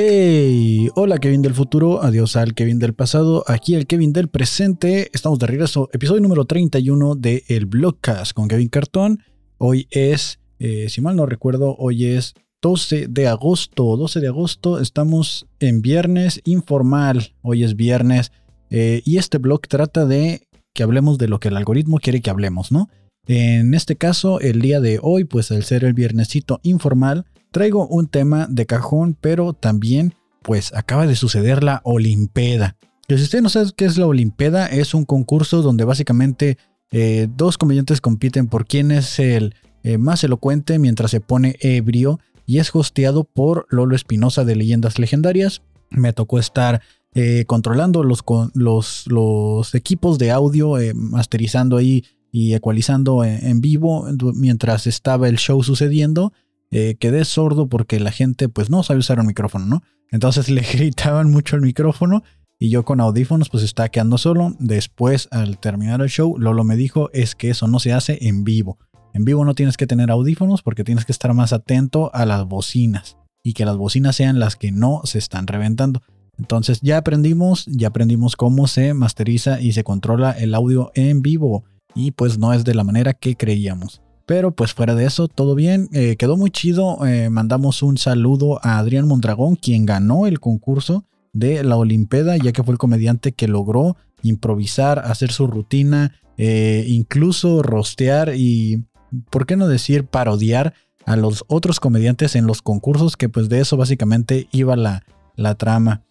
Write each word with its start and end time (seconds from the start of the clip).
Hey, 0.00 0.90
hola 0.94 1.18
Kevin 1.18 1.42
del 1.42 1.54
futuro, 1.54 2.04
adiós 2.04 2.36
al 2.36 2.54
Kevin 2.54 2.78
del 2.78 2.94
pasado, 2.94 3.42
aquí 3.48 3.74
el 3.74 3.88
Kevin 3.88 4.12
del 4.12 4.28
presente. 4.28 5.10
Estamos 5.12 5.40
de 5.40 5.48
regreso, 5.48 5.90
episodio 5.92 6.20
número 6.20 6.44
31 6.44 7.16
de 7.16 7.42
El 7.48 7.66
Blogcast 7.66 8.32
con 8.32 8.46
Kevin 8.46 8.68
Cartón. 8.68 9.24
Hoy 9.56 9.88
es, 9.90 10.38
eh, 10.60 10.86
si 10.88 11.00
mal 11.00 11.16
no 11.16 11.26
recuerdo, 11.26 11.74
hoy 11.80 12.04
es 12.04 12.34
12 12.62 13.08
de 13.08 13.26
agosto. 13.26 13.96
12 13.96 14.20
de 14.20 14.28
agosto, 14.28 14.78
estamos 14.78 15.48
en 15.58 15.82
viernes 15.82 16.42
informal. 16.44 17.34
Hoy 17.42 17.64
es 17.64 17.74
viernes 17.74 18.30
eh, 18.70 19.02
y 19.04 19.16
este 19.16 19.38
blog 19.38 19.62
trata 19.62 20.06
de 20.06 20.46
que 20.74 20.84
hablemos 20.84 21.18
de 21.18 21.26
lo 21.26 21.40
que 21.40 21.48
el 21.48 21.56
algoritmo 21.56 21.98
quiere 21.98 22.20
que 22.20 22.30
hablemos, 22.30 22.70
¿no? 22.70 22.88
En 23.26 23.74
este 23.74 23.96
caso, 23.96 24.38
el 24.38 24.60
día 24.60 24.78
de 24.80 25.00
hoy, 25.02 25.24
pues 25.24 25.50
al 25.50 25.64
ser 25.64 25.82
el 25.82 25.92
viernesito 25.92 26.60
informal, 26.62 27.26
traigo 27.50 27.86
un 27.86 28.08
tema 28.08 28.46
de 28.48 28.66
cajón, 28.66 29.16
pero 29.20 29.52
también, 29.52 30.14
pues 30.42 30.72
acaba 30.74 31.06
de 31.06 31.16
suceder 31.16 31.64
la 31.64 31.80
Olimpeda. 31.84 32.76
Si 33.08 33.14
usted 33.14 33.40
no 33.40 33.48
sabe 33.48 33.70
qué 33.74 33.86
es 33.86 33.96
la 33.96 34.06
Olimpeda, 34.06 34.66
es 34.66 34.92
un 34.92 35.06
concurso 35.06 35.62
donde 35.62 35.84
básicamente 35.84 36.58
eh, 36.90 37.28
dos 37.34 37.56
comediantes 37.56 38.00
compiten 38.00 38.48
por 38.48 38.66
quién 38.66 38.90
es 38.90 39.18
el 39.18 39.54
eh, 39.82 39.96
más 39.96 40.24
elocuente 40.24 40.78
mientras 40.78 41.10
se 41.10 41.20
pone 41.20 41.56
ebrio 41.60 42.20
y 42.44 42.58
es 42.58 42.74
hosteado 42.74 43.24
por 43.24 43.66
Lolo 43.70 43.94
Espinosa 43.96 44.44
de 44.44 44.56
Leyendas 44.56 44.98
Legendarias. 44.98 45.62
Me 45.90 46.12
tocó 46.12 46.38
estar 46.38 46.82
eh, 47.14 47.44
controlando 47.46 48.02
los, 48.04 49.74
equipos 49.74 50.18
de 50.18 50.30
audio, 50.30 50.74
masterizando 50.94 51.78
ahí 51.78 52.04
y 52.30 52.52
ecualizando 52.52 53.24
en, 53.24 53.60
vivo 53.62 54.06
mientras 54.34 54.86
estaba 54.86 55.28
el 55.28 55.38
show 55.38 55.62
sucediendo. 55.62 56.32
Eh, 56.70 56.96
quedé 57.00 57.24
sordo 57.24 57.68
porque 57.68 57.98
la 57.98 58.12
gente 58.12 58.48
pues 58.48 58.70
no 58.70 58.82
sabe 58.82 59.00
usar 59.00 59.20
un 59.20 59.26
micrófono, 59.26 59.66
¿no? 59.66 59.82
Entonces 60.10 60.48
le 60.50 60.62
gritaban 60.62 61.30
mucho 61.30 61.56
el 61.56 61.62
micrófono 61.62 62.22
y 62.58 62.70
yo 62.70 62.84
con 62.84 63.00
audífonos 63.00 63.48
pues 63.48 63.62
estaba 63.62 63.88
quedando 63.88 64.18
solo. 64.18 64.54
Después 64.58 65.28
al 65.30 65.58
terminar 65.58 66.00
el 66.00 66.08
show, 66.08 66.36
Lolo 66.38 66.64
me 66.64 66.76
dijo 66.76 67.10
es 67.12 67.34
que 67.34 67.50
eso 67.50 67.66
no 67.68 67.78
se 67.78 67.92
hace 67.92 68.18
en 68.26 68.44
vivo. 68.44 68.78
En 69.14 69.24
vivo 69.24 69.44
no 69.44 69.54
tienes 69.54 69.76
que 69.76 69.86
tener 69.86 70.10
audífonos 70.10 70.62
porque 70.62 70.84
tienes 70.84 71.04
que 71.04 71.12
estar 71.12 71.32
más 71.34 71.52
atento 71.52 72.10
a 72.14 72.26
las 72.26 72.46
bocinas 72.46 73.16
y 73.42 73.54
que 73.54 73.64
las 73.64 73.76
bocinas 73.76 74.16
sean 74.16 74.38
las 74.38 74.56
que 74.56 74.72
no 74.72 75.00
se 75.04 75.18
están 75.18 75.46
reventando. 75.46 76.02
Entonces 76.38 76.80
ya 76.82 76.98
aprendimos, 76.98 77.66
ya 77.66 77.88
aprendimos 77.88 78.36
cómo 78.36 78.68
se 78.68 78.94
masteriza 78.94 79.60
y 79.60 79.72
se 79.72 79.84
controla 79.84 80.32
el 80.32 80.54
audio 80.54 80.92
en 80.94 81.22
vivo 81.22 81.64
y 81.94 82.12
pues 82.12 82.38
no 82.38 82.52
es 82.52 82.64
de 82.64 82.74
la 82.74 82.84
manera 82.84 83.14
que 83.14 83.34
creíamos. 83.36 84.02
Pero 84.28 84.50
pues 84.50 84.74
fuera 84.74 84.94
de 84.94 85.06
eso, 85.06 85.26
todo 85.26 85.54
bien. 85.54 85.88
Eh, 85.90 86.16
quedó 86.16 86.36
muy 86.36 86.50
chido. 86.50 87.06
Eh, 87.06 87.30
mandamos 87.30 87.82
un 87.82 87.96
saludo 87.96 88.60
a 88.62 88.76
Adrián 88.76 89.08
Mondragón, 89.08 89.56
quien 89.56 89.86
ganó 89.86 90.26
el 90.26 90.38
concurso 90.38 91.06
de 91.32 91.64
la 91.64 91.78
Olimpeda, 91.78 92.36
ya 92.36 92.52
que 92.52 92.62
fue 92.62 92.72
el 92.72 92.78
comediante 92.78 93.32
que 93.32 93.48
logró 93.48 93.96
improvisar, 94.22 94.98
hacer 94.98 95.32
su 95.32 95.46
rutina, 95.46 96.20
eh, 96.36 96.84
incluso 96.88 97.62
rostear 97.62 98.34
y, 98.36 98.84
¿por 99.30 99.46
qué 99.46 99.56
no 99.56 99.66
decir, 99.66 100.04
parodiar 100.04 100.74
a 101.06 101.16
los 101.16 101.46
otros 101.48 101.80
comediantes 101.80 102.36
en 102.36 102.46
los 102.46 102.60
concursos, 102.60 103.16
que 103.16 103.30
pues 103.30 103.48
de 103.48 103.60
eso 103.60 103.78
básicamente 103.78 104.46
iba 104.52 104.76
la, 104.76 105.04
la 105.36 105.54
trama. 105.54 106.02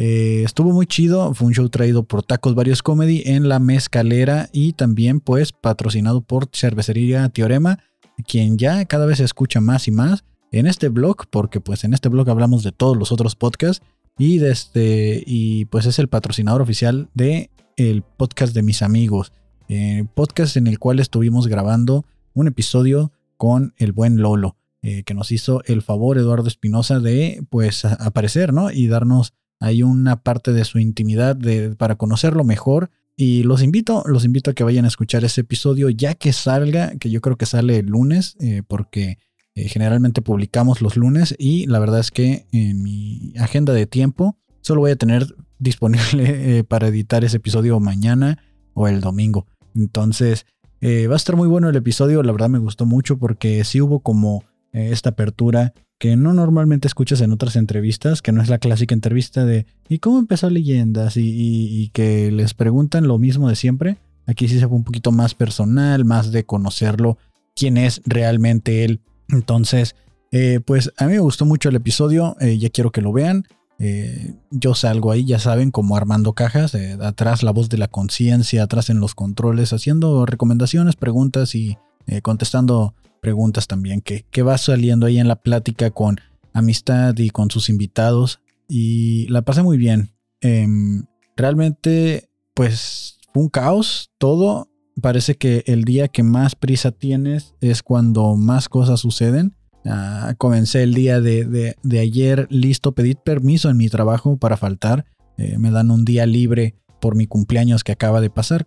Eh, 0.00 0.44
estuvo 0.44 0.70
muy 0.70 0.86
chido, 0.86 1.34
fue 1.34 1.48
un 1.48 1.54
show 1.54 1.68
traído 1.70 2.04
por 2.04 2.22
Tacos 2.22 2.54
Varios 2.54 2.84
Comedy 2.84 3.24
en 3.26 3.48
la 3.48 3.58
Mezcalera 3.58 4.48
y 4.52 4.74
también 4.74 5.18
pues 5.18 5.50
patrocinado 5.50 6.20
por 6.20 6.48
Cervecería 6.52 7.28
Teorema, 7.30 7.80
quien 8.24 8.58
ya 8.58 8.84
cada 8.84 9.06
vez 9.06 9.18
se 9.18 9.24
escucha 9.24 9.60
más 9.60 9.88
y 9.88 9.90
más 9.90 10.22
en 10.52 10.68
este 10.68 10.88
blog, 10.88 11.26
porque 11.30 11.60
pues 11.60 11.82
en 11.82 11.94
este 11.94 12.08
blog 12.08 12.30
hablamos 12.30 12.62
de 12.62 12.70
todos 12.70 12.96
los 12.96 13.10
otros 13.10 13.34
podcasts 13.34 13.84
y, 14.16 14.38
de 14.38 14.52
este, 14.52 15.24
y 15.26 15.64
pues 15.64 15.84
es 15.84 15.98
el 15.98 16.06
patrocinador 16.06 16.62
oficial 16.62 17.08
de 17.14 17.50
el 17.76 18.02
podcast 18.02 18.54
de 18.54 18.62
mis 18.62 18.82
amigos, 18.82 19.32
eh, 19.68 20.04
podcast 20.14 20.56
en 20.56 20.68
el 20.68 20.78
cual 20.78 21.00
estuvimos 21.00 21.48
grabando 21.48 22.06
un 22.34 22.46
episodio 22.46 23.10
con 23.36 23.74
el 23.78 23.90
buen 23.90 24.22
Lolo. 24.22 24.54
Eh, 24.80 25.02
que 25.02 25.12
nos 25.12 25.32
hizo 25.32 25.60
el 25.64 25.82
favor 25.82 26.18
Eduardo 26.18 26.46
Espinosa 26.46 27.00
de 27.00 27.44
pues 27.50 27.84
aparecer, 27.84 28.52
¿no? 28.52 28.70
Y 28.70 28.86
darnos 28.86 29.34
hay 29.60 29.82
una 29.82 30.22
parte 30.22 30.52
de 30.52 30.64
su 30.64 30.78
intimidad 30.78 31.38
para 31.76 31.96
conocerlo 31.96 32.44
mejor. 32.44 32.90
Y 33.16 33.42
los 33.42 33.62
invito, 33.62 34.04
los 34.06 34.24
invito 34.24 34.50
a 34.50 34.54
que 34.54 34.62
vayan 34.62 34.84
a 34.84 34.88
escuchar 34.88 35.24
ese 35.24 35.40
episodio 35.40 35.90
ya 35.90 36.14
que 36.14 36.32
salga, 36.32 36.96
que 36.98 37.10
yo 37.10 37.20
creo 37.20 37.36
que 37.36 37.46
sale 37.46 37.78
el 37.78 37.86
lunes, 37.86 38.36
eh, 38.38 38.62
porque 38.66 39.18
eh, 39.56 39.68
generalmente 39.68 40.22
publicamos 40.22 40.80
los 40.82 40.96
lunes 40.96 41.34
y 41.36 41.66
la 41.66 41.80
verdad 41.80 41.98
es 41.98 42.12
que 42.12 42.46
en 42.52 42.80
mi 42.80 43.32
agenda 43.36 43.72
de 43.72 43.86
tiempo 43.86 44.38
solo 44.60 44.82
voy 44.82 44.92
a 44.92 44.96
tener 44.96 45.26
disponible 45.58 46.58
eh, 46.58 46.64
para 46.64 46.86
editar 46.86 47.24
ese 47.24 47.38
episodio 47.38 47.80
mañana 47.80 48.38
o 48.74 48.86
el 48.86 49.00
domingo. 49.00 49.46
Entonces 49.74 50.46
va 50.80 51.14
a 51.14 51.16
estar 51.16 51.34
muy 51.34 51.48
bueno 51.48 51.68
el 51.68 51.74
episodio, 51.74 52.22
la 52.22 52.30
verdad 52.30 52.48
me 52.48 52.60
gustó 52.60 52.86
mucho 52.86 53.18
porque 53.18 53.64
sí 53.64 53.80
hubo 53.80 53.98
como 53.98 54.44
esta 54.72 55.10
apertura 55.10 55.74
que 55.98 56.16
no 56.16 56.32
normalmente 56.32 56.86
escuchas 56.86 57.20
en 57.20 57.32
otras 57.32 57.56
entrevistas, 57.56 58.22
que 58.22 58.32
no 58.32 58.40
es 58.40 58.48
la 58.48 58.58
clásica 58.58 58.94
entrevista 58.94 59.44
de 59.44 59.66
¿y 59.88 59.98
cómo 59.98 60.18
empezó 60.18 60.48
leyendas? 60.48 61.16
Y, 61.16 61.90
que 61.92 62.30
les 62.30 62.54
preguntan 62.54 63.08
lo 63.08 63.18
mismo 63.18 63.48
de 63.48 63.56
siempre. 63.56 63.98
Aquí 64.26 64.46
sí 64.46 64.60
se 64.60 64.68
fue 64.68 64.76
un 64.76 64.84
poquito 64.84 65.10
más 65.10 65.34
personal, 65.34 66.04
más 66.04 66.30
de 66.30 66.44
conocerlo, 66.44 67.18
quién 67.56 67.76
es 67.76 68.00
realmente 68.04 68.84
él. 68.84 69.00
Entonces, 69.28 69.96
eh, 70.30 70.60
pues 70.64 70.92
a 70.98 71.06
mí 71.06 71.14
me 71.14 71.18
gustó 71.18 71.44
mucho 71.44 71.68
el 71.68 71.76
episodio, 71.76 72.36
eh, 72.40 72.58
ya 72.58 72.70
quiero 72.70 72.92
que 72.92 73.02
lo 73.02 73.12
vean. 73.12 73.44
Eh, 73.80 74.34
yo 74.50 74.74
salgo 74.74 75.10
ahí, 75.10 75.24
ya 75.24 75.38
saben, 75.38 75.70
como 75.70 75.96
armando 75.96 76.32
cajas, 76.32 76.76
atrás 77.00 77.42
la 77.42 77.52
voz 77.52 77.68
de 77.68 77.78
la 77.78 77.88
conciencia, 77.88 78.62
atrás 78.62 78.90
en 78.90 79.00
los 79.00 79.14
controles, 79.14 79.72
haciendo 79.72 80.26
recomendaciones, 80.26 80.96
preguntas 80.96 81.54
y 81.54 81.76
contestando 82.22 82.94
preguntas 83.20 83.66
también 83.66 84.00
que, 84.00 84.42
va 84.42 84.58
saliendo 84.58 85.06
ahí 85.06 85.18
en 85.18 85.28
la 85.28 85.42
plática 85.42 85.90
con 85.90 86.20
amistad 86.52 87.16
y 87.18 87.30
con 87.30 87.50
sus 87.50 87.68
invitados. 87.68 88.40
Y 88.68 89.26
la 89.28 89.42
pasé 89.42 89.62
muy 89.62 89.76
bien. 89.76 90.12
Em, 90.40 91.04
realmente, 91.36 92.28
pues, 92.54 93.18
fue 93.32 93.42
un 93.42 93.48
caos 93.48 94.10
todo. 94.18 94.68
Parece 95.00 95.36
que 95.36 95.62
el 95.66 95.84
día 95.84 96.08
que 96.08 96.22
más 96.22 96.54
prisa 96.54 96.90
tienes 96.90 97.54
es 97.60 97.82
cuando 97.82 98.36
más 98.36 98.68
cosas 98.68 99.00
suceden. 99.00 99.54
Ah, 99.84 100.34
comencé 100.38 100.82
el 100.82 100.94
día 100.94 101.20
de, 101.20 101.76
ayer 101.98 102.46
listo, 102.50 102.92
pedí 102.92 103.14
permiso 103.14 103.70
en 103.70 103.76
mi 103.76 103.88
trabajo 103.88 104.36
para 104.36 104.56
faltar. 104.56 105.06
Eh, 105.36 105.56
me 105.58 105.70
dan 105.70 105.90
un 105.90 106.04
día 106.04 106.26
libre 106.26 106.74
por 107.00 107.14
mi 107.14 107.26
cumpleaños 107.26 107.84
que 107.84 107.92
acaba 107.92 108.20
de 108.20 108.30
pasar, 108.30 108.66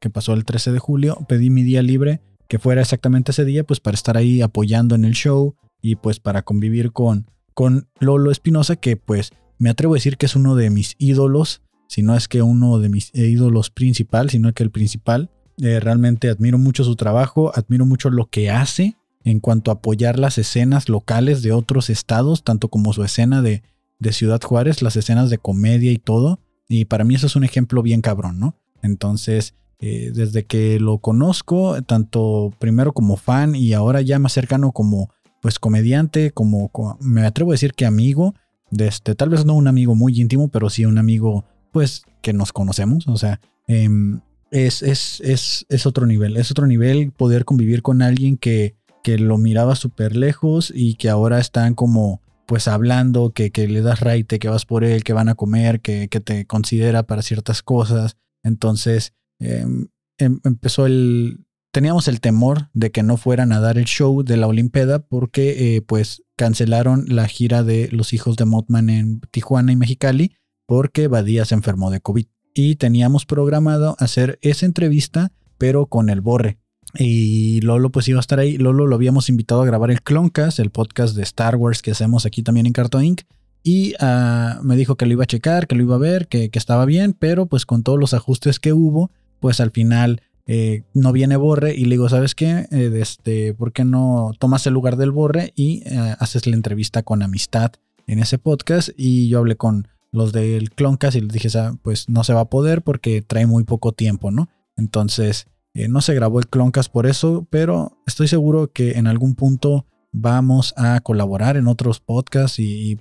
que 0.00 0.10
pasó 0.10 0.34
el 0.34 0.44
13 0.44 0.72
de 0.72 0.78
julio. 0.78 1.18
Pedí 1.28 1.50
mi 1.50 1.62
día 1.62 1.82
libre 1.82 2.20
que 2.52 2.58
fuera 2.58 2.82
exactamente 2.82 3.30
ese 3.30 3.46
día, 3.46 3.64
pues 3.64 3.80
para 3.80 3.94
estar 3.94 4.18
ahí 4.18 4.42
apoyando 4.42 4.94
en 4.94 5.06
el 5.06 5.14
show 5.14 5.56
y 5.80 5.96
pues 5.96 6.20
para 6.20 6.42
convivir 6.42 6.92
con, 6.92 7.30
con 7.54 7.88
Lolo 7.98 8.30
Espinosa, 8.30 8.76
que 8.76 8.98
pues 8.98 9.30
me 9.56 9.70
atrevo 9.70 9.94
a 9.94 9.96
decir 9.96 10.18
que 10.18 10.26
es 10.26 10.36
uno 10.36 10.54
de 10.54 10.68
mis 10.68 10.94
ídolos, 10.98 11.62
si 11.88 12.02
no 12.02 12.14
es 12.14 12.28
que 12.28 12.42
uno 12.42 12.78
de 12.78 12.90
mis 12.90 13.10
ídolos 13.14 13.70
principal, 13.70 14.28
sino 14.28 14.52
que 14.52 14.62
el 14.62 14.70
principal. 14.70 15.30
Eh, 15.62 15.80
realmente 15.80 16.28
admiro 16.28 16.58
mucho 16.58 16.84
su 16.84 16.94
trabajo, 16.94 17.52
admiro 17.54 17.86
mucho 17.86 18.10
lo 18.10 18.28
que 18.28 18.50
hace 18.50 18.98
en 19.24 19.40
cuanto 19.40 19.70
a 19.70 19.74
apoyar 19.76 20.18
las 20.18 20.36
escenas 20.36 20.90
locales 20.90 21.40
de 21.40 21.52
otros 21.52 21.88
estados, 21.88 22.44
tanto 22.44 22.68
como 22.68 22.92
su 22.92 23.02
escena 23.02 23.40
de, 23.40 23.62
de 23.98 24.12
Ciudad 24.12 24.42
Juárez, 24.42 24.82
las 24.82 24.96
escenas 24.96 25.30
de 25.30 25.38
comedia 25.38 25.90
y 25.90 25.96
todo. 25.96 26.38
Y 26.68 26.84
para 26.84 27.04
mí 27.04 27.14
eso 27.14 27.28
es 27.28 27.34
un 27.34 27.44
ejemplo 27.44 27.82
bien 27.82 28.02
cabrón, 28.02 28.38
¿no? 28.38 28.58
Entonces, 28.82 29.54
eh, 29.84 30.12
desde 30.14 30.44
que 30.44 30.78
lo 30.78 30.98
conozco, 30.98 31.82
tanto 31.82 32.52
primero 32.60 32.92
como 32.92 33.16
fan 33.16 33.56
y 33.56 33.72
ahora 33.72 34.00
ya 34.00 34.20
más 34.20 34.32
cercano 34.32 34.70
como 34.70 35.10
pues 35.40 35.58
comediante, 35.58 36.30
como, 36.30 36.70
me 37.00 37.26
atrevo 37.26 37.50
a 37.50 37.54
decir 37.54 37.74
que 37.74 37.84
amigo, 37.84 38.36
de 38.70 38.86
este, 38.86 39.16
tal 39.16 39.30
vez 39.30 39.44
no 39.44 39.54
un 39.54 39.66
amigo 39.66 39.96
muy 39.96 40.20
íntimo, 40.20 40.46
pero 40.46 40.70
sí 40.70 40.84
un 40.84 40.98
amigo 40.98 41.44
pues 41.72 42.04
que 42.20 42.32
nos 42.32 42.52
conocemos, 42.52 43.08
o 43.08 43.16
sea, 43.16 43.40
em, 43.66 44.20
es, 44.52 44.84
es, 44.84 45.20
es, 45.20 45.66
es, 45.68 45.84
otro 45.84 46.06
nivel, 46.06 46.36
es 46.36 46.52
otro 46.52 46.68
nivel 46.68 47.10
poder 47.10 47.44
convivir 47.44 47.82
con 47.82 48.02
alguien 48.02 48.36
que, 48.36 48.76
que 49.02 49.18
lo 49.18 49.36
miraba 49.36 49.74
súper 49.74 50.14
lejos 50.14 50.72
y 50.72 50.94
que 50.94 51.08
ahora 51.08 51.40
están 51.40 51.74
como 51.74 52.20
pues 52.46 52.68
hablando, 52.68 53.30
que, 53.30 53.50
que 53.50 53.66
le 53.66 53.80
das 53.80 53.98
raite, 53.98 54.38
que 54.38 54.48
vas 54.48 54.64
por 54.64 54.84
él, 54.84 55.02
que 55.02 55.12
van 55.12 55.28
a 55.28 55.34
comer, 55.34 55.80
que, 55.80 56.06
que 56.06 56.20
te 56.20 56.46
considera 56.46 57.02
para 57.02 57.22
ciertas 57.22 57.62
cosas. 57.62 58.16
Entonces, 58.44 59.12
Em, 59.42 59.88
em, 60.18 60.40
empezó 60.44 60.86
el... 60.86 61.44
Teníamos 61.72 62.06
el 62.06 62.20
temor 62.20 62.68
de 62.74 62.90
que 62.90 63.02
no 63.02 63.16
fueran 63.16 63.52
a 63.52 63.60
dar 63.60 63.78
el 63.78 63.86
show 63.86 64.22
de 64.22 64.36
la 64.36 64.46
Olimpeda 64.46 64.98
porque 64.98 65.76
eh, 65.76 65.80
pues 65.80 66.22
cancelaron 66.36 67.06
la 67.08 67.26
gira 67.26 67.62
de 67.62 67.88
los 67.90 68.12
hijos 68.12 68.36
de 68.36 68.44
Mothman 68.44 68.90
en 68.90 69.20
Tijuana 69.30 69.72
y 69.72 69.76
Mexicali 69.76 70.36
porque 70.66 71.08
Badía 71.08 71.46
se 71.46 71.54
enfermó 71.54 71.90
de 71.90 72.00
COVID. 72.00 72.26
Y 72.54 72.76
teníamos 72.76 73.24
programado 73.24 73.96
hacer 73.98 74.38
esa 74.42 74.66
entrevista 74.66 75.32
pero 75.62 75.86
con 75.86 76.10
el 76.10 76.20
Borre. 76.20 76.58
Y 76.98 77.60
Lolo 77.60 77.90
pues 77.90 78.08
iba 78.08 78.18
a 78.18 78.20
estar 78.20 78.40
ahí. 78.40 78.58
Lolo 78.58 78.88
lo 78.88 78.96
habíamos 78.96 79.28
invitado 79.28 79.62
a 79.62 79.64
grabar 79.64 79.92
el 79.92 80.02
Cloncast, 80.02 80.58
el 80.58 80.70
podcast 80.70 81.14
de 81.14 81.22
Star 81.22 81.54
Wars 81.54 81.82
que 81.82 81.92
hacemos 81.92 82.26
aquí 82.26 82.42
también 82.42 82.66
en 82.66 82.72
Cartoon 82.72 83.04
Inc. 83.04 83.20
y 83.62 83.94
ah, 84.00 84.58
me 84.64 84.74
dijo 84.74 84.96
que 84.96 85.06
lo 85.06 85.12
iba 85.12 85.22
a 85.22 85.28
checar, 85.28 85.68
que 85.68 85.76
lo 85.76 85.84
iba 85.84 85.94
a 85.94 85.98
ver, 85.98 86.26
que, 86.26 86.50
estaba 86.52 86.84
bien, 86.84 87.14
pero 87.16 87.46
pues 87.46 87.64
con 87.64 87.84
todos 87.84 87.96
los 87.96 88.12
ajustes 88.12 88.58
que 88.58 88.72
hubo, 88.72 89.12
pues 89.42 89.60
al 89.60 89.72
final 89.72 90.22
eh, 90.46 90.84
no 90.94 91.12
viene 91.12 91.36
Borre 91.36 91.74
y 91.74 91.84
le 91.84 91.96
digo, 91.96 92.08
¿sabes 92.08 92.36
qué? 92.36 92.68
Eh, 92.70 92.92
este, 93.00 93.54
¿Por 93.54 93.72
qué 93.72 93.84
no 93.84 94.30
tomas 94.38 94.66
el 94.68 94.72
lugar 94.72 94.96
del 94.96 95.10
Borre 95.10 95.52
y 95.56 95.82
eh, 95.84 96.14
haces 96.18 96.46
la 96.46 96.54
entrevista 96.54 97.02
con 97.02 97.22
amistad 97.22 97.72
en 98.06 98.20
ese 98.20 98.38
podcast? 98.38 98.90
Y 98.96 99.28
yo 99.28 99.40
hablé 99.40 99.56
con 99.56 99.88
los 100.12 100.32
del 100.32 100.70
Cloncast 100.70 101.16
y 101.16 101.22
les 101.22 101.32
dije, 101.32 101.48
pues 101.82 102.08
no 102.08 102.22
se 102.22 102.34
va 102.34 102.42
a 102.42 102.50
poder 102.50 102.82
porque 102.82 103.20
trae 103.20 103.46
muy 103.46 103.64
poco 103.64 103.90
tiempo, 103.92 104.30
¿no? 104.30 104.48
Entonces, 104.76 105.46
no 105.74 106.02
se 106.02 106.14
grabó 106.14 106.38
el 106.38 106.48
Cloncast 106.48 106.92
por 106.92 107.06
eso, 107.06 107.46
pero 107.50 107.98
estoy 108.06 108.28
seguro 108.28 108.70
que 108.72 108.92
en 108.92 109.08
algún 109.08 109.34
punto 109.34 109.86
vamos 110.12 110.74
a 110.76 111.00
colaborar 111.00 111.56
en 111.56 111.66
otros 111.66 111.98
podcasts 111.98 112.58
y, 112.58 113.00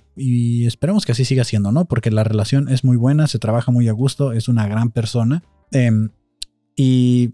esperemos 0.65 1.05
que 1.05 1.11
así 1.11 1.25
siga 1.25 1.43
siendo, 1.43 1.71
¿no? 1.71 1.85
Porque 1.85 2.09
la 2.09 2.23
relación 2.23 2.69
es 2.69 2.83
muy 2.83 2.97
buena, 2.97 3.27
se 3.27 3.39
trabaja 3.39 3.71
muy 3.71 3.89
a 3.89 3.91
gusto, 3.91 4.31
es 4.31 4.47
una 4.47 4.67
gran 4.67 4.89
persona. 4.89 5.43
Y 6.75 7.33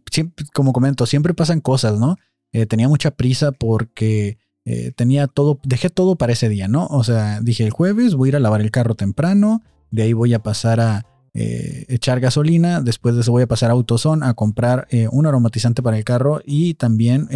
como 0.53 0.73
comento, 0.73 1.05
siempre 1.05 1.33
pasan 1.33 1.61
cosas, 1.61 1.99
¿no? 1.99 2.17
Eh, 2.51 2.65
tenía 2.65 2.87
mucha 2.87 3.11
prisa 3.11 3.51
porque 3.51 4.37
eh, 4.65 4.91
tenía 4.95 5.27
todo, 5.27 5.59
dejé 5.63 5.89
todo 5.89 6.15
para 6.15 6.33
ese 6.33 6.49
día, 6.49 6.67
¿no? 6.67 6.87
O 6.87 7.03
sea, 7.03 7.41
dije 7.41 7.63
el 7.63 7.71
jueves 7.71 8.15
voy 8.15 8.27
a 8.27 8.31
ir 8.31 8.35
a 8.37 8.39
lavar 8.39 8.61
el 8.61 8.71
carro 8.71 8.95
temprano, 8.95 9.61
de 9.91 10.03
ahí 10.03 10.13
voy 10.13 10.33
a 10.33 10.41
pasar 10.43 10.79
a 10.79 11.05
eh, 11.33 11.85
echar 11.89 12.19
gasolina, 12.19 12.81
después 12.81 13.15
de 13.15 13.21
eso 13.21 13.31
voy 13.31 13.43
a 13.43 13.47
pasar 13.47 13.69
a 13.69 13.73
AutoZone 13.73 14.25
a 14.25 14.33
comprar 14.33 14.87
un 15.11 15.27
aromatizante 15.27 15.83
para 15.83 15.97
el 15.97 16.03
carro 16.03 16.41
y 16.43 16.73
también 16.73 17.27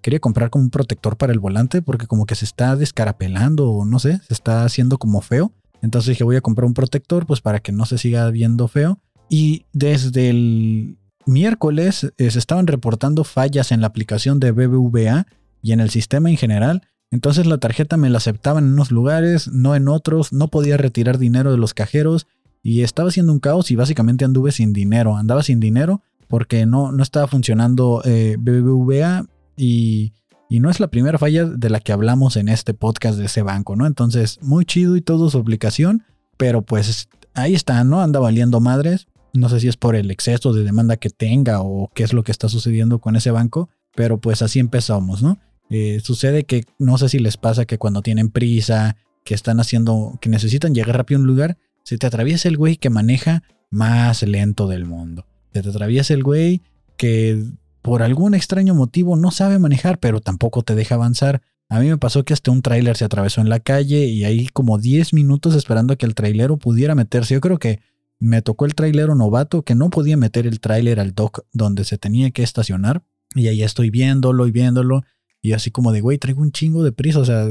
quería 0.00 0.20
comprar 0.20 0.50
como 0.50 0.64
un 0.64 0.70
protector 0.70 1.16
para 1.16 1.32
el 1.32 1.38
volante 1.38 1.80
porque 1.80 2.06
como 2.06 2.26
que 2.26 2.34
se 2.34 2.44
está 2.44 2.76
descarapelando 2.76 3.70
o 3.70 3.84
no 3.84 3.98
sé, 3.98 4.20
se 4.26 4.34
está 4.34 4.64
haciendo 4.64 4.98
como 4.98 5.20
feo. 5.20 5.52
Entonces 5.80 6.10
dije 6.10 6.24
voy 6.24 6.36
a 6.36 6.40
comprar 6.40 6.66
un 6.66 6.74
protector 6.74 7.24
pues 7.26 7.40
para 7.40 7.60
que 7.60 7.72
no 7.72 7.86
se 7.86 7.98
siga 7.98 8.28
viendo 8.30 8.68
feo. 8.68 8.98
Y 9.28 9.64
desde 9.72 10.28
el 10.30 10.98
miércoles 11.26 12.12
eh, 12.18 12.30
se 12.30 12.38
estaban 12.38 12.66
reportando 12.66 13.24
fallas 13.24 13.72
en 13.72 13.80
la 13.80 13.86
aplicación 13.86 14.40
de 14.40 14.52
BBVA 14.52 15.26
y 15.62 15.72
en 15.72 15.80
el 15.80 15.90
sistema 15.90 16.30
en 16.30 16.36
general. 16.36 16.82
Entonces 17.10 17.46
la 17.46 17.58
tarjeta 17.58 17.96
me 17.96 18.10
la 18.10 18.18
aceptaban 18.18 18.64
en 18.64 18.72
unos 18.72 18.90
lugares, 18.90 19.48
no 19.48 19.76
en 19.76 19.88
otros, 19.88 20.32
no 20.32 20.48
podía 20.48 20.76
retirar 20.76 21.18
dinero 21.18 21.52
de 21.52 21.58
los 21.58 21.74
cajeros 21.74 22.26
y 22.62 22.82
estaba 22.82 23.10
haciendo 23.10 23.32
un 23.32 23.40
caos 23.40 23.70
y 23.70 23.76
básicamente 23.76 24.24
anduve 24.24 24.50
sin 24.50 24.72
dinero. 24.72 25.16
Andaba 25.16 25.42
sin 25.42 25.60
dinero 25.60 26.02
porque 26.28 26.66
no, 26.66 26.92
no 26.92 27.02
estaba 27.02 27.26
funcionando 27.26 28.02
eh, 28.04 28.36
BBVA 28.38 29.26
y, 29.56 30.12
no 30.50 30.70
es 30.70 30.78
la 30.78 30.86
primera 30.86 31.18
falla 31.18 31.46
de 31.46 31.68
la 31.68 31.80
que 31.80 31.92
hablamos 31.92 32.36
en 32.36 32.48
este 32.48 32.74
podcast 32.74 33.18
de 33.18 33.24
ese 33.24 33.42
banco, 33.42 33.74
¿no? 33.74 33.86
Entonces, 33.86 34.38
muy 34.40 34.64
chido 34.64 34.96
y 34.96 35.00
todo 35.00 35.28
su 35.28 35.38
aplicación, 35.38 36.04
pero 36.36 36.62
pues 36.62 37.08
ahí 37.34 37.54
está, 37.54 37.82
¿no? 37.82 38.00
Anda 38.00 38.20
valiendo 38.20 38.60
madres. 38.60 39.08
No 39.34 39.48
sé 39.48 39.60
si 39.60 39.68
es 39.68 39.76
por 39.76 39.96
el 39.96 40.10
exceso 40.10 40.52
de 40.52 40.64
demanda 40.64 40.96
que 40.96 41.10
tenga 41.10 41.60
o 41.60 41.90
qué 41.94 42.04
es 42.04 42.12
lo 42.12 42.22
que 42.22 42.32
está 42.32 42.48
sucediendo 42.48 43.00
con 43.00 43.16
ese 43.16 43.30
banco, 43.30 43.68
pero 43.94 44.18
pues 44.18 44.42
así 44.42 44.60
empezamos, 44.60 45.22
¿no? 45.22 45.38
Eh, 45.70 46.00
sucede 46.02 46.44
que 46.44 46.64
no 46.78 46.98
sé 46.98 47.08
si 47.08 47.18
les 47.18 47.36
pasa 47.36 47.64
que 47.64 47.78
cuando 47.78 48.00
tienen 48.00 48.30
prisa, 48.30 48.96
que 49.24 49.34
están 49.34 49.58
haciendo, 49.60 50.18
que 50.20 50.28
necesitan 50.28 50.74
llegar 50.74 50.96
rápido 50.96 51.18
a 51.18 51.22
un 51.22 51.26
lugar, 51.26 51.58
se 51.82 51.98
te 51.98 52.06
atraviesa 52.06 52.48
el 52.48 52.56
güey 52.56 52.76
que 52.76 52.90
maneja 52.90 53.42
más 53.70 54.22
lento 54.22 54.68
del 54.68 54.86
mundo. 54.86 55.26
Se 55.52 55.62
te 55.62 55.68
atraviesa 55.68 56.14
el 56.14 56.22
güey 56.22 56.62
que 56.96 57.42
por 57.82 58.02
algún 58.02 58.34
extraño 58.34 58.74
motivo 58.74 59.16
no 59.16 59.30
sabe 59.30 59.58
manejar, 59.58 59.98
pero 59.98 60.20
tampoco 60.20 60.62
te 60.62 60.74
deja 60.74 60.94
avanzar. 60.94 61.42
A 61.68 61.80
mí 61.80 61.88
me 61.88 61.98
pasó 61.98 62.24
que 62.24 62.34
hasta 62.34 62.50
un 62.50 62.62
tráiler 62.62 62.96
se 62.96 63.04
atravesó 63.04 63.40
en 63.40 63.48
la 63.48 63.60
calle 63.60 64.06
y 64.06 64.24
ahí 64.24 64.48
como 64.48 64.78
10 64.78 65.12
minutos 65.12 65.54
esperando 65.54 65.94
a 65.94 65.96
que 65.96 66.06
el 66.06 66.14
trailero 66.14 66.56
pudiera 66.56 66.94
meterse. 66.94 67.34
Yo 67.34 67.40
creo 67.40 67.58
que 67.58 67.80
me 68.18 68.42
tocó 68.42 68.64
el 68.66 68.74
trailero 68.74 69.14
novato 69.14 69.62
que 69.62 69.74
no 69.74 69.90
podía 69.90 70.16
meter 70.16 70.46
el 70.46 70.60
tráiler 70.60 71.00
al 71.00 71.14
dock 71.14 71.40
donde 71.52 71.84
se 71.84 71.98
tenía 71.98 72.30
que 72.30 72.42
estacionar. 72.42 73.04
Y 73.34 73.48
ahí 73.48 73.62
estoy 73.62 73.90
viéndolo 73.90 74.46
y 74.46 74.50
viéndolo. 74.50 75.02
Y 75.42 75.52
así 75.52 75.70
como 75.70 75.92
de, 75.92 76.00
güey, 76.00 76.18
traigo 76.18 76.40
un 76.40 76.52
chingo 76.52 76.84
de 76.84 76.92
prisa. 76.92 77.18
O 77.18 77.24
sea, 77.24 77.46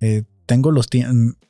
eh, 0.00 0.24
tengo 0.46 0.72
los 0.72 0.88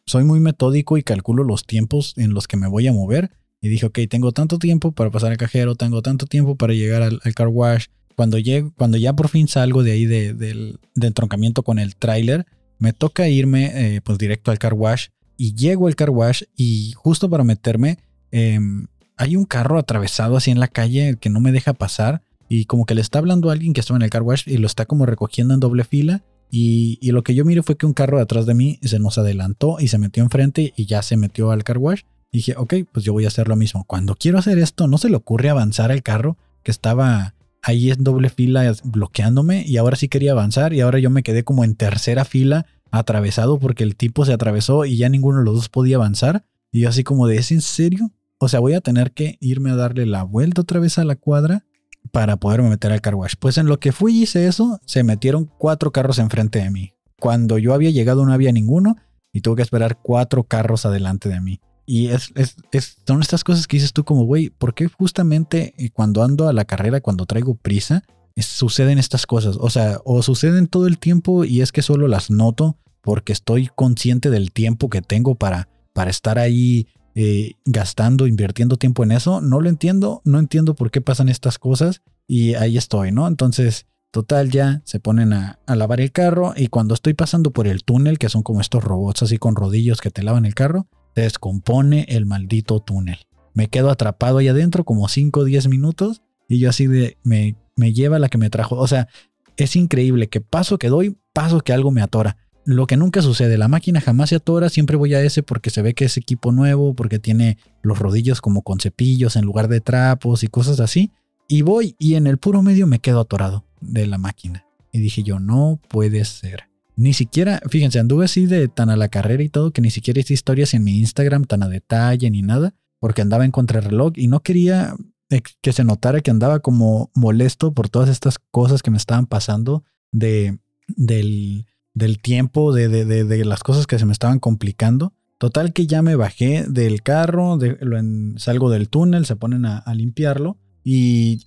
soy 0.07 0.25
muy 0.25 0.41
metódico 0.41 0.99
y 0.99 1.03
calculo 1.03 1.45
los 1.45 1.67
tiempos 1.67 2.15
en 2.17 2.35
los 2.35 2.49
que 2.49 2.57
me 2.57 2.69
voy 2.69 2.87
a 2.87 2.93
mover. 2.93 3.31
Y 3.61 3.69
dije, 3.69 3.87
ok, 3.87 4.01
tengo 4.09 4.33
tanto 4.33 4.59
tiempo 4.59 4.93
para 4.93 5.11
pasar 5.11 5.33
al 5.33 5.39
cajero, 5.39 5.75
tengo 5.75 6.03
tanto 6.03 6.27
tiempo 6.27 6.57
para 6.57 6.75
llegar 6.75 7.03
al 7.03 7.35
car 7.35 7.49
wash, 7.49 7.87
cuando, 8.17 8.39
llego, 8.39 8.73
cuando 8.77 8.97
ya 8.97 9.13
por 9.13 9.29
fin 9.29 9.47
salgo 9.47 9.83
de 9.83 9.93
ahí 9.93 10.07
del, 10.07 10.81
entroncamiento 11.01 11.63
con 11.63 11.79
el 11.79 11.95
tráiler, 11.97 12.47
me 12.79 12.93
toca 12.93 13.29
irme 13.29 13.97
eh, 13.97 14.01
pues 14.01 14.19
directo 14.19 14.51
al 14.51 14.59
car 14.59 14.75
wash 14.75 15.09
y 15.37 15.55
llego 15.55 15.87
al 15.87 15.97
car 15.97 16.11
wash 16.11 16.43
y 16.57 16.93
justo 16.97 17.29
para 17.29 17.45
meterme 17.45 17.99
em, 18.31 18.87
hay 19.17 19.37
un 19.37 19.45
carro 19.45 19.79
atravesado 19.79 20.37
así 20.37 20.51
en 20.51 20.61
la 20.61 20.69
calle 20.69 21.17
que 21.21 21.31
no 21.31 21.41
me 21.41 21.53
deja 21.53 21.73
pasar 21.73 22.23
y 22.49 22.67
como 22.67 22.87
que 22.87 22.95
le 22.95 23.01
está 23.01 23.19
hablando 23.19 23.51
a 23.51 23.53
alguien 23.53 23.73
que 23.73 23.81
estaba 23.81 23.97
en 23.97 24.03
el 24.03 24.11
car 24.11 24.23
wash 24.23 24.43
y 24.47 24.59
lo 24.59 24.67
está 24.67 24.87
como 24.87 25.07
recogiendo 25.07 25.55
en 25.55 25.61
doble 25.61 25.85
fila 25.85 26.23
y, 26.51 27.11
lo 27.11 27.23
que 27.23 27.35
yo 27.35 27.45
miro 27.45 27.63
fue 27.63 27.77
que 27.77 27.87
un 27.87 27.93
carro 27.93 28.21
atrás 28.21 28.47
de 28.47 28.55
mí 28.55 28.79
se 28.83 28.99
nos 28.99 29.19
adelantó 29.19 29.79
y 29.81 29.89
se 29.89 29.99
metió 29.99 30.23
enfrente 30.23 30.73
y 30.77 30.87
ya 30.87 31.03
se 31.03 31.17
metió 31.17 31.51
al 31.51 31.65
car 31.65 31.79
wash. 31.79 32.03
Dije, 32.33 32.55
ok, 32.57 32.75
pues 32.93 33.05
yo 33.05 33.13
voy 33.13 33.25
a 33.25 33.29
hacer 33.29 33.49
lo 33.49 33.57
mismo. 33.57 33.85
Cuando 33.85 34.15
quiero 34.15 34.39
hacer 34.39 34.59
esto, 34.59 34.87
no 34.87 34.99
se 34.99 35.09
le 35.09 35.17
ocurre 35.17 35.51
avanzar 35.51 35.91
al 35.91 36.03
carro 36.03 36.37
que 36.63 36.71
estaba 36.71 37.35
ahí 37.63 37.91
en 37.91 38.05
doble 38.05 38.31
fila 38.31 38.73
bloqueándome 38.85 39.65
y 39.67 39.77
ahora 39.77 39.97
sí 39.97 40.09
quería 40.09 40.33
avanzar 40.33 40.73
y 40.73 40.81
ahora 40.81 40.99
yo 40.99 41.11
me 41.11 41.23
quedé 41.23 41.43
como 41.43 41.65
en 41.65 41.75
tercera 41.75 42.25
fila 42.25 42.67
atravesado 42.93 43.59
porque 43.59 43.83
el 43.83 43.97
tipo 43.97 44.25
se 44.25 44.33
atravesó 44.33 44.85
y 44.85 44.97
ya 44.97 45.09
ninguno 45.09 45.41
de 45.41 45.45
los 45.45 45.55
dos 45.55 45.69
podía 45.69 45.97
avanzar. 45.97 46.45
Y 46.77 46.81
yo 46.81 46.91
así 46.91 47.05
como 47.05 47.27
de, 47.27 47.39
¿es 47.39 47.53
en 47.53 47.63
serio? 47.63 48.13
O 48.37 48.49
sea, 48.49 48.61
voy 48.61 48.75
a 48.75 48.83
tener 48.83 49.13
que 49.13 49.39
irme 49.41 49.71
a 49.71 49.77
darle 49.77 50.05
la 50.05 50.25
vuelta 50.25 50.61
otra 50.61 50.79
vez 50.79 50.99
a 50.99 51.05
la 51.05 51.17
cuadra 51.17 51.65
para 52.13 52.37
poderme 52.37 52.69
meter 52.69 52.93
al 52.93 53.01
car 53.01 53.15
wash. 53.15 53.33
Pues 53.41 53.57
en 53.57 53.65
lo 53.65 53.81
que 53.81 53.93
fui 53.93 54.13
y 54.15 54.23
hice 54.25 54.47
eso, 54.47 54.79
se 54.85 55.03
metieron 55.03 55.51
cuatro 55.57 55.91
carros 55.91 56.19
enfrente 56.19 56.59
de 56.59 56.71
mí. 56.71 56.93
Cuando 57.19 57.57
yo 57.57 57.73
había 57.73 57.89
llegado 57.89 58.27
no 58.27 58.33
había 58.35 58.53
ninguno 58.53 58.97
y 59.33 59.41
tuve 59.41 59.57
que 59.57 59.63
esperar 59.63 60.03
cuatro 60.03 60.45
carros 60.45 60.85
adelante 60.85 61.31
de 61.31 61.41
mí. 61.41 61.61
Y 61.87 62.09
es, 62.09 62.31
es, 62.35 62.99
son 63.07 63.23
estas 63.23 63.43
cosas 63.43 63.67
que 63.67 63.79
dices 63.79 63.95
tú 63.95 64.05
como, 64.05 64.27
güey, 64.27 64.51
¿por 64.51 64.75
qué 64.75 64.87
justamente 64.87 65.73
eh, 65.79 65.89
cuando 65.95 66.23
ando 66.23 66.47
a 66.47 66.53
la 66.53 66.67
carrera, 66.67 67.01
cuando 67.01 67.25
traigo 67.25 67.55
prisa, 67.55 68.03
suceden 68.37 68.99
estas 68.99 69.25
cosas? 69.25 69.57
O 69.59 69.71
sea, 69.71 69.99
o 70.05 70.21
suceden 70.23 70.67
todo 70.67 70.87
el 70.89 70.99
tiempo 70.99 71.47
y 71.47 71.63
es 71.63 71.73
que 71.73 71.81
solo 71.81 72.07
las 72.07 72.31
noto 72.31 72.77
porque 73.01 73.33
estoy 73.33 73.71
consciente 73.75 74.29
del 74.29 74.53
tiempo 74.53 74.91
que 74.91 75.01
tengo 75.01 75.37
para, 75.37 75.71
para 75.97 76.11
estar 76.11 76.39
ahí 76.39 76.89
eh, 77.15 77.55
gastando, 77.65 78.27
invirtiendo 78.27 78.77
tiempo 78.77 79.03
en 79.03 79.13
eso. 79.13 79.41
No 79.41 79.63
lo 79.63 79.71
entiendo, 79.71 80.21
no 80.27 80.39
entiendo 80.39 80.75
por 80.75 80.91
qué 80.91 81.01
pasan 81.01 81.31
estas 81.31 81.59
cosas 81.59 82.03
y 82.29 82.53
ahí 82.53 82.77
estoy, 82.77 83.13
¿no? 83.13 83.27
Entonces, 83.27 83.87
total, 84.11 84.51
ya 84.51 84.83
se 84.85 85.01
ponen 85.01 85.33
a, 85.33 85.59
lavar 85.67 86.03
el 86.03 86.13
carro 86.13 86.53
y 86.55 86.67
cuando 86.67 86.93
estoy 86.93 87.15
pasando 87.15 87.51
por 87.51 87.67
el 87.67 87.83
túnel, 87.83 88.19
que 88.19 88.29
son 88.29 88.43
como 88.43 88.61
estos 88.61 88.85
robots 88.85 89.23
así 89.23 89.39
con 89.39 89.57
rodillos 89.57 90.03
que 90.03 90.11
te 90.11 90.23
lavan 90.23 90.45
el 90.45 90.55
carro, 90.55 90.87
se 91.15 91.23
descompone 91.23 92.05
el 92.11 92.27
maldito 92.27 92.81
túnel. 92.81 93.21
Me 93.55 93.69
quedo 93.69 93.89
atrapado 93.89 94.37
ahí 94.37 94.49
adentro 94.49 94.85
como 94.85 95.09
5 95.09 95.41
o 95.41 95.45
10 95.45 95.69
minutos 95.69 96.21
y 96.47 96.59
yo 96.59 96.69
así 96.69 96.89
me, 96.89 97.57
me 97.75 97.93
lleva 97.95 98.19
la 98.19 98.29
que 98.29 98.37
me 98.37 98.51
trajo. 98.51 98.77
O 98.77 98.87
sea, 98.87 99.09
es 99.57 99.77
increíble 99.77 100.29
que 100.29 100.43
paso 100.43 100.77
que 100.77 100.91
doy, 100.91 101.17
paso 101.33 101.63
que 101.63 101.73
algo 101.73 101.91
me 101.91 102.03
atora. 102.03 102.37
Lo 102.67 102.89
que 102.89 102.97
nunca 102.97 103.23
sucede, 103.23 103.57
la 103.59 103.69
máquina 103.69 104.01
jamás 104.01 104.31
se 104.31 104.37
atora, 104.37 104.69
siempre 104.71 104.97
voy 104.97 105.15
a 105.15 105.23
ese 105.23 105.45
porque 105.45 105.71
se 105.71 105.83
ve 105.83 105.95
que 105.95 106.07
es 106.07 106.17
equipo 106.17 106.51
nuevo, 106.51 106.95
porque 106.95 107.21
tiene 107.21 107.59
los 107.81 108.01
rodillos 108.01 108.41
como 108.41 108.63
con 108.63 108.81
cepillos 108.81 109.37
en 109.37 109.45
lugar 109.45 109.69
de 109.69 109.81
trapos 109.81 110.43
y 110.43 110.49
cosas 110.49 110.81
así. 110.81 111.13
Y 111.47 111.63
voy 111.63 111.95
y 111.97 112.17
en 112.17 112.27
el 112.27 112.39
puro 112.39 112.63
medio 112.63 112.89
me 112.89 112.99
quedo 112.99 113.21
atorado 113.21 113.65
de 113.81 114.09
la 114.09 114.19
máquina. 114.19 114.67
Y 114.91 114.99
dije 114.99 115.23
yo, 115.23 115.39
no 115.39 115.81
puede 115.89 116.25
ser. 116.25 116.65
Ni 116.97 117.13
siquiera, 117.13 117.61
fíjense, 117.69 118.01
anduve 118.01 118.25
así 118.25 118.47
de 118.47 118.67
tan 118.67 118.91
a 118.91 118.97
la 118.97 119.11
carrera 119.11 119.45
y 119.45 119.49
todo 119.49 119.71
que 119.71 119.81
ni 119.81 119.93
siquiera 119.93 120.19
hice 120.19 120.35
historias 120.35 120.75
en 120.75 120.83
mi 120.83 120.99
Instagram 120.99 121.45
tan 121.45 121.63
a 121.63 121.69
detalle 121.69 122.29
ni 122.33 122.43
nada, 122.43 122.75
porque 122.99 123.23
andaba 123.23 123.45
en 123.45 123.53
contrarreloj 123.53 124.15
y 124.17 124.27
no 124.27 124.41
quería 124.41 124.97
eh, 125.31 125.41
que 125.61 125.73
se 125.73 125.85
notara 125.85 126.21
que 126.21 126.33
andaba 126.33 126.59
como 126.59 127.13
molesto 127.15 127.73
por 127.73 127.89
todas 127.89 128.09
estas 128.09 128.41
cosas 128.51 128.83
que 128.83 128.91
me 128.91 128.97
estaban 128.97 129.27
pasando 129.27 129.85
de, 130.11 130.59
del, 130.89 131.67
del 131.97 132.21
tiempo, 132.21 132.73
de, 132.73 132.89
de, 132.89 133.25
de, 133.25 133.45
las 133.45 133.65
cosas 133.65 133.89
que 133.89 133.99
se 133.99 134.07
me 134.07 134.13
estaban 134.13 134.39
complicando. 134.39 135.15
Total 135.39 135.73
que 135.73 135.89
ya 135.89 136.03
me 136.03 136.15
bajé 136.15 136.65
del 136.69 137.03
carro, 137.03 137.59
lo 137.59 138.39
salgo 138.39 138.71
del 138.71 138.89
túnel, 138.89 139.27
se 139.27 139.35
ponen 139.35 139.67
a, 139.67 139.83
limpiarlo 139.95 140.57
y 140.85 141.41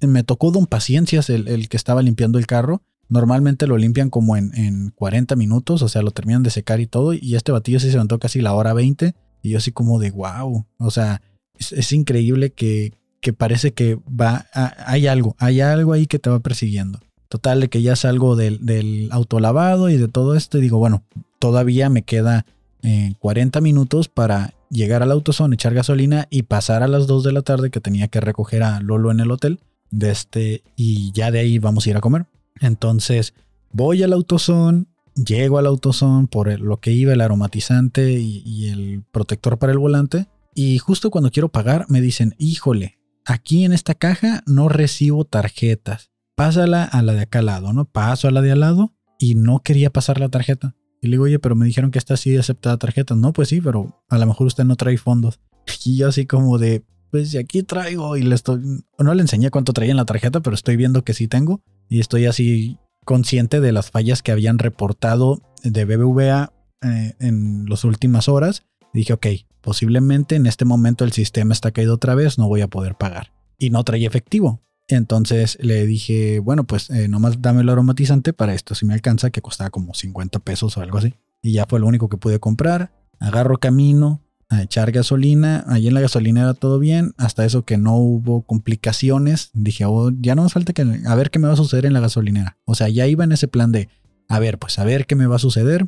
me 0.00 0.24
tocó 0.24 0.50
don 0.50 0.66
Paciencias, 0.66 1.28
el, 1.28 1.46
el 1.48 1.68
que 1.68 1.76
estaba 1.76 2.00
limpiando 2.00 2.38
el 2.38 2.46
carro, 2.46 2.82
Normalmente 3.10 3.66
lo 3.66 3.76
limpian 3.76 4.08
como 4.08 4.36
en, 4.36 4.92
40 4.94 5.34
minutos, 5.34 5.82
o 5.82 5.88
sea, 5.88 6.00
lo 6.00 6.12
terminan 6.12 6.44
de 6.44 6.50
secar 6.50 6.78
y 6.78 6.86
todo. 6.86 7.12
Y 7.12 7.34
este 7.34 7.50
batillo 7.50 7.80
sí 7.80 7.86
se 7.86 7.94
levantó 7.94 8.20
casi 8.20 8.40
la 8.40 8.54
hora 8.54 8.72
20. 8.72 9.14
Y 9.42 9.50
yo 9.50 9.58
así 9.58 9.72
como 9.72 9.98
de 9.98 10.12
wow. 10.12 10.64
O 10.78 10.90
sea, 10.92 11.20
es, 11.58 11.92
increíble 11.92 12.52
que, 12.52 12.92
que, 13.20 13.32
parece 13.32 13.72
que 13.72 13.96
va. 14.08 14.46
hay 14.54 15.08
algo, 15.08 15.34
hay 15.40 15.60
algo 15.60 15.92
ahí 15.92 16.06
que 16.06 16.20
te 16.20 16.30
va 16.30 16.38
persiguiendo. 16.38 17.00
Total, 17.30 17.60
de 17.60 17.68
que 17.68 17.80
ya 17.80 17.94
salgo 17.94 18.34
del, 18.34 18.66
del 18.66 19.08
autolavado 19.12 19.88
y 19.88 19.96
de 19.96 20.08
todo 20.08 20.34
esto. 20.34 20.58
Y 20.58 20.62
digo, 20.62 20.78
bueno, 20.78 21.04
todavía 21.38 21.88
me 21.88 22.02
queda 22.02 22.44
en 22.82 23.14
40 23.14 23.60
minutos 23.60 24.08
para 24.08 24.52
llegar 24.68 25.04
al 25.04 25.12
autosón, 25.12 25.52
echar 25.52 25.72
gasolina 25.72 26.26
y 26.28 26.42
pasar 26.42 26.82
a 26.82 26.88
las 26.88 27.06
2 27.06 27.22
de 27.22 27.32
la 27.32 27.42
tarde 27.42 27.70
que 27.70 27.80
tenía 27.80 28.08
que 28.08 28.20
recoger 28.20 28.64
a 28.64 28.80
Lolo 28.80 29.12
en 29.12 29.20
el 29.20 29.30
hotel. 29.30 29.60
De 29.92 30.10
este, 30.10 30.64
y 30.74 31.12
ya 31.12 31.30
de 31.30 31.38
ahí 31.38 31.60
vamos 31.60 31.86
a 31.86 31.90
ir 31.90 31.96
a 31.96 32.00
comer. 32.00 32.26
Entonces 32.60 33.32
voy 33.72 34.02
al 34.02 34.12
autosón, 34.12 34.88
llego 35.14 35.58
al 35.58 35.66
autosón 35.66 36.26
por 36.26 36.60
lo 36.60 36.78
que 36.80 36.90
iba 36.90 37.12
el 37.12 37.20
aromatizante 37.20 38.12
y 38.12 38.70
el 38.70 39.04
protector 39.12 39.56
para 39.56 39.72
el 39.72 39.78
volante. 39.78 40.26
Y 40.52 40.78
justo 40.78 41.12
cuando 41.12 41.30
quiero 41.30 41.48
pagar 41.48 41.86
me 41.88 42.00
dicen, 42.00 42.34
híjole, 42.38 42.98
aquí 43.24 43.64
en 43.64 43.72
esta 43.72 43.94
caja 43.94 44.42
no 44.46 44.68
recibo 44.68 45.24
tarjetas. 45.24 46.09
Pásala 46.40 46.84
a 46.84 47.02
la 47.02 47.12
de 47.12 47.20
acá 47.20 47.40
al 47.40 47.46
lado, 47.46 47.74
¿no? 47.74 47.84
Paso 47.84 48.26
a 48.26 48.30
la 48.30 48.40
de 48.40 48.50
al 48.50 48.60
lado 48.60 48.94
y 49.18 49.34
no 49.34 49.58
quería 49.62 49.90
pasar 49.90 50.18
la 50.18 50.30
tarjeta. 50.30 50.74
Y 51.02 51.08
le 51.08 51.10
digo, 51.16 51.24
oye, 51.24 51.38
pero 51.38 51.54
me 51.54 51.66
dijeron 51.66 51.90
que 51.90 51.98
esta 51.98 52.16
sí 52.16 52.34
aceptada 52.34 52.78
tarjeta. 52.78 53.14
No, 53.14 53.34
pues 53.34 53.50
sí, 53.50 53.60
pero 53.60 54.02
a 54.08 54.16
lo 54.16 54.24
mejor 54.24 54.46
usted 54.46 54.64
no 54.64 54.76
trae 54.76 54.96
fondos. 54.96 55.38
Y 55.84 55.98
yo 55.98 56.08
así 56.08 56.24
como 56.24 56.56
de, 56.56 56.82
pues 57.10 57.36
aquí 57.36 57.62
traigo 57.62 58.16
y 58.16 58.22
le 58.22 58.34
estoy, 58.34 58.58
no 58.98 59.12
le 59.12 59.20
enseñé 59.20 59.50
cuánto 59.50 59.74
traía 59.74 59.90
en 59.90 59.98
la 59.98 60.06
tarjeta, 60.06 60.40
pero 60.40 60.54
estoy 60.54 60.76
viendo 60.76 61.04
que 61.04 61.12
sí 61.12 61.28
tengo. 61.28 61.60
Y 61.90 62.00
estoy 62.00 62.24
así 62.24 62.78
consciente 63.04 63.60
de 63.60 63.72
las 63.72 63.90
fallas 63.90 64.22
que 64.22 64.32
habían 64.32 64.58
reportado 64.58 65.42
de 65.62 65.84
BBVA 65.84 66.54
eh, 66.80 67.16
en 67.20 67.66
las 67.66 67.84
últimas 67.84 68.30
horas. 68.30 68.62
dije, 68.94 69.12
ok, 69.12 69.26
posiblemente 69.60 70.36
en 70.36 70.46
este 70.46 70.64
momento 70.64 71.04
el 71.04 71.12
sistema 71.12 71.52
está 71.52 71.70
caído 71.70 71.96
otra 71.96 72.14
vez, 72.14 72.38
no 72.38 72.48
voy 72.48 72.62
a 72.62 72.68
poder 72.68 72.94
pagar. 72.94 73.30
Y 73.58 73.68
no 73.68 73.84
traía 73.84 74.08
efectivo. 74.08 74.62
Entonces 74.96 75.58
le 75.60 75.86
dije, 75.86 76.40
bueno, 76.40 76.64
pues 76.64 76.90
eh, 76.90 77.08
nomás 77.08 77.40
dame 77.40 77.62
el 77.62 77.68
aromatizante 77.68 78.32
para 78.32 78.54
esto, 78.54 78.74
si 78.74 78.84
me 78.86 78.94
alcanza, 78.94 79.30
que 79.30 79.40
costaba 79.40 79.70
como 79.70 79.94
50 79.94 80.38
pesos 80.40 80.76
o 80.76 80.82
algo 80.82 80.98
así. 80.98 81.14
Y 81.42 81.52
ya 81.52 81.66
fue 81.66 81.80
lo 81.80 81.86
único 81.86 82.08
que 82.08 82.16
pude 82.16 82.38
comprar. 82.38 82.92
Agarro 83.18 83.58
camino 83.58 84.20
a 84.50 84.62
echar 84.62 84.92
gasolina. 84.92 85.64
Allí 85.68 85.88
en 85.88 85.94
la 85.94 86.00
gasolinera 86.00 86.54
todo 86.54 86.78
bien. 86.78 87.14
Hasta 87.16 87.44
eso 87.44 87.64
que 87.64 87.78
no 87.78 87.96
hubo 87.96 88.42
complicaciones. 88.42 89.50
Dije, 89.54 89.84
oh, 89.86 90.10
ya 90.10 90.34
no 90.34 90.42
me 90.42 90.48
falta 90.50 90.72
que 90.72 90.82
a 90.82 91.14
ver 91.14 91.30
qué 91.30 91.38
me 91.38 91.46
va 91.46 91.54
a 91.54 91.56
suceder 91.56 91.86
en 91.86 91.92
la 91.92 92.00
gasolinera. 92.00 92.58
O 92.64 92.74
sea, 92.74 92.88
ya 92.88 93.06
iba 93.06 93.24
en 93.24 93.32
ese 93.32 93.48
plan 93.48 93.72
de, 93.72 93.88
a 94.28 94.38
ver, 94.38 94.58
pues 94.58 94.78
a 94.78 94.84
ver 94.84 95.06
qué 95.06 95.14
me 95.14 95.26
va 95.26 95.36
a 95.36 95.40
suceder. 95.40 95.86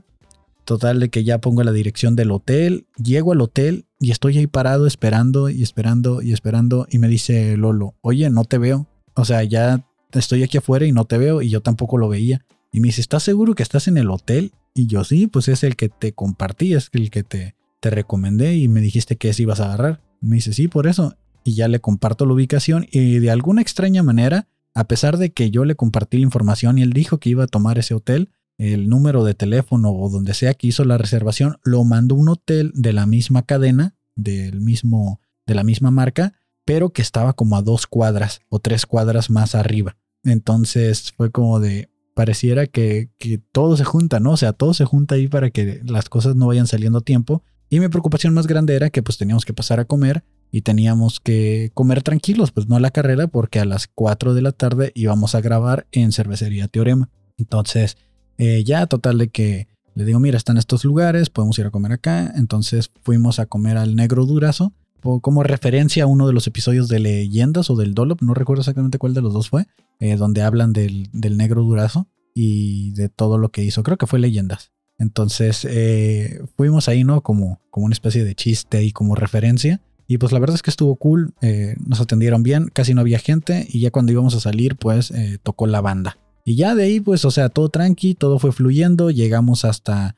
Total 0.64 1.00
de 1.00 1.10
que 1.10 1.24
ya 1.24 1.40
pongo 1.40 1.64
la 1.64 1.72
dirección 1.72 2.14
del 2.14 2.30
hotel. 2.30 2.86
Llego 2.96 3.32
al 3.32 3.40
hotel 3.40 3.86
y 3.98 4.12
estoy 4.12 4.38
ahí 4.38 4.46
parado 4.46 4.86
esperando 4.86 5.50
y 5.50 5.62
esperando 5.62 6.22
y 6.22 6.32
esperando. 6.32 6.86
Y 6.88 6.98
me 6.98 7.08
dice 7.08 7.56
Lolo, 7.56 7.94
oye, 8.00 8.30
no 8.30 8.44
te 8.44 8.58
veo. 8.58 8.86
O 9.14 9.24
sea, 9.24 9.42
ya 9.44 9.86
estoy 10.12 10.42
aquí 10.42 10.58
afuera 10.58 10.86
y 10.86 10.92
no 10.92 11.04
te 11.04 11.18
veo 11.18 11.42
y 11.42 11.50
yo 11.50 11.60
tampoco 11.60 11.98
lo 11.98 12.08
veía. 12.08 12.44
Y 12.72 12.80
me 12.80 12.88
dice, 12.88 13.00
¿estás 13.00 13.22
seguro 13.22 13.54
que 13.54 13.62
estás 13.62 13.88
en 13.88 13.98
el 13.98 14.10
hotel? 14.10 14.52
Y 14.74 14.86
yo 14.86 15.04
sí, 15.04 15.26
pues 15.26 15.48
es 15.48 15.62
el 15.64 15.76
que 15.76 15.88
te 15.88 16.12
compartí, 16.12 16.74
es 16.74 16.88
el 16.92 17.10
que 17.10 17.22
te, 17.22 17.54
te 17.80 17.90
recomendé 17.90 18.56
y 18.56 18.68
me 18.68 18.80
dijiste 18.80 19.16
que 19.16 19.28
ese 19.28 19.42
ibas 19.42 19.60
a 19.60 19.66
agarrar. 19.66 20.00
Me 20.20 20.36
dice, 20.36 20.52
sí, 20.52 20.68
por 20.68 20.86
eso. 20.86 21.14
Y 21.44 21.54
ya 21.54 21.68
le 21.68 21.80
comparto 21.80 22.24
la 22.24 22.34
ubicación 22.34 22.86
y 22.90 23.18
de 23.18 23.30
alguna 23.30 23.60
extraña 23.60 24.02
manera, 24.02 24.48
a 24.74 24.84
pesar 24.84 25.18
de 25.18 25.32
que 25.32 25.50
yo 25.50 25.64
le 25.64 25.74
compartí 25.74 26.16
la 26.16 26.22
información 26.22 26.78
y 26.78 26.82
él 26.82 26.92
dijo 26.92 27.18
que 27.18 27.30
iba 27.30 27.44
a 27.44 27.48
tomar 27.48 27.78
ese 27.78 27.94
hotel, 27.94 28.30
el 28.58 28.88
número 28.88 29.24
de 29.24 29.34
teléfono 29.34 29.90
o 29.90 30.08
donde 30.08 30.34
sea 30.34 30.54
que 30.54 30.68
hizo 30.68 30.84
la 30.84 30.98
reservación, 30.98 31.56
lo 31.64 31.82
mandó 31.84 32.14
un 32.14 32.28
hotel 32.28 32.70
de 32.74 32.92
la 32.92 33.06
misma 33.06 33.42
cadena, 33.42 33.96
del 34.14 34.60
mismo, 34.60 35.20
de 35.46 35.54
la 35.54 35.64
misma 35.64 35.90
marca, 35.90 36.34
pero 36.64 36.90
que 36.90 37.02
estaba 37.02 37.32
como 37.32 37.56
a 37.56 37.62
dos 37.62 37.86
cuadras 37.86 38.40
o 38.48 38.58
tres 38.58 38.86
cuadras 38.86 39.30
más 39.30 39.54
arriba. 39.54 39.96
Entonces 40.24 41.12
fue 41.16 41.30
como 41.30 41.60
de, 41.60 41.90
pareciera 42.14 42.66
que, 42.66 43.10
que 43.18 43.38
todo 43.38 43.76
se 43.76 43.84
junta, 43.84 44.20
¿no? 44.20 44.32
O 44.32 44.36
sea, 44.36 44.52
todo 44.52 44.74
se 44.74 44.84
junta 44.84 45.16
ahí 45.16 45.28
para 45.28 45.50
que 45.50 45.80
las 45.84 46.08
cosas 46.08 46.36
no 46.36 46.46
vayan 46.46 46.66
saliendo 46.66 46.98
a 46.98 47.02
tiempo. 47.02 47.42
Y 47.68 47.80
mi 47.80 47.88
preocupación 47.88 48.34
más 48.34 48.46
grande 48.46 48.76
era 48.76 48.90
que 48.90 49.02
pues 49.02 49.18
teníamos 49.18 49.44
que 49.44 49.54
pasar 49.54 49.80
a 49.80 49.86
comer 49.86 50.24
y 50.50 50.60
teníamos 50.60 51.18
que 51.18 51.70
comer 51.72 52.02
tranquilos, 52.02 52.52
pues 52.52 52.68
no 52.68 52.76
a 52.76 52.80
la 52.80 52.90
carrera, 52.90 53.26
porque 53.26 53.58
a 53.58 53.64
las 53.64 53.88
4 53.88 54.34
de 54.34 54.42
la 54.42 54.52
tarde 54.52 54.92
íbamos 54.94 55.34
a 55.34 55.40
grabar 55.40 55.86
en 55.90 56.12
Cervecería 56.12 56.68
Teorema. 56.68 57.08
Entonces, 57.38 57.96
eh, 58.36 58.62
ya 58.62 58.86
total 58.86 59.16
de 59.16 59.28
que 59.28 59.68
le 59.94 60.04
digo, 60.04 60.20
mira, 60.20 60.36
están 60.36 60.58
estos 60.58 60.84
lugares, 60.84 61.30
podemos 61.30 61.58
ir 61.58 61.66
a 61.66 61.70
comer 61.70 61.92
acá. 61.92 62.32
Entonces 62.36 62.90
fuimos 63.02 63.38
a 63.38 63.46
comer 63.46 63.78
al 63.78 63.96
Negro 63.96 64.26
Durazo, 64.26 64.72
como 65.02 65.42
referencia 65.42 66.04
a 66.04 66.06
uno 66.06 66.26
de 66.26 66.32
los 66.32 66.46
episodios 66.46 66.88
de 66.88 67.00
Leyendas 67.00 67.70
o 67.70 67.76
del 67.76 67.94
Dolop, 67.94 68.22
no 68.22 68.34
recuerdo 68.34 68.60
exactamente 68.60 68.98
cuál 68.98 69.14
de 69.14 69.22
los 69.22 69.32
dos 69.32 69.48
fue, 69.48 69.66
eh, 69.98 70.16
donde 70.16 70.42
hablan 70.42 70.72
del, 70.72 71.08
del 71.12 71.36
Negro 71.36 71.62
Durazo 71.62 72.08
y 72.34 72.92
de 72.92 73.08
todo 73.08 73.36
lo 73.38 73.50
que 73.50 73.64
hizo. 73.64 73.82
Creo 73.82 73.96
que 73.96 74.06
fue 74.06 74.20
Leyendas. 74.20 74.72
Entonces 74.98 75.66
eh, 75.68 76.40
fuimos 76.56 76.88
ahí, 76.88 77.02
¿no? 77.02 77.22
Como, 77.22 77.60
como 77.70 77.86
una 77.86 77.92
especie 77.92 78.24
de 78.24 78.34
chiste 78.34 78.84
y 78.84 78.92
como 78.92 79.16
referencia. 79.16 79.80
Y 80.06 80.18
pues 80.18 80.32
la 80.32 80.38
verdad 80.38 80.54
es 80.54 80.62
que 80.62 80.70
estuvo 80.70 80.94
cool, 80.96 81.34
eh, 81.40 81.74
nos 81.84 82.00
atendieron 82.00 82.42
bien, 82.42 82.68
casi 82.72 82.94
no 82.94 83.00
había 83.00 83.18
gente 83.18 83.66
y 83.68 83.80
ya 83.80 83.90
cuando 83.90 84.12
íbamos 84.12 84.34
a 84.34 84.40
salir 84.40 84.76
pues 84.76 85.12
tocó 85.42 85.66
la 85.66 85.80
banda. 85.80 86.18
Y 86.44 86.56
ya 86.56 86.74
de 86.74 86.84
ahí 86.84 87.00
pues, 87.00 87.24
o 87.24 87.30
sea, 87.30 87.48
todo 87.48 87.70
tranqui, 87.70 88.14
todo 88.14 88.38
fue 88.38 88.52
fluyendo, 88.52 89.10
llegamos 89.10 89.64
hasta 89.64 90.16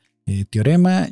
Teorema, 0.49 1.07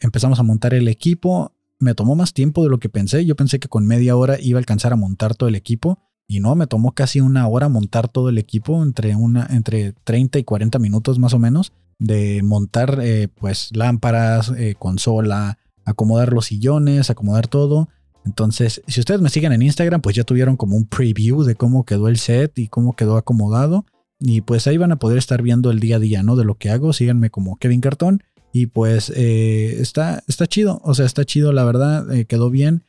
empezamos 0.00 0.40
a 0.40 0.42
montar 0.42 0.74
el 0.74 0.88
equipo, 0.88 1.52
me 1.78 1.94
tomó 1.94 2.14
más 2.14 2.32
tiempo 2.32 2.62
de 2.62 2.70
lo 2.70 2.78
que 2.78 2.88
pensé, 2.88 3.24
yo 3.24 3.36
pensé 3.36 3.58
que 3.58 3.68
con 3.68 3.86
media 3.86 4.16
hora 4.16 4.38
iba 4.40 4.58
a 4.58 4.60
alcanzar 4.60 4.92
a 4.92 4.96
montar 4.96 5.34
todo 5.34 5.48
el 5.48 5.54
equipo 5.54 5.98
y 6.26 6.40
no, 6.40 6.54
me 6.54 6.66
tomó 6.66 6.92
casi 6.92 7.20
una 7.20 7.46
hora 7.48 7.68
montar 7.68 8.08
todo 8.08 8.28
el 8.28 8.38
equipo, 8.38 8.82
entre, 8.82 9.16
una, 9.16 9.46
entre 9.50 9.92
30 10.04 10.38
y 10.38 10.44
40 10.44 10.78
minutos 10.78 11.18
más 11.18 11.32
o 11.32 11.38
menos 11.38 11.72
de 11.98 12.42
montar 12.42 12.98
eh, 13.02 13.28
pues 13.28 13.70
lámparas, 13.74 14.52
eh, 14.56 14.76
consola, 14.78 15.58
acomodar 15.84 16.32
los 16.32 16.46
sillones, 16.46 17.10
acomodar 17.10 17.48
todo. 17.48 17.88
Entonces, 18.24 18.82
si 18.86 19.00
ustedes 19.00 19.20
me 19.20 19.30
siguen 19.30 19.52
en 19.52 19.62
Instagram, 19.62 20.00
pues 20.00 20.14
ya 20.14 20.24
tuvieron 20.24 20.56
como 20.56 20.76
un 20.76 20.86
preview 20.86 21.42
de 21.44 21.54
cómo 21.54 21.84
quedó 21.84 22.08
el 22.08 22.18
set 22.18 22.58
y 22.58 22.68
cómo 22.68 22.94
quedó 22.94 23.16
acomodado. 23.16 23.84
Y 24.20 24.40
pues 24.42 24.66
ahí 24.66 24.76
van 24.76 24.92
a 24.92 24.98
poder 24.98 25.18
estar 25.18 25.42
viendo 25.42 25.70
el 25.70 25.80
día 25.80 25.96
a 25.96 26.00
día, 26.00 26.22
¿no? 26.22 26.36
De 26.36 26.44
lo 26.44 26.56
que 26.56 26.70
hago. 26.70 26.92
Síganme 26.92 27.30
como 27.30 27.56
Kevin 27.56 27.80
Cartón. 27.80 28.22
Y 28.52 28.66
pues 28.66 29.12
eh, 29.14 29.80
está, 29.80 30.22
está 30.26 30.46
chido. 30.46 30.80
O 30.84 30.94
sea, 30.94 31.06
está 31.06 31.24
chido, 31.24 31.52
la 31.52 31.64
verdad. 31.64 32.06
quedó 32.26 32.50
bien. 32.50 32.84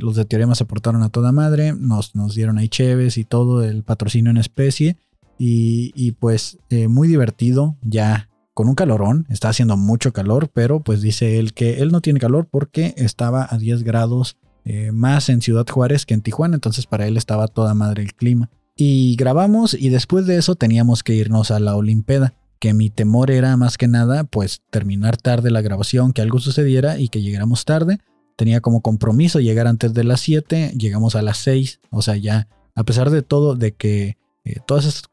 los 0.00 0.16
de 0.16 0.24
Teorema 0.24 0.54
se 0.54 0.64
portaron 0.64 1.02
a 1.02 1.08
toda 1.10 1.32
madre. 1.32 1.72
Nos, 1.72 2.14
nos 2.14 2.34
dieron 2.34 2.58
ahí 2.58 2.68
cheves 2.68 3.18
y 3.18 3.24
todo. 3.24 3.64
El 3.64 3.82
patrocinio 3.82 4.30
en 4.30 4.36
especie. 4.36 4.96
Y, 5.38 5.92
y 5.94 6.12
pues 6.12 6.58
muy 6.88 7.08
divertido. 7.08 7.76
Ya 7.82 8.30
con 8.54 8.68
un 8.68 8.74
calorón, 8.74 9.26
está 9.30 9.48
haciendo 9.48 9.78
mucho 9.78 10.12
calor, 10.12 10.50
pero 10.52 10.80
pues 10.80 11.00
dice 11.00 11.38
él 11.38 11.54
que 11.54 11.80
él 11.80 11.92
no 11.92 12.02
tiene 12.02 12.20
calor 12.20 12.46
porque 12.50 12.92
estaba 12.98 13.46
a 13.48 13.56
10 13.56 13.84
grados 13.84 14.36
eh, 14.66 14.92
más 14.92 15.30
en 15.30 15.40
Ciudad 15.40 15.66
Juárez 15.66 16.04
que 16.04 16.14
en 16.14 16.20
Tijuana, 16.20 16.56
entonces 16.56 16.86
para 16.86 17.06
él 17.06 17.16
estaba 17.16 17.48
toda 17.48 17.72
madre 17.72 18.02
el 18.02 18.14
clima. 18.14 18.50
Y 18.76 19.16
grabamos 19.16 19.74
y 19.74 19.88
después 19.88 20.26
de 20.26 20.36
eso 20.36 20.56
teníamos 20.56 21.02
que 21.02 21.14
irnos 21.14 21.50
a 21.50 21.60
la 21.60 21.76
Olimpeda, 21.76 22.34
que 22.60 22.74
mi 22.74 22.90
temor 22.90 23.30
era 23.30 23.56
más 23.56 23.78
que 23.78 23.88
nada 23.88 24.24
pues 24.24 24.60
terminar 24.70 25.16
tarde 25.16 25.50
la 25.50 25.62
grabación, 25.62 26.12
que 26.12 26.22
algo 26.22 26.38
sucediera 26.38 26.98
y 26.98 27.08
que 27.08 27.22
llegáramos 27.22 27.64
tarde. 27.64 27.98
Tenía 28.36 28.60
como 28.60 28.82
compromiso 28.82 29.40
llegar 29.40 29.66
antes 29.66 29.94
de 29.94 30.04
las 30.04 30.20
7, 30.20 30.74
llegamos 30.76 31.16
a 31.16 31.22
las 31.22 31.38
6, 31.38 31.80
o 31.90 32.02
sea 32.02 32.16
ya, 32.16 32.48
a 32.74 32.84
pesar 32.84 33.10
de 33.10 33.22
todo, 33.22 33.56
de 33.56 33.72
que 33.72 34.18
eh, 34.44 34.56
todas 34.66 34.84
estas 34.84 35.08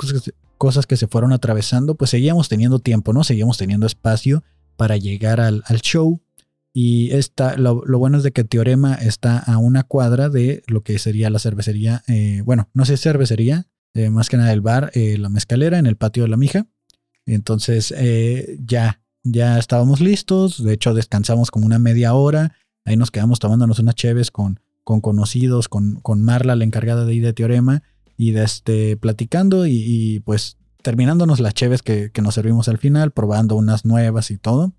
cosas, 0.57 0.87
que 0.87 0.97
se 0.97 1.07
fueron 1.07 1.33
atravesando, 1.33 1.95
pues 1.95 2.11
seguíamos 2.11 2.49
teniendo 2.49 2.79
tiempo, 2.79 3.13
¿no? 3.13 3.23
Seguíamos 3.23 3.57
teniendo 3.57 3.85
espacio 3.85 4.43
para 4.75 4.97
llegar 4.97 5.39
al, 5.39 5.63
show. 5.81 6.21
Y 6.73 7.11
esta, 7.11 7.55
lo, 7.57 7.81
bueno 7.97 8.17
es 8.17 8.23
de 8.23 8.31
que 8.31 8.43
Teorema 8.43 8.93
está 8.93 9.39
a 9.39 9.57
una 9.57 9.83
cuadra 9.83 10.29
de 10.29 10.63
lo 10.67 10.81
que 10.81 10.99
sería 10.99 11.29
la 11.29 11.39
cervecería, 11.39 12.03
eh, 12.07 12.41
bueno, 12.45 12.69
no 12.73 12.85
sé 12.85 12.97
cervecería, 12.97 13.67
eh, 13.93 14.09
más 14.09 14.29
que 14.29 14.37
nada 14.37 14.51
el 14.51 14.61
bar, 14.61 14.91
la 14.93 15.29
mezcalera 15.29 15.79
en 15.79 15.87
el 15.87 15.95
patio 15.95 16.23
de 16.23 16.29
la 16.29 16.37
mija. 16.37 16.67
Entonces 17.27 17.93
ya, 18.65 18.99
ya 19.23 19.59
estábamos 19.59 20.01
listos, 20.01 20.63
de 20.63 20.73
hecho 20.73 20.93
descansamos 20.95 21.51
como 21.51 21.65
una 21.65 21.77
media 21.77 22.13
hora, 22.13 22.53
ahí 22.85 22.97
nos 22.97 23.11
quedamos 23.11 23.39
tomándonos 23.39 23.77
unas 23.79 23.95
cheves 23.95 24.31
con, 24.31 24.59
con 24.83 25.01
conocidos, 25.01 25.67
con, 25.67 25.99
con 26.01 26.23
Marla, 26.23 26.55
la 26.55 26.63
encargada 26.63 27.05
de 27.05 27.11
ahí 27.11 27.19
de 27.19 27.33
Teorema, 27.33 27.83
y 28.17 28.31
de 28.31 28.43
este, 28.43 28.97
platicando 28.97 29.67
y, 29.67 30.21
pues 30.25 30.57
terminándonos 30.81 31.39
las 31.39 31.53
cheves 31.53 31.81
que, 31.81 32.11
nos 32.21 32.33
servimos 32.33 32.67
al 32.67 32.77
final, 32.79 33.11
probando 33.11 33.55
unas 33.55 33.85
nuevas 33.85 34.31
y 34.31 34.37
todo. 34.37 34.73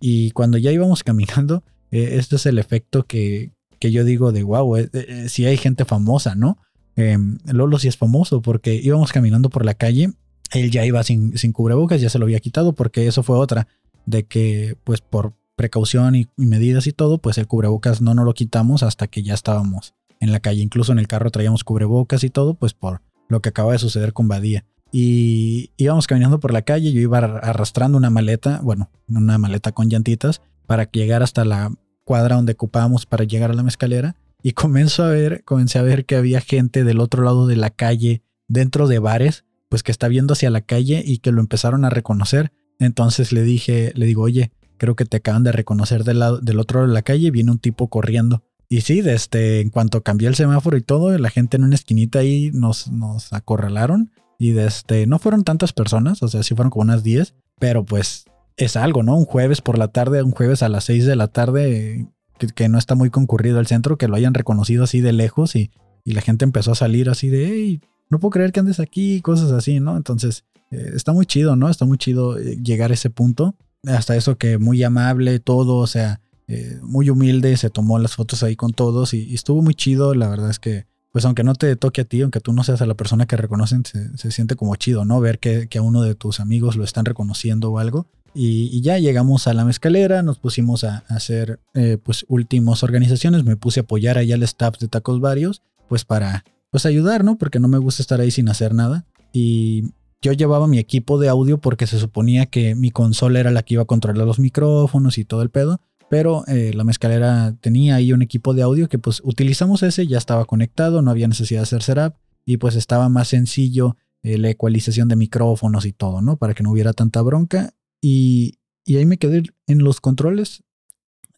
Y 0.00 0.32
cuando 0.32 0.58
ya 0.58 0.70
íbamos 0.70 1.02
caminando, 1.04 1.64
eh, 1.90 2.16
este 2.18 2.36
es 2.36 2.46
el 2.46 2.58
efecto 2.58 3.04
que, 3.04 3.52
yo 3.80 4.04
digo 4.04 4.30
de 4.30 4.44
wow, 4.44 4.76
eh, 4.76 4.90
eh, 4.92 5.28
si 5.28 5.46
hay 5.46 5.56
gente 5.56 5.84
famosa, 5.84 6.36
¿no? 6.36 6.58
Em, 6.94 7.38
Lolo 7.46 7.78
sí 7.78 7.88
es 7.88 7.96
famoso 7.96 8.42
porque 8.42 8.74
íbamos 8.74 9.12
caminando 9.12 9.48
por 9.48 9.64
la 9.64 9.74
calle, 9.74 10.12
él 10.52 10.70
ya 10.70 10.84
iba 10.84 11.02
sin, 11.02 11.36
sin 11.38 11.52
cubrebocas, 11.52 12.00
ya 12.00 12.10
se 12.10 12.18
lo 12.18 12.26
había 12.26 12.40
quitado 12.40 12.74
porque 12.74 13.06
eso 13.06 13.22
fue 13.22 13.36
otra, 13.36 13.68
de 14.06 14.24
que 14.24 14.76
pues 14.84 15.00
por 15.00 15.34
precaución 15.56 16.14
y, 16.14 16.28
medidas 16.36 16.86
y 16.86 16.92
todo, 16.92 17.18
pues 17.18 17.38
el 17.38 17.46
cubrebocas 17.46 18.00
no 18.00 18.14
nos 18.14 18.24
lo 18.24 18.34
quitamos 18.34 18.82
hasta 18.82 19.06
que 19.06 19.22
ya 19.22 19.34
estábamos 19.34 19.94
en 20.20 20.32
la 20.32 20.40
calle. 20.40 20.62
Incluso 20.62 20.92
en 20.92 20.98
el 20.98 21.08
carro 21.08 21.30
traíamos 21.30 21.64
cubrebocas 21.64 22.24
y 22.24 22.30
todo, 22.30 22.54
pues 22.54 22.74
por 22.74 23.02
lo 23.28 23.40
que 23.40 23.50
acaba 23.50 23.72
de 23.72 23.78
suceder 23.78 24.12
con 24.12 24.28
Badía. 24.28 24.64
Y 24.90 25.70
íbamos 25.76 26.06
caminando 26.06 26.38
por 26.40 26.52
la 26.52 26.62
calle, 26.62 26.92
yo 26.92 27.00
iba 27.00 27.18
arrastrando 27.18 27.96
una 27.96 28.10
maleta, 28.10 28.60
bueno, 28.62 28.90
una 29.08 29.38
maleta 29.38 29.72
con 29.72 29.88
llantitas, 29.88 30.42
para 30.66 30.90
llegar 30.90 31.22
hasta 31.22 31.44
la 31.44 31.72
cuadra 32.04 32.36
donde 32.36 32.52
ocupábamos 32.52 33.06
para 33.06 33.24
llegar 33.24 33.50
a 33.50 33.54
la 33.54 33.62
mezcalera. 33.62 34.16
Y 34.42 34.52
comencé 34.52 35.02
a 35.02 35.06
ver, 35.06 35.44
comencé 35.44 35.78
a 35.78 35.82
ver 35.82 36.04
que 36.04 36.16
había 36.16 36.40
gente 36.40 36.84
del 36.84 37.00
otro 37.00 37.22
lado 37.22 37.46
de 37.46 37.56
la 37.56 37.70
calle, 37.70 38.22
dentro 38.48 38.86
de 38.86 38.98
bares, 38.98 39.44
pues 39.72 39.82
que 39.82 39.90
está 39.90 40.08
viendo 40.08 40.34
hacia 40.34 40.50
la 40.50 40.60
calle 40.60 41.02
y 41.02 41.16
que 41.16 41.32
lo 41.32 41.40
empezaron 41.40 41.86
a 41.86 41.88
reconocer. 41.88 42.52
Entonces 42.78 43.32
le 43.32 43.42
dije, 43.42 43.90
le 43.94 44.04
digo, 44.04 44.20
oye, 44.20 44.52
creo 44.76 44.96
que 44.96 45.06
te 45.06 45.16
acaban 45.16 45.44
de 45.44 45.50
reconocer 45.50 46.04
del, 46.04 46.18
lado, 46.18 46.40
del 46.42 46.60
otro 46.60 46.80
lado 46.80 46.88
de 46.88 46.92
la 46.92 47.00
calle, 47.00 47.30
viene 47.30 47.52
un 47.52 47.58
tipo 47.58 47.88
corriendo. 47.88 48.44
Y 48.68 48.82
sí, 48.82 48.96
desde, 48.96 49.14
este, 49.14 49.60
en 49.62 49.70
cuanto 49.70 50.02
cambié 50.02 50.28
el 50.28 50.34
semáforo 50.34 50.76
y 50.76 50.82
todo, 50.82 51.16
la 51.16 51.30
gente 51.30 51.56
en 51.56 51.64
una 51.64 51.74
esquinita 51.74 52.18
ahí 52.18 52.50
nos, 52.52 52.92
nos 52.92 53.32
acorralaron. 53.32 54.12
Y 54.38 54.50
desde, 54.50 54.66
este, 54.66 55.06
no 55.06 55.18
fueron 55.18 55.42
tantas 55.42 55.72
personas, 55.72 56.22
o 56.22 56.28
sea, 56.28 56.42
sí 56.42 56.54
fueron 56.54 56.68
como 56.68 56.82
unas 56.82 57.02
10, 57.02 57.34
pero 57.58 57.82
pues 57.82 58.26
es 58.58 58.76
algo, 58.76 59.02
¿no? 59.02 59.16
Un 59.16 59.24
jueves 59.24 59.62
por 59.62 59.78
la 59.78 59.88
tarde, 59.88 60.22
un 60.22 60.32
jueves 60.32 60.62
a 60.62 60.68
las 60.68 60.84
6 60.84 61.06
de 61.06 61.16
la 61.16 61.28
tarde, 61.28 62.08
que, 62.54 62.68
no 62.68 62.76
está 62.76 62.94
muy 62.94 63.08
concurrido 63.08 63.58
el 63.58 63.68
centro, 63.68 63.96
que 63.96 64.06
lo 64.06 64.16
hayan 64.16 64.34
reconocido 64.34 64.84
así 64.84 65.00
de 65.00 65.14
lejos 65.14 65.56
y, 65.56 65.70
y 66.04 66.12
la 66.12 66.20
gente 66.20 66.44
empezó 66.44 66.72
a 66.72 66.74
salir 66.74 67.08
así 67.08 67.30
de, 67.30 67.80
no 68.12 68.20
puedo 68.20 68.32
creer 68.32 68.52
que 68.52 68.60
andes 68.60 68.78
aquí, 68.78 69.22
cosas 69.22 69.52
así, 69.52 69.80
¿no? 69.80 69.96
Entonces, 69.96 70.44
eh, 70.70 70.92
está 70.94 71.14
muy 71.14 71.24
chido, 71.24 71.56
¿no? 71.56 71.70
Está 71.70 71.86
muy 71.86 71.96
chido 71.96 72.38
eh, 72.38 72.58
llegar 72.62 72.90
a 72.90 72.94
ese 72.94 73.08
punto. 73.08 73.56
Hasta 73.86 74.14
eso 74.16 74.36
que 74.36 74.58
muy 74.58 74.82
amable, 74.82 75.40
todo, 75.40 75.76
o 75.76 75.86
sea, 75.86 76.20
eh, 76.46 76.78
muy 76.82 77.08
humilde, 77.08 77.56
se 77.56 77.70
tomó 77.70 77.98
las 77.98 78.14
fotos 78.14 78.42
ahí 78.42 78.54
con 78.54 78.74
todos 78.74 79.14
y, 79.14 79.34
estuvo 79.34 79.62
muy 79.62 79.74
chido. 79.74 80.14
La 80.14 80.28
verdad 80.28 80.50
es 80.50 80.58
que, 80.58 80.84
pues 81.10 81.24
aunque 81.24 81.42
no 81.42 81.54
te 81.54 81.74
toque 81.74 82.02
a 82.02 82.04
ti, 82.04 82.20
aunque 82.20 82.40
tú 82.40 82.52
no 82.52 82.64
seas 82.64 82.82
a 82.82 82.86
la 82.86 82.94
persona 82.94 83.24
que 83.24 83.38
reconocen, 83.38 83.82
se, 83.86 84.30
siente 84.30 84.56
como 84.56 84.76
chido, 84.76 85.06
¿no? 85.06 85.18
Ver 85.18 85.38
que, 85.38 85.66
a 85.74 85.82
uno 85.82 86.02
de 86.02 86.14
tus 86.14 86.38
amigos 86.38 86.76
lo 86.76 86.84
están 86.84 87.06
reconociendo 87.06 87.72
o 87.72 87.78
algo. 87.78 88.08
Y, 88.34 88.82
ya 88.82 88.98
llegamos 88.98 89.46
a 89.46 89.54
la 89.54 89.64
mezcalera, 89.64 90.22
nos 90.22 90.38
pusimos 90.38 90.84
a, 90.84 90.98
hacer 91.08 91.60
pues 92.04 92.26
últimas 92.28 92.82
organizaciones, 92.82 93.42
me 93.44 93.56
puse 93.56 93.80
a 93.80 93.84
apoyar 93.84 94.18
allá 94.18 94.34
al 94.34 94.42
staff 94.42 94.78
de 94.78 94.88
Tacos 94.88 95.18
Varios, 95.18 95.62
pues 95.88 96.04
para 96.04 96.44
pues 96.72 96.86
ayudar, 96.86 97.22
¿no? 97.22 97.36
Porque 97.36 97.60
no 97.60 97.68
me 97.68 97.78
gusta 97.78 98.02
estar 98.02 98.20
ahí 98.20 98.30
sin 98.30 98.48
hacer 98.48 98.74
nada. 98.74 99.04
Y 99.30 99.92
yo 100.22 100.32
llevaba 100.32 100.66
mi 100.66 100.78
equipo 100.78 101.18
de 101.18 101.28
audio 101.28 101.58
porque 101.58 101.86
se 101.86 101.98
suponía 101.98 102.46
que 102.46 102.74
mi 102.74 102.90
consola 102.90 103.40
era 103.40 103.50
la 103.50 103.62
que 103.62 103.74
iba 103.74 103.82
a 103.82 103.86
controlar 103.86 104.26
los 104.26 104.38
micrófonos 104.38 105.18
y 105.18 105.24
todo 105.26 105.42
el 105.42 105.50
pedo. 105.50 105.80
Pero 106.08 106.44
eh, 106.46 106.72
la 106.74 106.82
mezcalera 106.82 107.54
tenía 107.60 107.96
ahí 107.96 108.12
un 108.14 108.22
equipo 108.22 108.54
de 108.54 108.62
audio 108.62 108.88
que 108.88 108.98
pues 108.98 109.20
utilizamos 109.22 109.82
ese, 109.82 110.06
ya 110.06 110.16
estaba 110.16 110.46
conectado, 110.46 111.02
no 111.02 111.10
había 111.10 111.28
necesidad 111.28 111.60
de 111.60 111.64
hacer 111.64 111.82
setup 111.82 112.14
y 112.46 112.56
pues 112.56 112.74
estaba 112.74 113.10
más 113.10 113.28
sencillo 113.28 113.96
eh, 114.22 114.38
la 114.38 114.48
ecualización 114.48 115.08
de 115.08 115.16
micrófonos 115.16 115.84
y 115.84 115.92
todo, 115.92 116.22
¿no? 116.22 116.38
Para 116.38 116.54
que 116.54 116.62
no 116.62 116.70
hubiera 116.70 116.94
tanta 116.94 117.20
bronca 117.20 117.74
y, 118.00 118.58
ahí 118.88 119.04
me 119.04 119.18
quedé 119.18 119.42
en 119.66 119.84
los 119.84 120.00
controles. 120.00 120.64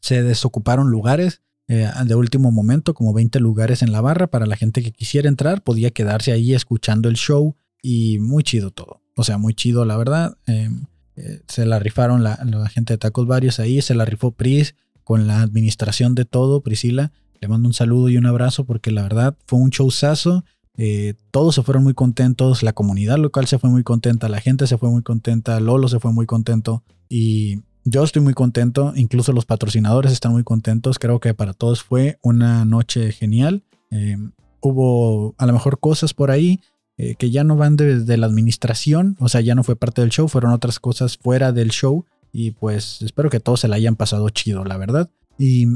Se 0.01 0.23
desocuparon 0.23 0.91
lugares 0.91 1.43
eh, 1.67 1.89
de 2.05 2.15
último 2.15 2.51
momento, 2.51 2.95
como 2.95 3.15
20 3.15 3.41
lugares 3.41 3.83
en 3.83 3.93
la 3.93 4.01
barra 4.01 4.27
para 4.27 4.47
la 4.47 4.57
gente 4.57 4.83
que 4.83 4.93
quisiera 4.93 5.29
entrar. 5.29 5.63
Podía 5.63 5.91
quedarse 5.91 6.33
ahí 6.33 6.55
escuchando 6.55 7.09
el 7.09 7.17
show 7.17 7.57
y 7.83 8.19
muy 8.19 8.43
chido 8.43 8.71
todo. 8.71 9.01
O 9.17 9.25
sea, 9.25 9.39
muy 9.39 9.55
chido, 9.55 9.85
la 9.85 9.97
verdad. 9.97 10.37
Em, 10.47 10.87
eh, 11.17 11.41
se 11.49 11.65
la 11.65 11.79
rifaron 11.79 12.23
la, 12.23 12.37
gente 12.69 12.95
de 12.95 12.99
Tacos 12.99 13.27
Varios 13.27 13.61
ahí. 13.61 13.81
Se 13.81 13.95
la 13.95 14.05
rifó 14.05 14.33
Pris 14.33 14.75
con 15.05 15.27
la 15.27 15.41
administración 15.41 16.15
de 16.15 16.25
todo. 16.25 16.63
Priscila, 16.63 17.13
le 17.41 17.49
mando 17.49 17.69
un 17.69 17.75
saludo 17.75 18.09
y 18.09 18.19
un 18.19 18.27
abrazo 18.27 18.65
porque 18.65 18.91
la 18.91 19.03
verdad 19.03 19.37
fue 19.47 19.59
un 19.59 19.71
showzazo. 19.71 20.45
Eh, 20.77 21.15
todos 21.31 21.55
se 21.55 21.63
fueron 21.63 21.85
muy 21.85 21.95
contentos, 21.95 22.65
la 22.65 22.73
comunidad 22.73 23.17
local 23.19 23.47
se 23.47 23.61
fue 23.61 23.71
muy 23.71 23.85
contenta, 23.85 24.29
la 24.29 24.41
gente 24.41 24.67
se 24.67 24.77
fue 24.77 24.91
muy 24.91 25.03
contenta, 25.03 25.61
Lolo 25.61 25.87
se 25.87 26.01
fue 26.01 26.13
muy 26.13 26.27
contento 26.27 26.83
y 27.09 27.61
yo 27.85 28.03
estoy 28.03 28.23
muy 28.23 28.35
contento, 28.35 28.93
incluso 28.97 29.33
los 29.33 29.45
patrocinadores 29.45 30.13
están 30.13 30.33
muy 30.33 30.43
contentos, 30.43 30.99
creo 30.99 31.21
que 31.21 31.35
para 31.35 31.53
todos 31.53 31.83
fue 31.83 32.19
una 32.23 32.65
noche 32.65 33.13
genial. 33.13 33.63
Eh, 33.91 34.17
hubo 34.61 35.35
a 35.39 35.47
lo 35.47 35.53
mejor 35.53 35.79
cosas 35.79 36.15
por 36.15 36.31
ahí 36.31 36.61
eh, 36.97 37.15
que 37.17 37.31
ya 37.31 37.45
no 37.45 37.57
van 37.57 37.77
desde 37.77 38.17
la 38.17 38.27
administración, 38.27 39.17
o 39.21 39.29
sea, 39.29 39.41
ya 39.41 39.55
no 39.55 39.65
fue 39.65 39.77
parte 39.77 40.01
del 40.01 40.11
show, 40.11 40.29
fueron 40.29 40.53
otras 40.53 40.79
cosas 40.79 41.19
fuera 41.19 41.53
del 41.53 41.71
show 41.71 42.05
y 42.33 42.53
pues 42.53 43.03
espero 43.03 43.31
que 43.31 43.41
todos 43.41 43.61
se 43.61 43.69
la 43.69 43.77
hayan 43.77 43.97
pasado 43.97 44.29
chido, 44.31 44.65
la 44.65 44.77
verdad. 44.77 45.11
Y 45.39 45.67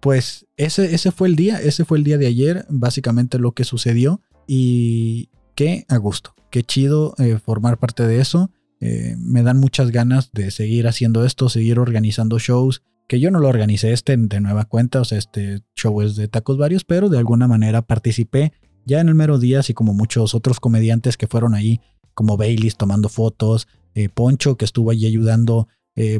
pues 0.00 0.46
ese, 0.56 0.94
ese 0.94 1.12
fue 1.12 1.28
el 1.28 1.36
día, 1.36 1.60
ese 1.60 1.84
fue 1.84 1.98
el 1.98 2.04
día 2.04 2.18
de 2.18 2.26
ayer, 2.26 2.66
básicamente 2.68 3.38
lo 3.38 3.52
que 3.52 3.64
sucedió 3.64 4.20
y 4.46 5.30
qué 5.54 5.86
a 5.88 5.96
gusto, 5.96 6.34
qué 6.50 6.64
chido 6.64 7.14
eh, 7.18 7.38
formar 7.38 7.78
parte 7.78 8.06
de 8.06 8.20
eso. 8.20 8.50
Eh, 8.80 9.16
me 9.18 9.42
dan 9.42 9.58
muchas 9.58 9.90
ganas 9.90 10.32
de 10.32 10.50
seguir 10.50 10.88
haciendo 10.88 11.24
esto, 11.24 11.48
seguir 11.48 11.78
organizando 11.78 12.38
shows, 12.38 12.82
que 13.08 13.20
yo 13.20 13.30
no 13.30 13.40
lo 13.40 13.48
organicé 13.48 13.92
este 13.92 14.16
de 14.16 14.40
nueva 14.40 14.64
cuenta, 14.64 15.00
o 15.00 15.04
sea, 15.04 15.18
este 15.18 15.60
show 15.76 16.00
es 16.00 16.16
de 16.16 16.28
tacos 16.28 16.56
varios, 16.56 16.84
pero 16.84 17.08
de 17.08 17.18
alguna 17.18 17.48
manera 17.48 17.82
participé 17.82 18.52
ya 18.86 19.00
en 19.00 19.08
el 19.08 19.14
mero 19.14 19.38
día, 19.38 19.60
así 19.60 19.74
como 19.74 19.92
muchos 19.92 20.34
otros 20.34 20.60
comediantes 20.60 21.16
que 21.16 21.26
fueron 21.26 21.54
ahí, 21.54 21.80
como 22.14 22.36
Baileys 22.36 22.76
tomando 22.76 23.08
fotos, 23.08 23.68
eh, 23.94 24.08
Poncho 24.08 24.56
que 24.56 24.64
estuvo 24.64 24.90
allí 24.90 25.06
ayudando 25.06 25.68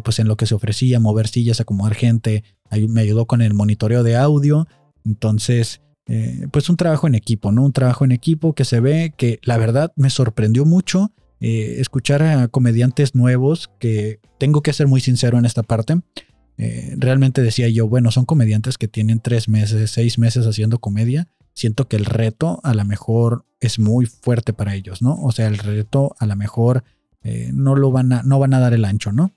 pues 0.05 0.19
en 0.19 0.29
lo 0.29 0.37
que 0.37 0.45
se 0.45 0.55
ofrecía, 0.55 1.01
mover 1.01 1.27
sillas, 1.27 1.59
acomodar 1.59 1.95
gente, 1.95 2.45
me 2.71 3.01
ayudó 3.01 3.25
con 3.25 3.41
el 3.41 3.55
monitoreo 3.55 4.03
de 4.03 4.15
audio. 4.15 4.67
Entonces, 5.07 5.81
eh, 6.07 6.49
pues 6.51 6.69
un 6.69 6.77
trabajo 6.77 7.07
en 7.07 7.15
equipo, 7.15 7.53
¿no? 7.53 7.65
Un 7.65 7.73
trabajo 7.73 8.05
en 8.05 8.11
equipo 8.11 8.53
que 8.53 8.65
se 8.65 8.81
ve 8.81 9.15
que 9.17 9.39
la 9.45 9.59
verdad 9.59 9.93
me 9.95 10.11
sorprendió 10.11 10.65
mucho 10.65 11.13
eh, 11.41 11.77
escuchar 11.79 12.23
a 12.23 12.49
comediantes 12.49 13.15
nuevos 13.15 13.71
que 13.79 14.21
tengo 14.39 14.63
que 14.63 14.73
ser 14.73 14.87
muy 14.87 15.01
sincero 15.01 15.39
en 15.39 15.45
esta 15.45 15.63
parte. 15.63 16.01
Eh, 16.59 16.95
realmente 16.99 17.43
decía 17.43 17.69
yo, 17.69 17.89
bueno, 17.89 18.11
son 18.11 18.27
comediantes 18.27 18.79
que 18.79 18.89
tienen 18.89 19.21
tres 19.21 19.49
meses, 19.49 19.91
seis 19.91 20.19
meses 20.19 20.47
haciendo 20.47 20.79
comedia. 20.79 21.29
Siento 21.55 21.89
que 21.89 21.97
el 21.97 22.05
reto 22.05 22.61
a 22.63 22.75
lo 22.75 22.85
mejor 22.85 23.45
es 23.61 23.79
muy 23.79 24.07
fuerte 24.07 24.53
para 24.53 24.75
ellos, 24.75 25.03
¿no? 25.03 25.21
O 25.23 25.33
sea, 25.33 25.49
el 25.49 25.59
reto 25.59 26.15
a 26.19 26.27
lo 26.27 26.37
mejor 26.37 26.85
no 27.53 27.77
lo 27.77 27.91
van 27.91 28.13
a, 28.15 28.23
no 28.23 28.39
van 28.39 28.55
a 28.55 28.61
dar 28.61 28.73
el 28.73 28.85
ancho, 28.85 29.13
¿no? 29.13 29.35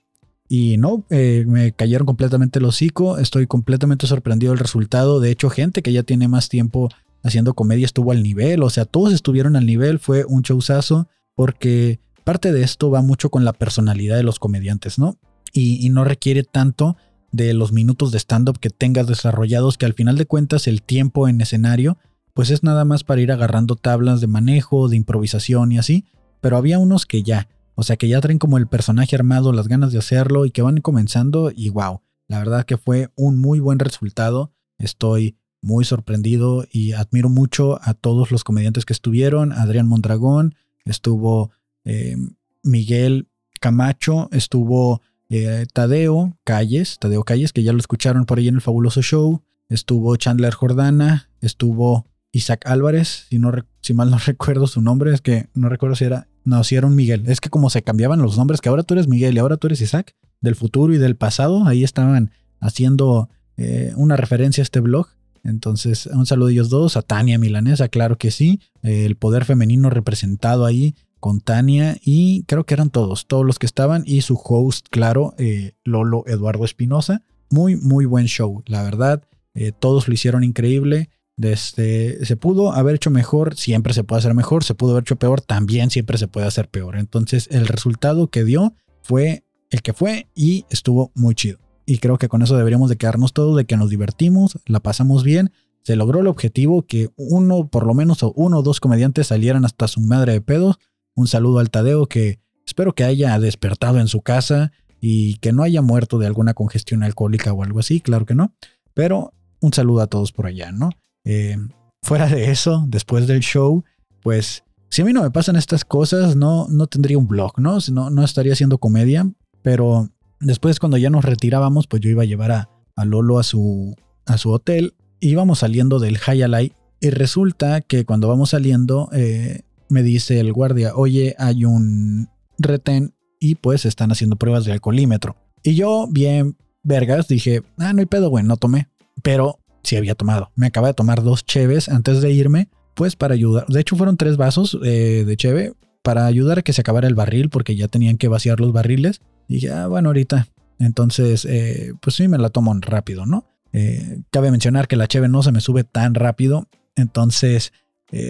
Y 0.48 0.76
no, 0.76 1.04
eh, 1.10 1.44
me 1.46 1.72
cayeron 1.72 2.06
completamente 2.06 2.58
el 2.58 2.64
hocico. 2.66 3.18
Estoy 3.18 3.46
completamente 3.46 4.06
sorprendido 4.06 4.52
del 4.52 4.60
resultado. 4.60 5.20
De 5.20 5.30
hecho, 5.30 5.50
gente 5.50 5.82
que 5.82 5.92
ya 5.92 6.02
tiene 6.02 6.28
más 6.28 6.48
tiempo 6.48 6.90
haciendo 7.22 7.54
comedia 7.54 7.86
estuvo 7.86 8.12
al 8.12 8.22
nivel. 8.22 8.62
O 8.62 8.70
sea, 8.70 8.84
todos 8.84 9.12
estuvieron 9.12 9.56
al 9.56 9.66
nivel. 9.66 9.98
Fue 9.98 10.24
un 10.24 10.42
showzazo. 10.42 11.08
Porque 11.34 12.00
parte 12.24 12.52
de 12.52 12.62
esto 12.62 12.90
va 12.90 13.02
mucho 13.02 13.30
con 13.30 13.44
la 13.44 13.52
personalidad 13.52 14.16
de 14.16 14.22
los 14.22 14.38
comediantes, 14.38 14.98
¿no? 14.98 15.18
Y, 15.52 15.88
no 15.90 16.02
requiere 16.02 16.42
tanto 16.42 16.96
de 17.30 17.54
los 17.54 17.72
minutos 17.72 18.10
de 18.10 18.18
stand-up 18.18 18.58
que 18.58 18.70
tengas 18.70 19.06
desarrollados, 19.06 19.78
que 19.78 19.86
al 19.86 19.94
final 19.94 20.18
de 20.18 20.26
cuentas 20.26 20.66
el 20.66 20.82
tiempo 20.82 21.28
en 21.28 21.40
escenario, 21.40 21.96
pues 22.32 22.50
es 22.50 22.64
nada 22.64 22.84
más 22.84 23.04
para 23.04 23.20
ir 23.20 23.30
agarrando 23.30 23.76
tablas 23.76 24.20
de 24.20 24.26
manejo, 24.26 24.88
de 24.88 24.96
improvisación 24.96 25.70
y 25.70 25.78
así. 25.78 26.06
Pero 26.40 26.56
había 26.56 26.80
unos 26.80 27.06
que 27.06 27.22
ya, 27.22 27.48
o 27.76 27.84
sea 27.84 27.96
que 27.96 28.08
ya 28.08 28.20
traen 28.20 28.40
como 28.40 28.58
el 28.58 28.66
personaje 28.66 29.14
armado, 29.14 29.52
las 29.52 29.68
ganas 29.68 29.92
de 29.92 29.98
hacerlo 29.98 30.44
y 30.44 30.50
que 30.50 30.62
van 30.62 30.78
comenzando 30.78 31.52
y 31.54 31.70
wow, 31.70 32.00
la 32.26 32.38
verdad 32.38 32.64
que 32.64 32.76
fue 32.76 33.10
un 33.14 33.38
muy 33.38 33.60
buen 33.60 33.78
resultado. 33.78 34.52
Estoy 34.78 35.36
muy 35.62 35.84
sorprendido 35.84 36.66
y 36.70 36.92
admiro 36.92 37.28
mucho 37.28 37.78
a 37.82 37.94
todos 37.94 38.30
los 38.30 38.44
comediantes 38.44 38.84
que 38.84 38.92
estuvieron. 38.92 39.52
Adrián 39.52 39.86
Mondragón, 39.86 40.54
estuvo 40.84 41.50
eh, 41.84 42.16
Miguel 42.62 43.28
Camacho, 43.60 44.28
estuvo 44.32 45.00
eh, 45.28 45.66
Tadeo 45.72 46.36
Calles, 46.44 46.98
Tadeo 46.98 47.24
Calles, 47.24 47.52
que 47.52 47.62
ya 47.62 47.72
lo 47.72 47.78
escucharon 47.78 48.26
por 48.26 48.38
ahí 48.38 48.48
en 48.48 48.56
el 48.56 48.60
fabuloso 48.60 49.02
show. 49.02 49.42
Estuvo 49.68 50.14
Chandler 50.16 50.52
Jordana, 50.52 51.30
estuvo 51.40 52.06
Isaac 52.32 52.66
Álvarez, 52.66 53.26
si, 53.28 53.38
no, 53.38 53.52
si 53.80 53.94
mal 53.94 54.10
no 54.10 54.18
recuerdo 54.26 54.66
su 54.66 54.80
nombre, 54.82 55.14
es 55.14 55.20
que 55.20 55.48
no 55.54 55.68
recuerdo 55.68 55.96
si 55.96 56.04
era 56.04 56.28
no, 56.44 56.62
si 56.62 56.76
era 56.76 56.86
un 56.86 56.94
Miguel. 56.94 57.24
Es 57.26 57.40
que 57.40 57.48
como 57.48 57.70
se 57.70 57.82
cambiaban 57.82 58.20
los 58.20 58.36
nombres, 58.36 58.60
que 58.60 58.68
ahora 58.68 58.82
tú 58.82 58.94
eres 58.94 59.08
Miguel 59.08 59.34
y 59.34 59.38
ahora 59.38 59.56
tú 59.56 59.66
eres 59.66 59.80
Isaac, 59.80 60.14
del 60.40 60.54
futuro 60.54 60.92
y 60.92 60.98
del 60.98 61.16
pasado, 61.16 61.66
ahí 61.66 61.84
estaban 61.84 62.30
haciendo 62.60 63.30
eh, 63.56 63.92
una 63.96 64.16
referencia 64.16 64.60
a 64.60 64.64
este 64.64 64.80
blog. 64.80 65.08
Entonces, 65.44 66.06
un 66.06 66.26
saludo 66.26 66.48
a 66.48 66.52
ellos 66.52 66.70
dos, 66.70 66.96
a 66.96 67.02
Tania 67.02 67.38
Milanesa, 67.38 67.88
claro 67.88 68.16
que 68.16 68.30
sí, 68.30 68.60
el 68.82 69.16
poder 69.16 69.44
femenino 69.44 69.90
representado 69.90 70.64
ahí 70.64 70.94
con 71.24 71.40
Tania 71.40 71.96
y 72.02 72.42
creo 72.42 72.64
que 72.64 72.74
eran 72.74 72.90
todos, 72.90 73.26
todos 73.26 73.46
los 73.46 73.58
que 73.58 73.64
estaban 73.64 74.02
y 74.04 74.20
su 74.20 74.38
host, 74.44 74.88
claro, 74.90 75.32
eh, 75.38 75.72
Lolo 75.82 76.22
Eduardo 76.26 76.66
Espinosa. 76.66 77.22
Muy, 77.48 77.76
muy 77.76 78.04
buen 78.04 78.26
show, 78.26 78.62
la 78.66 78.82
verdad. 78.82 79.26
Eh, 79.54 79.72
todos 79.72 80.06
lo 80.06 80.12
hicieron 80.12 80.44
increíble. 80.44 81.08
Desde, 81.38 82.26
se 82.26 82.36
pudo 82.36 82.74
haber 82.74 82.96
hecho 82.96 83.10
mejor, 83.10 83.56
siempre 83.56 83.94
se 83.94 84.04
puede 84.04 84.18
hacer 84.18 84.34
mejor, 84.34 84.64
se 84.64 84.74
pudo 84.74 84.90
haber 84.90 85.04
hecho 85.04 85.16
peor, 85.16 85.40
también 85.40 85.88
siempre 85.88 86.18
se 86.18 86.28
puede 86.28 86.46
hacer 86.46 86.68
peor. 86.68 86.96
Entonces 86.96 87.48
el 87.50 87.68
resultado 87.68 88.28
que 88.28 88.44
dio 88.44 88.74
fue 89.00 89.44
el 89.70 89.80
que 89.80 89.94
fue 89.94 90.28
y 90.34 90.66
estuvo 90.68 91.10
muy 91.14 91.34
chido. 91.34 91.63
Y 91.86 91.98
creo 91.98 92.18
que 92.18 92.28
con 92.28 92.42
eso 92.42 92.56
deberíamos 92.56 92.88
de 92.90 92.96
quedarnos 92.96 93.32
todos, 93.32 93.56
de 93.56 93.66
que 93.66 93.76
nos 93.76 93.90
divertimos, 93.90 94.58
la 94.66 94.80
pasamos 94.80 95.22
bien, 95.22 95.52
se 95.84 95.96
logró 95.96 96.20
el 96.20 96.26
objetivo 96.26 96.82
que 96.82 97.10
uno, 97.16 97.68
por 97.68 97.86
lo 97.86 97.92
menos 97.92 98.24
uno 98.34 98.58
o 98.58 98.62
dos 98.62 98.80
comediantes 98.80 99.26
salieran 99.26 99.66
hasta 99.66 99.86
su 99.86 100.00
madre 100.00 100.32
de 100.32 100.40
pedos. 100.40 100.78
Un 101.14 101.26
saludo 101.26 101.58
al 101.58 101.70
Tadeo 101.70 102.06
que 102.06 102.40
espero 102.66 102.94
que 102.94 103.04
haya 103.04 103.38
despertado 103.38 104.00
en 104.00 104.08
su 104.08 104.22
casa 104.22 104.72
y 104.98 105.36
que 105.36 105.52
no 105.52 105.62
haya 105.62 105.82
muerto 105.82 106.18
de 106.18 106.26
alguna 106.26 106.54
congestión 106.54 107.02
alcohólica 107.02 107.52
o 107.52 107.62
algo 107.62 107.80
así, 107.80 108.00
claro 108.00 108.24
que 108.24 108.34
no. 108.34 108.54
Pero 108.94 109.34
un 109.60 109.74
saludo 109.74 110.00
a 110.00 110.06
todos 110.06 110.32
por 110.32 110.46
allá, 110.46 110.72
¿no? 110.72 110.90
Eh, 111.24 111.58
fuera 112.02 112.28
de 112.28 112.50
eso, 112.50 112.86
después 112.88 113.26
del 113.26 113.40
show, 113.40 113.84
pues 114.22 114.64
si 114.88 115.02
a 115.02 115.04
mí 115.04 115.12
no 115.12 115.22
me 115.22 115.30
pasan 115.30 115.56
estas 115.56 115.84
cosas, 115.84 116.34
no, 116.34 116.66
no 116.70 116.86
tendría 116.86 117.18
un 117.18 117.28
blog, 117.28 117.58
¿no? 117.58 117.76
No, 117.92 118.08
no 118.08 118.24
estaría 118.24 118.54
haciendo 118.54 118.78
comedia, 118.78 119.30
pero 119.60 120.08
después 120.44 120.78
cuando 120.78 120.96
ya 120.96 121.10
nos 121.10 121.24
retirábamos, 121.24 121.86
pues 121.86 122.00
yo 122.02 122.10
iba 122.10 122.22
a 122.22 122.26
llevar 122.26 122.52
a, 122.52 122.68
Lolo 123.04 123.38
a 123.38 123.42
su, 123.42 123.96
hotel, 124.44 124.94
íbamos 125.20 125.60
saliendo 125.60 125.98
del 125.98 126.18
Hayalai 126.24 126.72
y 127.00 127.10
resulta 127.10 127.80
que 127.80 128.04
cuando 128.04 128.28
vamos 128.28 128.50
saliendo, 128.50 129.08
eh, 129.12 129.62
me 129.88 130.02
dice 130.02 130.38
el 130.40 130.52
guardia, 130.52 130.94
oye, 130.94 131.34
hay 131.38 131.64
un 131.64 132.28
retén 132.58 133.14
y 133.40 133.56
pues 133.56 133.84
están 133.84 134.12
haciendo 134.12 134.36
pruebas 134.36 134.64
de 134.64 134.72
alcoholímetro. 134.72 135.36
Y 135.62 135.74
yo, 135.74 136.06
bien 136.08 136.56
vergas, 136.82 137.28
dije, 137.28 137.62
ah, 137.78 137.92
no 137.92 138.00
hay 138.00 138.06
pedo, 138.06 138.28
güey, 138.30 138.44
no 138.44 138.56
tomé. 138.56 138.88
Pero 139.22 139.58
sí 139.82 139.96
había 139.96 140.14
tomado. 140.14 140.50
Me 140.54 140.66
acaba 140.66 140.88
de 140.88 140.94
tomar 140.94 141.22
dos 141.22 141.44
cheves 141.44 141.88
antes 141.88 142.20
de 142.20 142.32
irme, 142.32 142.68
pues 142.94 143.16
para 143.16 143.34
ayudar. 143.34 143.66
De 143.66 143.80
hecho, 143.80 143.96
fueron 143.96 144.16
tres 144.16 144.36
vasos 144.36 144.78
eh, 144.84 145.24
de 145.26 145.36
cheve 145.36 145.74
para 146.02 146.26
ayudar 146.26 146.58
a 146.58 146.62
que 146.62 146.72
se 146.72 146.82
acabara 146.82 147.08
el 147.08 147.14
barril, 147.14 147.48
porque 147.48 147.76
ya 147.76 147.88
tenían 147.88 148.18
que 148.18 148.28
vaciar 148.28 148.60
los 148.60 148.72
barriles. 148.72 149.20
Y 149.48 149.54
dije, 149.54 149.70
ah, 149.70 149.86
bueno, 149.86 150.10
ahorita. 150.10 150.48
Entonces, 150.78 151.46
eh, 151.48 151.92
pues 152.00 152.16
sí, 152.16 152.28
me 152.28 152.38
la 152.38 152.50
tomo 152.50 152.74
rápido, 152.80 153.26
¿no? 153.26 153.46
Eh, 153.72 154.20
cabe 154.30 154.50
mencionar 154.50 154.88
que 154.88 154.96
la 154.96 155.08
cheve 155.08 155.28
no 155.28 155.42
se 155.42 155.52
me 155.52 155.60
sube 155.60 155.84
tan 155.84 156.14
rápido. 156.14 156.68
Entonces, 156.96 157.72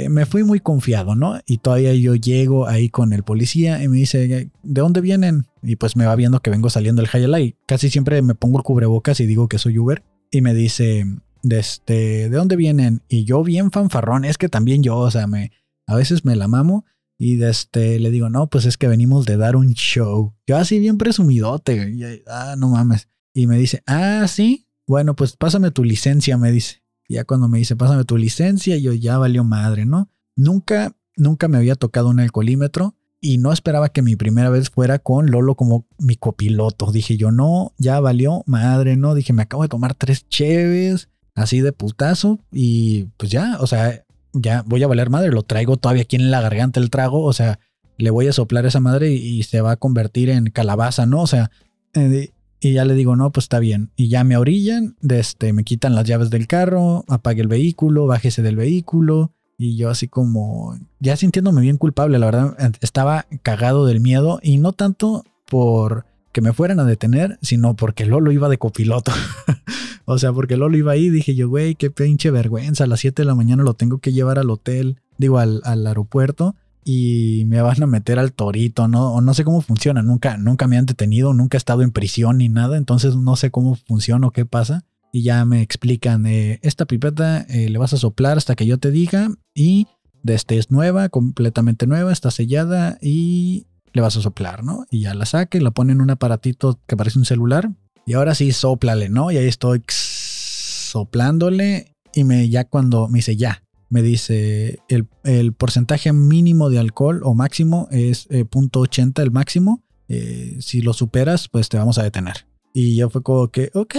me 0.09 0.25
fui 0.25 0.45
muy 0.45 0.61
confiado, 0.61 1.15
¿no? 1.15 1.41
Y 1.47 1.59
todavía 1.59 1.93
yo 1.93 2.15
llego 2.15 2.67
ahí 2.67 2.89
con 2.89 3.13
el 3.13 3.23
policía 3.23 3.83
y 3.83 3.89
me 3.89 3.99
dice, 3.99 4.27
¿de 4.27 4.81
dónde 4.81 5.03
vienen? 5.03 5.47
Y 5.63 5.77
pues 5.77 5.95
me 5.95 6.07
va 6.07 6.17
viendo 6.17 6.41
que 6.41 6.49
vengo 6.49 6.71
saliendo 6.71 7.03
del 7.03 7.11
Hayalai. 7.13 7.57
Casi 7.67 7.91
siempre 7.91 8.23
me 8.23 8.35
pongo 8.35 8.57
el 8.57 8.65
cubrebocas 8.65 9.21
y 9.21 9.27
digo 9.27 9.47
que 9.47 9.59
soy 9.59 9.79
Uber. 9.79 10.03
Y 10.31 10.41
me 10.41 10.55
dice, 10.55 11.05
de, 11.45 11.59
este, 11.59 12.29
¿de 12.29 12.37
dónde 12.37 12.57
vienen? 12.57 13.03
Y 13.09 13.25
yo 13.25 13.45
bien 13.45 13.71
fanfarrón, 13.71 14.25
es 14.25 14.39
que 14.39 14.49
también 14.49 14.83
yo, 14.83 14.97
o 14.99 15.11
sea, 15.11 15.27
me, 15.27 15.53
a 15.87 15.95
veces 15.95 16.25
me 16.25 16.35
la 16.35 16.49
mamo 16.49 16.85
y 17.19 17.37
de 17.37 17.51
este, 17.51 17.99
le 17.99 18.11
digo, 18.11 18.29
no, 18.29 18.49
pues 18.49 18.65
es 18.65 18.77
que 18.77 18.89
venimos 18.89 19.27
de 19.27 19.37
dar 19.37 19.57
un 19.57 19.73
show. 19.75 20.35
Yo 20.47 20.57
así 20.57 20.79
bien 20.79 20.99
presumidote, 20.99 21.91
y, 21.91 22.23
ah, 22.27 22.55
no 22.59 22.69
mames. 22.69 23.09
Y 23.33 23.47
me 23.47 23.59
dice, 23.59 23.83
ah, 23.87 24.27
sí, 24.29 24.69
bueno, 24.87 25.15
pues 25.15 25.37
pásame 25.37 25.71
tu 25.71 25.85
licencia, 25.85 26.37
me 26.37 26.53
dice. 26.53 26.83
Ya 27.09 27.25
cuando 27.25 27.49
me 27.49 27.59
dice, 27.59 27.77
pásame 27.77 28.05
tu 28.05 28.17
licencia, 28.17 28.77
yo 28.79 28.93
ya 28.93 29.19
valió 29.19 29.45
madre, 29.45 29.85
¿no? 29.85 30.11
Nunca, 30.37 30.97
nunca 31.17 31.49
me 31.49 31.59
había 31.59 31.75
tocado 31.75 32.09
un 32.09 32.21
alcoholímetro 32.21 32.95
y 33.21 33.39
no 33.39 33.53
esperaba 33.53 33.89
que 33.89 34.03
mi 34.03 34.17
primera 34.17 34.51
vez 34.51 34.71
fuera 34.71 34.99
con 34.99 35.31
Lolo 35.31 35.55
como 35.55 35.87
mi 35.99 36.17
copiloto. 36.17 36.93
Dije 36.93 37.17
yo, 37.17 37.31
no, 37.31 37.73
ya 37.79 38.01
valió 38.01 38.43
madre, 38.47 38.97
¿no? 38.97 39.15
Dije, 39.15 39.33
me 39.33 39.43
acabo 39.43 39.63
de 39.63 39.69
tomar 39.69 39.95
tres 39.95 40.29
cheves, 40.29 41.09
así 41.35 41.61
de 41.61 41.73
putazo 41.73 42.39
y 42.53 43.05
pues 43.17 43.31
ya, 43.31 43.59
o 43.61 43.67
sea, 43.67 44.04
ya 44.35 44.63
voy 44.67 44.83
a 44.83 44.87
valer 44.87 45.11
madre, 45.11 45.31
lo 45.31 45.43
traigo 45.43 45.77
todavía 45.77 46.03
aquí 46.03 46.17
en 46.17 46.31
la 46.31 46.41
garganta 46.41 46.81
el 46.81 46.91
trago, 46.91 47.23
o 47.25 47.33
sea, 47.33 47.59
le 47.97 48.11
voy 48.11 48.29
a 48.29 48.33
soplar 48.33 48.67
esa 48.67 48.81
madre 48.81 49.13
y, 49.13 49.43
se 49.45 49.61
va 49.61 49.73
a 49.73 49.77
convertir 49.77 50.29
en 50.29 50.47
calabaza, 50.47 51.07
¿no? 51.07 51.23
O 51.23 51.27
sea, 51.27 51.51
eh, 51.95 52.31
y 52.61 52.73
ya 52.73 52.85
le 52.85 52.95
digo, 52.95 53.15
no, 53.15 53.31
pues 53.31 53.45
está 53.45 53.59
bien. 53.59 53.91
Y 53.95 54.09
ya 54.09 54.25
me 54.25 54.37
orillan, 54.37 54.97
de 55.01 55.21
este, 55.21 55.53
me 55.53 55.65
quitan 55.65 55.95
las 55.95 56.05
llaves 56.05 56.31
del 56.31 56.47
carro, 56.47 57.05
apague 57.09 57.43
el 57.43 57.49
vehículo, 57.49 58.07
bájese 58.07 58.43
del 58.43 58.57
vehículo. 58.57 59.33
Y 59.57 59.77
yo 59.77 59.91
así 59.91 60.09
como, 60.09 60.77
ya 60.99 61.17
sintiéndome 61.17 61.61
bien 61.61 61.77
culpable, 61.77 62.19
la 62.19 62.27
verdad, 62.27 62.57
estaba 62.81 63.27
cagado 63.43 63.87
del 63.87 64.01
miedo 64.01 64.41
y 64.43 64.59
no 64.59 64.73
tanto 64.73 65.25
por 65.47 66.07
que 66.35 66.41
me 66.41 66.53
fueran 66.53 66.81
a 66.81 66.85
detener, 66.85 67.39
sino 67.41 67.77
porque 67.77 68.05
Lolo 68.05 68.33
iba 68.33 68.49
de 68.49 68.59
copiloto. 68.59 69.13
o 70.05 70.19
sea, 70.19 70.33
porque 70.33 70.57
Lolo 70.57 70.77
iba 70.77 70.93
ahí, 70.93 71.09
dije 71.09 71.37
yo, 71.37 71.49
güey, 71.49 71.77
qué 71.77 71.91
pinche 71.91 72.33
vergüenza, 72.33 72.85
a 72.85 72.87
las 72.89 73.01
7 73.01 73.23
de 73.23 73.27
la 73.27 73.37
mañana 73.37 73.63
lo 73.63 73.75
tengo 73.75 73.99
que 73.99 74.13
llevar 74.13 74.41
al 74.41 74.51
hotel, 74.51 75.01
digo, 75.17 75.39
al, 75.39 75.63
aeropuerto 75.65 76.57
y 76.85 77.45
me 77.47 77.63
van 77.63 77.83
a 77.83 77.87
meter 77.87 78.19
al 78.19 78.33
torito, 78.33 78.89
¿no? 78.89 79.15
O 79.15 79.21
no 79.21 79.33
sé 79.33 79.45
cómo 79.45 79.63
funciona, 79.63 80.03
nunca, 80.03 80.37
nunca 80.37 80.67
me 80.67 80.77
han 80.77 80.87
detenido, 80.87 81.33
nunca 81.33 81.57
he 81.57 81.59
estado 81.59 81.83
en 81.83 81.93
prisión 81.93 82.39
ni 82.39 82.49
nada, 82.49 82.77
entonces 82.77 83.15
no 83.15 83.37
sé 83.37 83.53
cómo 83.53 83.77
funciona 83.77 84.27
o 84.27 84.33
qué 84.33 84.45
pasa. 84.45 84.85
Y 85.13 85.23
ya 85.23 85.45
me 85.45 85.63
explican, 85.63 86.27
eh, 86.27 86.59
esta 86.63 86.85
pipeta 86.85 87.43
eh, 87.43 87.71
le 87.71 87.79
vas 87.79 87.93
a 87.93 87.97
soplar 87.97 88.37
hasta 88.37 88.57
que 88.57 88.67
yo 88.67 88.79
te 88.79 88.91
diga 88.91 89.31
y 89.55 89.87
de 90.25 90.35
este 90.35 90.59
es 90.59 90.73
nueva, 90.73 91.11
completamente 91.11 91.87
nueva, 91.87 92.13
está 92.13 92.33
sellada 92.33 92.99
y 93.01 93.67
le 93.95 94.03
vas 94.03 94.17
a 94.17 94.21
soplar, 94.21 94.65
¿no? 94.65 94.87
Y 94.91 95.03
ya 95.03 95.15
la 95.15 95.25
saque, 95.25 95.61
la 95.61 95.71
pone 95.71 95.93
en 95.93 96.03
un 96.03 96.11
aparatito 96.11 96.81
que 96.87 96.97
parece 96.97 97.19
un 97.19 97.25
celular. 97.25 97.71
Y 98.05 98.15
ahora 98.15 98.35
sí, 98.35 98.53
soplale, 98.53 99.09
¿no? 99.09 99.31
Y 99.31 99.39
ahí 99.39 99.47
estoy 99.47 99.83
soplándole. 99.89 101.95
Y 102.13 102.25
me, 102.25 102.49
ya 102.49 102.65
cuando 102.65 103.09
me 103.09 103.19
dice 103.19 103.37
ya, 103.37 103.63
me 103.89 104.03
dice 104.03 104.81
el, 104.89 105.53
porcentaje 105.53 106.13
mínimo 106.13 106.71
de 106.71 106.81
alcohol 106.81 107.23
o 107.25 107.35
máximo 107.35 107.89
es 107.91 108.27
eh, 108.31 108.45
.80 108.45 109.23
el 109.23 109.31
máximo. 109.31 109.83
Eh, 110.09 110.59
si 110.61 110.83
lo 110.83 110.93
superas, 110.93 111.49
pues 111.49 111.69
te 111.69 111.79
vamos 111.79 111.97
a 111.99 112.03
detener. 112.03 112.47
Y 112.73 112.97
yo 112.97 113.09
fue 113.09 113.23
como 113.23 113.49
que, 113.49 113.71
ok. 113.75 113.95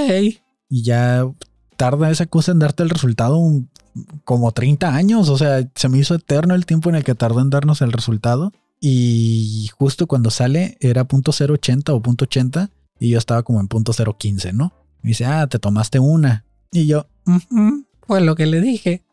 Y 0.69 0.84
ya 0.84 1.25
tarda 1.77 2.12
esa 2.12 2.25
cosa 2.25 2.51
en 2.51 2.60
darte 2.60 2.84
el 2.84 2.89
resultado 2.89 3.39
como 4.25 4.51
30 4.51 4.93
años. 4.93 5.29
O 5.29 5.38
sea, 5.38 5.69
se 5.73 5.88
me 5.88 5.97
hizo 5.97 6.15
eterno 6.15 6.53
el 6.53 6.65
tiempo 6.65 6.89
en 6.89 6.95
el 6.95 7.05
que 7.05 7.15
tardó 7.15 7.39
en 7.39 7.49
darnos 7.49 7.81
el 7.81 7.93
resultado. 7.93 8.51
Y 8.79 9.69
justo 9.77 10.07
cuando 10.07 10.29
sale 10.29 10.77
era 10.79 11.05
punto 11.05 11.31
.080 11.31 11.89
o 11.93 12.01
punto 12.01 12.25
.80 12.25 12.69
y 12.99 13.09
yo 13.09 13.17
estaba 13.17 13.43
como 13.43 13.59
en 13.59 13.67
punto 13.67 13.93
.015, 13.93 14.53
¿no? 14.53 14.73
Me 15.01 15.09
dice, 15.09 15.25
ah, 15.25 15.47
te 15.47 15.59
tomaste 15.59 15.99
una. 15.99 16.45
Y 16.71 16.88
yo, 16.88 17.07
fue 18.07 18.21
lo 18.21 18.35
que 18.35 18.45
le 18.45 18.61
dije. 18.61 19.03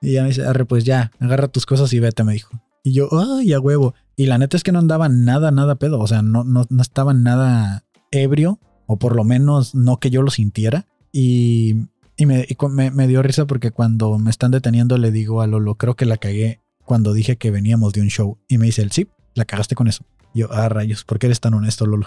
Y 0.00 0.12
ya 0.12 0.22
me 0.22 0.28
dice, 0.28 0.44
arre, 0.44 0.64
pues 0.64 0.84
ya, 0.84 1.12
agarra 1.20 1.48
tus 1.48 1.66
cosas 1.66 1.92
y 1.92 2.00
vete, 2.00 2.24
me 2.24 2.32
dijo. 2.32 2.60
Y 2.82 2.92
yo, 2.92 3.08
ay, 3.12 3.52
a 3.52 3.60
huevo. 3.60 3.94
Y 4.16 4.26
la 4.26 4.38
neta 4.38 4.56
es 4.56 4.62
que 4.62 4.72
no 4.72 4.78
andaba 4.78 5.08
nada, 5.08 5.50
nada 5.50 5.76
pedo. 5.76 6.00
O 6.00 6.06
sea, 6.06 6.22
no, 6.22 6.44
no, 6.44 6.66
no 6.68 6.82
estaba 6.82 7.14
nada 7.14 7.84
ebrio, 8.10 8.58
o 8.86 8.98
por 8.98 9.14
lo 9.14 9.24
menos 9.24 9.74
no 9.74 9.98
que 9.98 10.10
yo 10.10 10.22
lo 10.22 10.30
sintiera. 10.30 10.86
Y, 11.12 11.86
y, 12.16 12.26
me, 12.26 12.46
me, 12.70 12.90
me, 12.90 13.06
dio 13.06 13.22
risa 13.22 13.46
porque 13.46 13.70
cuando 13.70 14.18
me 14.18 14.30
están 14.30 14.50
deteniendo 14.50 14.98
le 14.98 15.10
digo 15.10 15.40
a 15.40 15.46
Lolo, 15.46 15.76
creo 15.76 15.96
que 15.96 16.04
la 16.04 16.16
cagué 16.16 16.60
cuando 16.88 17.12
dije 17.12 17.36
que 17.36 17.50
veníamos 17.50 17.92
de 17.92 18.00
un 18.00 18.08
show. 18.08 18.38
Y 18.48 18.56
me 18.56 18.64
dice 18.64 18.80
el 18.80 18.90
sí, 18.92 19.08
la 19.34 19.44
cagaste 19.44 19.74
con 19.74 19.88
eso. 19.88 20.04
yo, 20.32 20.48
ah, 20.50 20.70
rayos, 20.70 21.04
¿por 21.04 21.18
qué 21.18 21.26
eres 21.26 21.38
tan 21.38 21.52
honesto, 21.52 21.84
Lolo? 21.84 22.06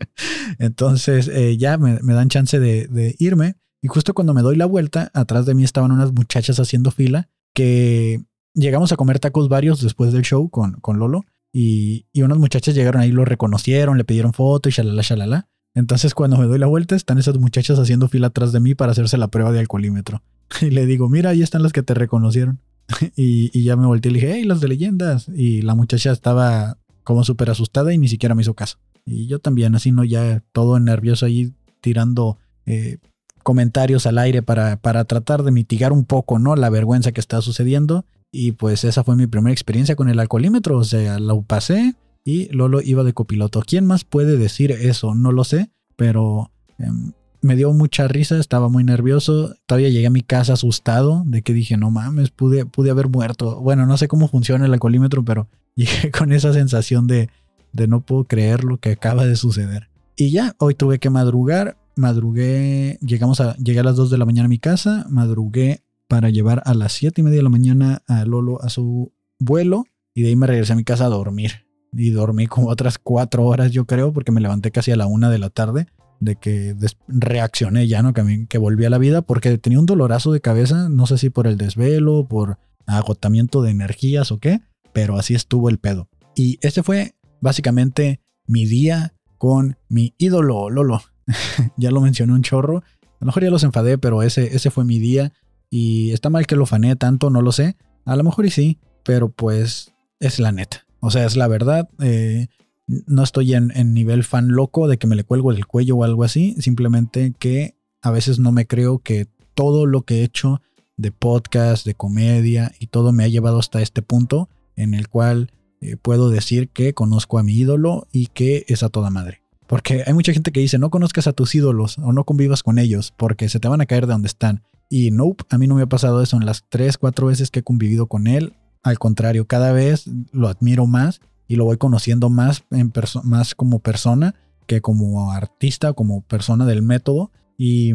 Entonces 0.58 1.28
eh, 1.28 1.58
ya 1.58 1.76
me, 1.76 1.98
dan 2.00 2.30
chance 2.30 2.58
de, 2.58 3.14
irme. 3.18 3.56
Y 3.82 3.88
justo 3.88 4.14
cuando 4.14 4.32
me 4.32 4.40
doy 4.40 4.56
la 4.56 4.64
vuelta, 4.64 5.10
atrás 5.12 5.44
de 5.44 5.54
mí 5.54 5.62
estaban 5.62 5.92
unas 5.92 6.12
muchachas 6.12 6.58
haciendo 6.58 6.90
fila 6.90 7.28
que 7.54 8.24
llegamos 8.54 8.92
a 8.92 8.96
comer 8.96 9.18
tacos 9.18 9.50
varios 9.50 9.82
después 9.82 10.14
del 10.14 10.22
show 10.22 10.48
con, 10.48 10.80
con 10.80 10.98
Lolo. 10.98 11.26
Y, 11.52 12.06
y 12.10 12.22
unas 12.22 12.38
muchachas 12.38 12.74
llegaron 12.74 13.02
ahí, 13.02 13.12
lo 13.12 13.26
reconocieron, 13.26 13.98
le 13.98 14.04
pidieron 14.04 14.32
foto 14.32 14.70
y 14.70 14.72
shalala, 14.72 15.02
shalala. 15.02 15.48
Entonces 15.74 16.14
cuando 16.14 16.38
me 16.38 16.46
doy 16.46 16.58
la 16.58 16.66
vuelta, 16.66 16.96
están 16.96 17.18
esas 17.18 17.38
muchachas 17.38 17.78
haciendo 17.78 18.08
fila 18.08 18.28
atrás 18.28 18.52
de 18.52 18.60
mí 18.60 18.74
para 18.74 18.92
hacerse 18.92 19.18
la 19.18 19.28
prueba 19.28 19.52
de 19.52 19.60
alcoholímetro. 19.60 20.22
Y 20.62 20.70
le 20.70 20.86
digo, 20.86 21.10
mira, 21.10 21.30
ahí 21.30 21.42
están 21.42 21.62
las 21.62 21.72
que 21.72 21.82
te 21.82 21.92
reconocieron. 21.92 22.60
y, 23.16 23.62
ya 23.62 23.76
me 23.76 23.86
volteé 23.86 24.10
y 24.10 24.14
le 24.14 24.20
dije, 24.20 24.32
hey, 24.36 24.44
los 24.44 24.60
de 24.60 24.68
leyendas. 24.68 25.28
Y 25.28 25.62
la 25.62 25.74
muchacha 25.74 26.12
estaba 26.12 26.78
como 27.02 27.24
súper 27.24 27.50
asustada 27.50 27.92
y 27.92 27.98
ni 27.98 28.08
siquiera 28.08 28.34
me 28.34 28.42
hizo 28.42 28.54
caso. 28.54 28.78
Y 29.04 29.26
yo 29.26 29.38
también, 29.38 29.74
así, 29.74 29.92
¿no? 29.92 30.04
Ya 30.04 30.42
todo 30.52 30.78
nervioso 30.80 31.26
ahí 31.26 31.52
tirando 31.80 32.38
eh, 32.66 32.98
comentarios 33.42 34.06
al 34.06 34.18
aire 34.18 34.42
para, 34.42 34.76
para 34.76 35.04
tratar 35.04 35.42
de 35.42 35.50
mitigar 35.50 35.92
un 35.92 36.04
poco, 36.04 36.38
¿no? 36.38 36.56
La 36.56 36.70
vergüenza 36.70 37.12
que 37.12 37.20
está 37.20 37.40
sucediendo. 37.42 38.06
Y 38.32 38.52
pues 38.52 38.84
esa 38.84 39.04
fue 39.04 39.16
mi 39.16 39.26
primera 39.26 39.52
experiencia 39.52 39.96
con 39.96 40.08
el 40.08 40.18
alcoholímetro. 40.18 40.78
O 40.78 40.84
sea, 40.84 41.18
lo 41.18 41.42
pasé 41.42 41.94
y 42.24 42.48
Lolo 42.48 42.80
iba 42.80 43.04
de 43.04 43.12
copiloto. 43.12 43.62
¿Quién 43.64 43.86
más 43.86 44.04
puede 44.04 44.36
decir 44.38 44.72
eso? 44.72 45.14
No 45.14 45.30
lo 45.30 45.44
sé, 45.44 45.70
pero 45.96 46.50
em, 46.78 47.12
me 47.44 47.56
dio 47.56 47.70
mucha 47.74 48.08
risa, 48.08 48.38
estaba 48.38 48.70
muy 48.70 48.84
nervioso. 48.84 49.54
Todavía 49.66 49.90
llegué 49.90 50.06
a 50.06 50.10
mi 50.10 50.22
casa 50.22 50.54
asustado 50.54 51.24
de 51.26 51.42
que 51.42 51.52
dije, 51.52 51.76
no 51.76 51.90
mames, 51.90 52.30
pude, 52.30 52.64
pude 52.64 52.90
haber 52.90 53.10
muerto. 53.10 53.60
Bueno, 53.60 53.84
no 53.84 53.98
sé 53.98 54.08
cómo 54.08 54.28
funciona 54.28 54.64
el 54.64 54.72
alcoholímetro, 54.72 55.22
pero 55.26 55.46
llegué 55.76 56.10
con 56.10 56.32
esa 56.32 56.54
sensación 56.54 57.06
de, 57.06 57.28
de 57.74 57.86
no 57.86 58.00
puedo 58.00 58.24
creer 58.24 58.64
lo 58.64 58.78
que 58.78 58.92
acaba 58.92 59.26
de 59.26 59.36
suceder. 59.36 59.90
Y 60.16 60.30
ya, 60.30 60.56
hoy 60.58 60.74
tuve 60.74 60.98
que 60.98 61.10
madrugar, 61.10 61.76
madrugué, 61.96 62.98
llegamos 63.02 63.42
a, 63.42 63.54
llegué 63.56 63.80
a 63.80 63.84
las 63.84 63.96
2 63.96 64.08
de 64.08 64.16
la 64.16 64.24
mañana 64.24 64.46
a 64.46 64.48
mi 64.48 64.58
casa, 64.58 65.04
madrugué 65.10 65.82
para 66.08 66.30
llevar 66.30 66.62
a 66.64 66.72
las 66.72 66.94
7 66.94 67.20
y 67.20 67.24
media 67.24 67.38
de 67.38 67.42
la 67.42 67.50
mañana 67.50 68.02
a 68.06 68.24
Lolo 68.24 68.62
a 68.62 68.70
su 68.70 69.12
vuelo 69.38 69.84
y 70.14 70.22
de 70.22 70.28
ahí 70.28 70.36
me 70.36 70.46
regresé 70.46 70.72
a 70.72 70.76
mi 70.76 70.84
casa 70.84 71.04
a 71.04 71.10
dormir. 71.10 71.66
Y 71.92 72.10
dormí 72.10 72.46
como 72.46 72.68
otras 72.68 72.96
4 72.96 73.44
horas 73.44 73.70
yo 73.70 73.84
creo 73.84 74.14
porque 74.14 74.32
me 74.32 74.40
levanté 74.40 74.70
casi 74.70 74.92
a 74.92 74.96
la 74.96 75.06
1 75.06 75.28
de 75.28 75.38
la 75.38 75.50
tarde 75.50 75.88
de 76.20 76.36
que 76.36 76.74
reaccioné 77.08 77.86
ya, 77.86 78.02
¿no? 78.02 78.12
Que, 78.12 78.58
volví 78.58 78.84
a 78.84 78.90
la 78.90 78.98
vida 78.98 79.22
porque 79.22 79.58
tenía 79.58 79.78
un 79.78 79.86
dolorazo 79.86 80.32
de 80.32 80.40
cabeza, 80.40 80.88
no 80.88 81.06
sé 81.06 81.18
si 81.18 81.30
por 81.30 81.46
el 81.46 81.56
desvelo, 81.56 82.26
por 82.26 82.58
agotamiento 82.86 83.62
de 83.62 83.70
energías 83.70 84.32
o 84.32 84.38
qué, 84.38 84.60
pero 84.92 85.18
así 85.18 85.34
estuvo 85.34 85.68
el 85.68 85.78
pedo. 85.78 86.08
Y 86.34 86.58
este 86.62 86.82
fue 86.82 87.14
básicamente 87.40 88.20
mi 88.46 88.66
día 88.66 89.14
con 89.38 89.76
mi 89.88 90.14
ídolo, 90.18 90.70
Lolo. 90.70 91.02
ya 91.76 91.90
lo 91.90 92.00
mencioné 92.00 92.32
un 92.32 92.42
chorro. 92.42 92.78
A 92.78 93.16
lo 93.20 93.26
mejor 93.26 93.44
ya 93.44 93.50
los 93.50 93.64
enfadé, 93.64 93.98
pero 93.98 94.22
ese, 94.22 94.54
ese 94.54 94.70
fue 94.70 94.84
mi 94.84 94.98
día. 94.98 95.32
Y 95.70 96.12
está 96.12 96.30
mal 96.30 96.46
que 96.46 96.56
lo 96.56 96.66
fané 96.66 96.96
tanto, 96.96 97.30
no 97.30 97.42
lo 97.42 97.52
sé. 97.52 97.76
A 98.04 98.16
lo 98.16 98.24
mejor 98.24 98.46
y 98.46 98.50
sí, 98.50 98.78
pero 99.02 99.30
pues 99.30 99.92
es 100.20 100.38
la 100.38 100.52
neta. 100.52 100.86
O 101.00 101.10
sea, 101.10 101.24
es 101.26 101.36
la 101.36 101.48
verdad. 101.48 101.88
Eh, 102.00 102.48
no 102.86 103.22
estoy 103.22 103.54
en, 103.54 103.94
nivel 103.94 104.24
fan 104.24 104.48
loco 104.48 104.88
de 104.88 104.98
que 104.98 105.06
me 105.06 105.16
le 105.16 105.24
cuelgo 105.24 105.52
el 105.52 105.66
cuello 105.66 105.96
o 105.96 106.04
algo 106.04 106.24
así. 106.24 106.54
Simplemente 106.58 107.34
que 107.38 107.76
a 108.02 108.10
veces 108.10 108.38
no 108.38 108.52
me 108.52 108.66
creo 108.66 108.98
que 108.98 109.26
todo 109.54 109.86
lo 109.86 110.02
que 110.02 110.20
he 110.20 110.24
hecho 110.24 110.60
de 110.96 111.10
podcast, 111.10 111.86
de 111.86 111.94
comedia 111.94 112.72
y 112.78 112.88
todo 112.88 113.12
me 113.12 113.24
ha 113.24 113.28
llevado 113.28 113.58
hasta 113.58 113.82
este 113.82 114.02
punto 114.02 114.48
en 114.76 114.94
el 114.94 115.08
cual 115.08 115.50
eh, 115.80 115.96
puedo 115.96 116.30
decir 116.30 116.68
que 116.68 116.94
conozco 116.94 117.38
a 117.38 117.42
mi 117.42 117.54
ídolo 117.54 118.06
y 118.12 118.26
que 118.26 118.64
es 118.68 118.82
a 118.82 118.90
toda 118.90 119.10
madre. 119.10 119.42
Porque 119.66 120.04
hay 120.06 120.12
mucha 120.12 120.32
gente 120.32 120.52
que 120.52 120.60
dice, 120.60 120.78
no 120.78 120.90
conozcas 120.90 121.26
a 121.26 121.32
tus 121.32 121.54
ídolos 121.54 121.98
o 121.98 122.12
no 122.12 122.24
convivas 122.24 122.62
con 122.62 122.78
ellos 122.78 123.12
porque 123.16 123.48
se 123.48 123.60
te 123.60 123.68
van 123.68 123.80
a 123.80 123.86
caer 123.86 124.06
de 124.06 124.12
donde 124.12 124.28
están. 124.28 124.62
Y 124.90 125.10
nope, 125.10 125.44
a 125.48 125.58
mí 125.58 125.66
no 125.66 125.74
me 125.74 125.82
ha 125.82 125.86
pasado 125.86 126.22
eso 126.22 126.36
en 126.36 126.44
las 126.44 126.64
3, 126.68 126.98
4 126.98 127.26
veces 127.26 127.50
que 127.50 127.60
he 127.60 127.64
convivido 127.64 128.06
con 128.06 128.26
él. 128.26 128.54
Al 128.82 128.98
contrario, 128.98 129.46
cada 129.46 129.72
vez 129.72 130.04
lo 130.32 130.48
admiro 130.48 130.86
más 130.86 131.20
y 131.46 131.56
lo 131.56 131.64
voy 131.64 131.76
conociendo 131.76 132.30
más, 132.30 132.64
en 132.70 132.92
más 133.24 133.54
como 133.54 133.80
persona 133.80 134.34
que 134.66 134.80
como 134.80 135.32
artista, 135.32 135.92
como 135.92 136.22
persona 136.22 136.66
del 136.66 136.82
método. 136.82 137.30
Y, 137.56 137.92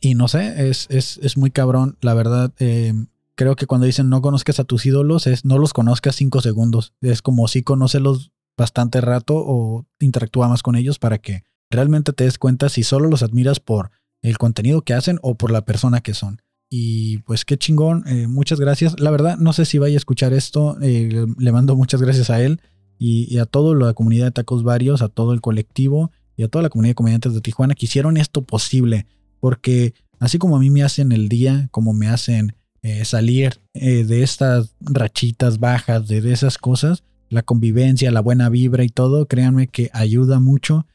y 0.00 0.14
no 0.14 0.28
sé, 0.28 0.68
es, 0.68 0.86
es, 0.90 1.18
es, 1.22 1.36
muy 1.36 1.50
cabrón. 1.50 1.96
La 2.00 2.14
verdad, 2.14 2.52
eh, 2.58 2.94
creo 3.34 3.56
que 3.56 3.66
cuando 3.66 3.86
dicen 3.86 4.08
no 4.08 4.22
conozcas 4.22 4.60
a 4.60 4.64
tus 4.64 4.86
ídolos, 4.86 5.26
es 5.26 5.44
no 5.44 5.58
los 5.58 5.72
conozcas 5.72 6.16
cinco 6.16 6.40
segundos. 6.40 6.94
Es 7.00 7.22
como 7.22 7.48
si 7.48 7.62
conócelos 7.62 8.32
bastante 8.56 9.00
rato 9.00 9.34
o 9.36 9.86
interactúa 10.00 10.48
más 10.48 10.62
con 10.62 10.76
ellos 10.76 10.98
para 10.98 11.18
que 11.18 11.42
realmente 11.70 12.12
te 12.12 12.24
des 12.24 12.38
cuenta 12.38 12.68
si 12.68 12.82
solo 12.84 13.08
los 13.08 13.22
admiras 13.22 13.60
por 13.60 13.90
el 14.22 14.38
contenido 14.38 14.82
que 14.82 14.94
hacen 14.94 15.18
o 15.22 15.34
por 15.34 15.50
la 15.50 15.64
persona 15.64 16.00
que 16.00 16.14
son. 16.14 16.40
Y 16.68 17.18
pues 17.18 17.44
qué 17.44 17.58
chingón, 17.58 18.04
eh, 18.08 18.26
muchas 18.26 18.58
gracias. 18.58 18.98
La 18.98 19.10
verdad, 19.10 19.36
no 19.36 19.52
sé 19.52 19.66
si 19.66 19.78
vaya 19.78 19.94
a 19.94 19.98
escuchar 19.98 20.32
esto, 20.32 20.78
eh, 20.80 21.26
le 21.38 21.52
mando 21.52 21.76
muchas 21.76 22.00
gracias 22.00 22.30
a 22.30 22.42
él 22.42 22.60
y, 22.98 23.38
a 23.38 23.46
toda 23.46 23.74
la 23.74 23.94
comunidad 23.94 24.26
de 24.26 24.30
Tacos 24.32 24.62
Varios, 24.62 25.02
a 25.02 25.08
todo 25.08 25.32
el 25.32 25.40
colectivo 25.40 26.10
y 26.36 26.42
a 26.42 26.48
toda 26.48 26.62
la 26.62 26.68
comunidad 26.68 26.90
de 26.90 26.96
comediantes 26.96 27.34
de 27.34 27.40
Tijuana 27.40 27.74
que 27.74 27.86
hicieron 27.86 28.16
esto 28.16 28.42
posible. 28.42 29.06
Porque 29.40 29.94
así 30.18 30.38
como 30.38 30.56
a 30.56 30.60
mí 30.60 30.70
me 30.70 30.82
hacen 30.82 31.12
el 31.12 31.28
día, 31.28 31.68
como 31.70 31.92
me 31.92 32.08
hacen 32.08 32.54
eh, 32.82 33.04
salir 33.04 33.60
de 33.74 34.22
estas 34.22 34.74
rachitas 34.80 35.58
bajas, 35.58 36.08
de, 36.08 36.32
esas 36.32 36.58
cosas, 36.58 37.02
la 37.28 37.42
convivencia, 37.42 38.10
la 38.10 38.20
buena 38.20 38.48
vibra 38.48 38.84
y 38.84 38.88
todo, 38.88 39.26
créanme 39.26 39.68
que 39.68 39.90
ayuda 39.92 40.40
mucho. 40.40 40.86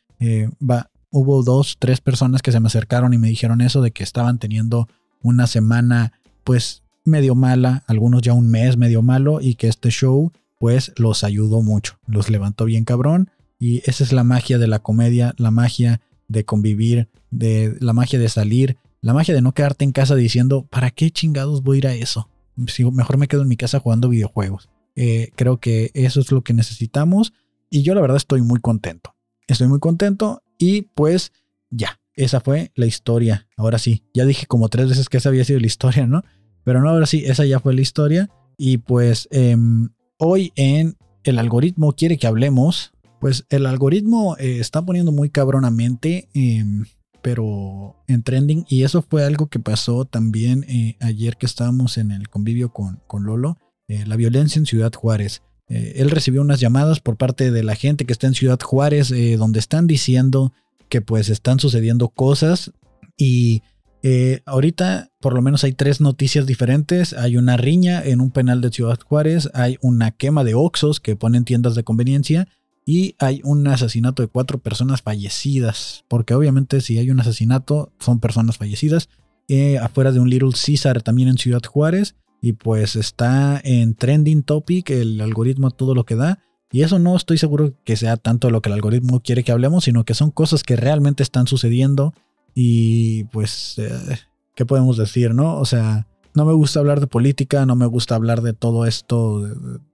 va, 0.61 0.89
hubo 1.11 1.43
dos, 1.43 1.75
tres 1.77 2.01
personas 2.01 2.41
que 2.41 2.51
se 2.51 2.59
me 2.59 2.67
acercaron 2.67 3.13
y 3.13 3.17
me 3.17 3.27
dijeron 3.27 3.61
eso 3.61 3.81
de 3.81 3.91
que 3.91 4.03
estaban 4.03 4.39
teniendo 4.39 4.87
una 5.21 5.45
semana 5.45 6.13
pues 6.43 6.81
medio 7.03 7.35
mala, 7.35 7.83
algunos 7.87 8.21
ya 8.21 8.33
un 8.33 8.49
mes 8.49 8.77
medio 8.77 9.01
malo 9.01 9.41
y 9.41 9.55
que 9.55 9.67
este 9.67 9.89
show 9.89 10.31
pues 10.61 10.93
los 10.95 11.23
ayudó 11.23 11.63
mucho, 11.63 11.97
los 12.05 12.29
levantó 12.29 12.65
bien 12.65 12.85
cabrón 12.85 13.31
y 13.57 13.81
esa 13.89 14.03
es 14.03 14.13
la 14.13 14.23
magia 14.23 14.59
de 14.59 14.67
la 14.67 14.77
comedia, 14.77 15.33
la 15.39 15.49
magia 15.49 16.01
de 16.27 16.45
convivir, 16.45 17.09
de 17.31 17.75
la 17.79 17.93
magia 17.93 18.19
de 18.19 18.29
salir, 18.29 18.77
la 19.01 19.15
magia 19.15 19.33
de 19.33 19.41
no 19.41 19.55
quedarte 19.55 19.85
en 19.85 19.91
casa 19.91 20.13
diciendo, 20.13 20.67
¿para 20.69 20.91
qué 20.91 21.09
chingados 21.09 21.63
voy 21.63 21.77
a 21.77 21.79
ir 21.79 21.87
a 21.87 21.95
eso? 21.95 22.29
Si 22.67 22.85
mejor 22.85 23.17
me 23.17 23.27
quedo 23.27 23.41
en 23.41 23.47
mi 23.47 23.57
casa 23.57 23.79
jugando 23.79 24.07
videojuegos. 24.07 24.69
Eh, 24.95 25.31
creo 25.35 25.59
que 25.59 25.89
eso 25.95 26.19
es 26.19 26.31
lo 26.31 26.43
que 26.43 26.53
necesitamos 26.53 27.33
y 27.71 27.81
yo 27.81 27.95
la 27.95 28.01
verdad 28.01 28.17
estoy 28.17 28.43
muy 28.43 28.59
contento. 28.59 29.15
Estoy 29.47 29.67
muy 29.67 29.79
contento 29.79 30.43
y 30.59 30.83
pues 30.93 31.31
ya, 31.71 31.99
esa 32.13 32.39
fue 32.39 32.71
la 32.75 32.85
historia. 32.85 33.47
Ahora 33.57 33.79
sí, 33.79 34.03
ya 34.13 34.25
dije 34.25 34.45
como 34.45 34.69
tres 34.69 34.89
veces 34.89 35.09
que 35.09 35.17
esa 35.17 35.29
había 35.29 35.43
sido 35.43 35.59
la 35.59 35.65
historia, 35.65 36.05
¿no? 36.05 36.23
Pero 36.63 36.81
no, 36.81 36.89
ahora 36.89 37.07
sí, 37.07 37.23
esa 37.25 37.45
ya 37.45 37.59
fue 37.59 37.73
la 37.73 37.81
historia. 37.81 38.29
Y 38.57 38.77
pues 38.77 39.27
em, 39.31 39.89
hoy 40.21 40.53
en 40.55 40.95
el 41.23 41.39
algoritmo 41.39 41.93
quiere 41.93 42.17
que 42.17 42.27
hablemos. 42.27 42.93
Pues 43.19 43.45
el 43.49 43.65
algoritmo 43.65 44.37
eh, 44.37 44.59
está 44.59 44.83
poniendo 44.83 45.11
muy 45.11 45.29
cabronamente, 45.29 46.29
em, 46.33 46.85
pero 47.21 47.95
en 48.07 48.23
trending. 48.23 48.65
Y 48.69 48.83
eso 48.83 49.01
fue 49.01 49.25
algo 49.25 49.47
que 49.47 49.59
pasó 49.59 50.05
también 50.05 50.63
eh, 50.67 50.95
ayer 50.99 51.37
que 51.37 51.45
estábamos 51.45 51.97
en 51.97 52.11
el 52.11 52.29
convivio 52.29 52.71
con, 52.71 52.99
con 53.07 53.23
Lolo. 53.23 53.57
Eh, 53.87 54.05
la 54.05 54.15
violencia 54.15 54.59
en 54.59 54.65
Ciudad 54.65 54.93
Juárez. 54.93 55.41
él 55.67 56.09
recibió 56.11 56.41
unas 56.41 56.59
llamadas 56.59 56.99
por 56.99 57.15
parte 57.15 57.49
de 57.49 57.63
la 57.63 57.75
gente 57.75 58.05
que 58.05 58.13
está 58.13 58.27
en 58.27 58.33
Ciudad 58.33 58.59
Juárez, 58.59 59.13
donde 59.37 59.59
están 59.59 59.87
diciendo 59.87 60.51
que 60.89 61.01
pues 61.01 61.29
están 61.29 61.59
sucediendo 61.59 62.09
cosas 62.09 62.71
y 63.17 63.63
eh, 64.03 64.41
ahorita 64.45 65.11
por 65.19 65.33
lo 65.33 65.41
menos 65.41 65.63
hay 65.63 65.73
tres 65.73 66.01
noticias 66.01 66.45
diferentes. 66.45 67.13
Hay 67.13 67.37
una 67.37 67.57
riña 67.57 68.03
en 68.03 68.21
un 68.21 68.31
penal 68.31 68.61
de 68.61 68.71
Ciudad 68.71 68.99
Juárez, 68.99 69.49
hay 69.53 69.77
una 69.81 70.11
quema 70.11 70.43
de 70.43 70.55
Oxos 70.55 70.99
que 70.99 71.15
ponen 71.15 71.45
tiendas 71.45 71.75
de 71.75 71.83
conveniencia 71.83 72.47
y 72.85 73.15
hay 73.19 73.41
un 73.43 73.67
asesinato 73.67 74.23
de 74.23 74.27
cuatro 74.27 74.57
personas 74.57 75.01
fallecidas. 75.01 76.03
Porque 76.07 76.33
obviamente 76.33 76.81
si 76.81 76.97
hay 76.97 77.11
un 77.11 77.19
asesinato 77.19 77.91
son 77.99 78.19
personas 78.19 78.57
fallecidas. 78.57 79.09
Eh, 79.47 79.77
afuera 79.77 80.11
de 80.11 80.19
un 80.19 80.29
Little 80.29 80.53
Caesar 80.53 81.01
también 81.01 81.27
en 81.29 81.37
Ciudad 81.37 81.61
Juárez. 81.63 82.15
Y 82.41 82.53
pues 82.53 82.95
está 82.95 83.61
en 83.63 83.93
trending 83.93 84.41
topic 84.41 84.89
el 84.89 85.21
algoritmo 85.21 85.69
todo 85.69 85.93
lo 85.93 86.05
que 86.05 86.15
da. 86.15 86.39
Y 86.71 86.81
eso 86.81 86.97
no 86.97 87.15
estoy 87.15 87.37
seguro 87.37 87.73
que 87.83 87.97
sea 87.97 88.17
tanto 88.17 88.49
lo 88.49 88.61
que 88.61 88.69
el 88.69 88.73
algoritmo 88.73 89.19
quiere 89.19 89.43
que 89.43 89.51
hablemos, 89.51 89.83
sino 89.83 90.05
que 90.05 90.13
son 90.13 90.31
cosas 90.31 90.63
que 90.63 90.75
realmente 90.75 91.21
están 91.21 91.45
sucediendo. 91.45 92.13
Y 92.53 93.25
pues, 93.25 93.75
eh, 93.77 94.19
¿qué 94.55 94.65
podemos 94.65 94.97
decir, 94.97 95.33
no? 95.33 95.57
O 95.57 95.65
sea, 95.65 96.07
no 96.33 96.45
me 96.45 96.53
gusta 96.53 96.79
hablar 96.79 96.99
de 96.99 97.07
política, 97.07 97.65
no 97.65 97.75
me 97.75 97.85
gusta 97.85 98.15
hablar 98.15 98.41
de 98.41 98.53
todo 98.53 98.85
esto, 98.85 99.41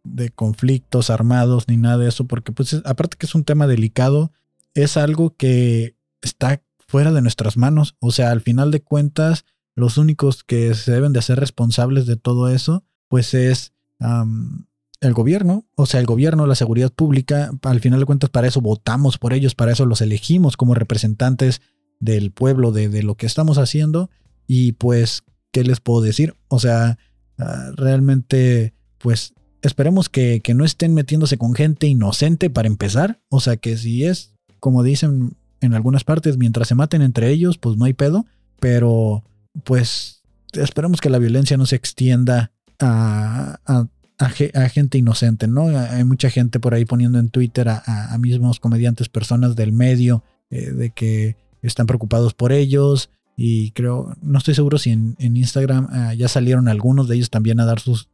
de, 0.04 0.30
conflictos 0.32 1.10
armados 1.10 1.68
ni 1.68 1.78
nada 1.78 1.98
de 1.98 2.10
eso, 2.10 2.26
porque 2.26 2.52
pues 2.52 2.82
aparte 2.86 3.18
que 3.18 3.26
es 3.26 3.36
un 3.36 3.44
tema 3.44 3.68
delicado, 3.68 4.32
es 4.74 4.98
algo 4.98 5.36
que 5.36 5.96
está 6.22 6.62
fuera 6.88 7.12
de 7.12 7.22
nuestras 7.22 7.58
manos. 7.58 7.96
O 8.00 8.12
sea, 8.12 8.32
al 8.32 8.42
final 8.42 8.72
de 8.72 8.82
cuentas, 8.82 9.46
los 9.76 9.98
únicos 9.98 10.44
que 10.44 10.74
se 10.76 10.92
deben 10.92 11.14
de 11.14 11.20
hacer 11.20 11.40
responsables 11.40 12.06
de 12.06 12.16
todo 12.16 12.50
eso, 12.50 12.84
pues 13.08 13.34
es 13.34 13.74
el 14.00 15.14
gobierno, 15.14 15.66
o 15.76 15.86
sea, 15.86 16.00
el 16.00 16.06
gobierno, 16.06 16.46
la 16.46 16.56
seguridad 16.56 16.92
pública, 16.92 17.52
al 17.64 17.80
final 17.80 18.00
de 18.00 18.06
cuentas 18.06 18.30
para 18.30 18.48
eso 18.48 18.62
votamos 18.62 19.18
por 19.18 19.34
ellos, 19.34 19.56
para 19.56 19.72
eso 19.72 19.86
los 19.86 20.02
elegimos 20.02 20.56
como 20.58 20.76
representantes 20.76 21.62
del 22.00 22.32
pueblo, 22.32 22.72
de, 22.72 23.04
lo 23.04 23.16
que 23.16 23.26
estamos 23.26 23.58
haciendo. 23.58 24.10
Y 24.48 24.74
pues, 24.74 25.24
¿qué 25.52 25.64
les 25.64 25.80
puedo 25.80 26.02
decir? 26.02 26.36
O 26.48 26.60
sea, 26.60 26.98
ah, 27.38 27.72
realmente, 27.76 28.74
pues 28.98 29.34
esperemos 29.62 30.10
que, 30.10 30.42
que, 30.44 30.54
no 30.54 30.64
estén 30.64 30.94
metiéndose 30.94 31.38
con 31.38 31.54
gente 31.54 31.88
inocente 31.88 32.50
para 32.50 32.68
empezar. 32.68 33.20
O 33.30 33.40
sea, 33.40 33.58
que 33.58 33.78
si 33.78 34.06
es, 34.06 34.34
como 34.60 34.84
dicen 34.84 35.36
en 35.62 35.74
algunas 35.74 36.04
partes, 36.04 36.38
mientras 36.38 36.68
se 36.68 36.76
maten 36.76 37.02
entre 37.02 37.30
ellos, 37.30 37.58
pues 37.58 37.78
no 37.78 37.86
hay 37.86 37.94
pedo. 37.94 38.26
Pero, 38.60 39.24
pues, 39.64 40.24
esperemos 40.54 41.02
que 41.02 41.10
la 41.10 41.20
violencia 41.20 41.58
no 41.58 41.66
se 41.66 41.76
extienda 41.76 42.52
a, 42.80 43.60
a 43.66 43.88
a, 44.18 44.30
gente 44.70 44.98
inocente, 44.98 45.48
¿no? 45.48 45.68
Hay 45.68 46.04
mucha 46.04 46.30
gente 46.30 46.60
por 46.60 46.74
ahí 46.74 46.86
poniendo 46.86 47.20
en 47.20 47.30
Twitter 47.30 47.70
a, 47.70 48.18
mismos 48.20 48.60
comediantes, 48.60 49.10
personas 49.10 49.56
del 49.56 49.72
medio, 49.72 50.24
eh, 50.50 50.72
de 50.72 50.90
que 50.90 51.36
están 51.62 51.88
preocupados 51.88 52.34
por 52.34 52.52
ellos. 52.52 53.10
Y 53.36 53.72
creo, 53.72 54.16
no 54.22 54.40
estoy 54.40 54.56
seguro 54.56 54.78
si 54.78 54.92
en, 54.92 55.16
Instagram 55.20 55.88
ah, 55.92 56.14
ya 56.14 56.28
salieron 56.28 56.68
algunos 56.68 57.08
de 57.08 57.16
ellos 57.16 57.30
también 57.30 57.60
a 57.60 57.66
dar 57.66 57.80
sus, 57.80 58.08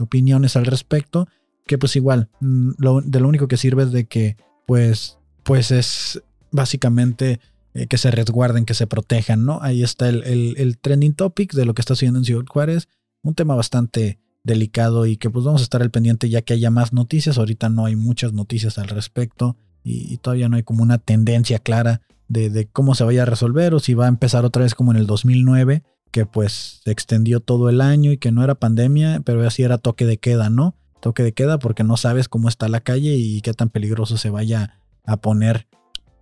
opiniones 0.00 0.56
al 0.56 0.66
respecto. 0.66 1.26
Que 1.66 1.78
pues 1.78 1.96
igual, 1.96 2.28
mm, 2.40 2.70
de 3.04 3.20
lo 3.20 3.28
único 3.28 3.48
que 3.48 3.56
sirve 3.56 3.84
es 3.84 3.92
de 3.92 4.06
que 4.06 4.36
pues, 4.66 5.18
pues 5.42 5.70
es 5.70 6.22
básicamente 6.50 7.40
eh, 7.74 7.86
que 7.86 7.98
se 7.98 8.10
resguarden, 8.10 8.64
que 8.64 8.74
se 8.74 8.86
protejan, 8.86 9.44
¿no? 9.44 9.60
Ahí 9.62 9.82
está 9.82 10.08
el 10.08 10.78
trending 10.80 11.14
topic 11.14 11.52
de 11.54 11.64
lo 11.64 11.74
que 11.74 11.82
está 11.82 11.94
sucediendo 11.94 12.18
en 12.18 12.24
Ciudad 12.24 12.44
Juárez. 12.48 12.88
Un 13.22 13.34
tema 13.34 13.54
bastante 13.54 14.18
delicado 14.44 15.06
y 15.06 15.16
que 15.16 15.30
pues 15.30 15.44
vamos 15.44 15.60
a 15.60 15.64
estar 15.64 15.82
al 15.82 15.90
pendiente 15.90 16.28
ya 16.28 16.42
que 16.42 16.54
haya 16.54 16.70
más 16.70 16.92
noticias. 16.92 17.38
Ahorita 17.38 17.68
no 17.68 17.86
hay 17.86 17.96
muchas 17.96 18.32
noticias 18.32 18.78
al 18.78 18.88
respecto 18.88 19.56
y, 19.84 20.16
todavía 20.18 20.48
no 20.48 20.56
hay 20.56 20.62
como 20.62 20.82
una 20.82 20.98
tendencia 20.98 21.58
clara 21.58 22.02
de, 22.32 22.68
cómo 22.72 22.94
se 22.94 23.04
vaya 23.04 23.22
a 23.22 23.26
resolver 23.26 23.74
o 23.74 23.80
si 23.80 23.94
va 23.94 24.06
a 24.06 24.08
empezar 24.08 24.44
otra 24.44 24.62
vez 24.62 24.74
como 24.74 24.92
en 24.92 24.98
el 24.98 25.06
2009, 25.06 25.82
que 26.10 26.26
pues 26.26 26.80
se 26.84 26.90
extendió 26.90 27.40
todo 27.40 27.68
el 27.68 27.80
año 27.80 28.12
y 28.12 28.18
que 28.18 28.32
no 28.32 28.42
era 28.42 28.54
pandemia, 28.54 29.20
pero 29.24 29.46
así 29.46 29.62
era 29.62 29.78
toque 29.78 30.06
de 30.06 30.18
queda, 30.18 30.50
¿no? 30.50 30.74
Toque 31.00 31.22
de 31.22 31.32
queda 31.32 31.58
porque 31.58 31.84
no 31.84 31.96
sabes 31.96 32.28
cómo 32.28 32.48
está 32.48 32.68
la 32.68 32.80
calle 32.80 33.16
y 33.16 33.40
qué 33.40 33.52
tan 33.54 33.70
peligroso 33.70 34.16
se 34.16 34.30
vaya 34.30 34.78
a 35.04 35.16
poner. 35.18 35.66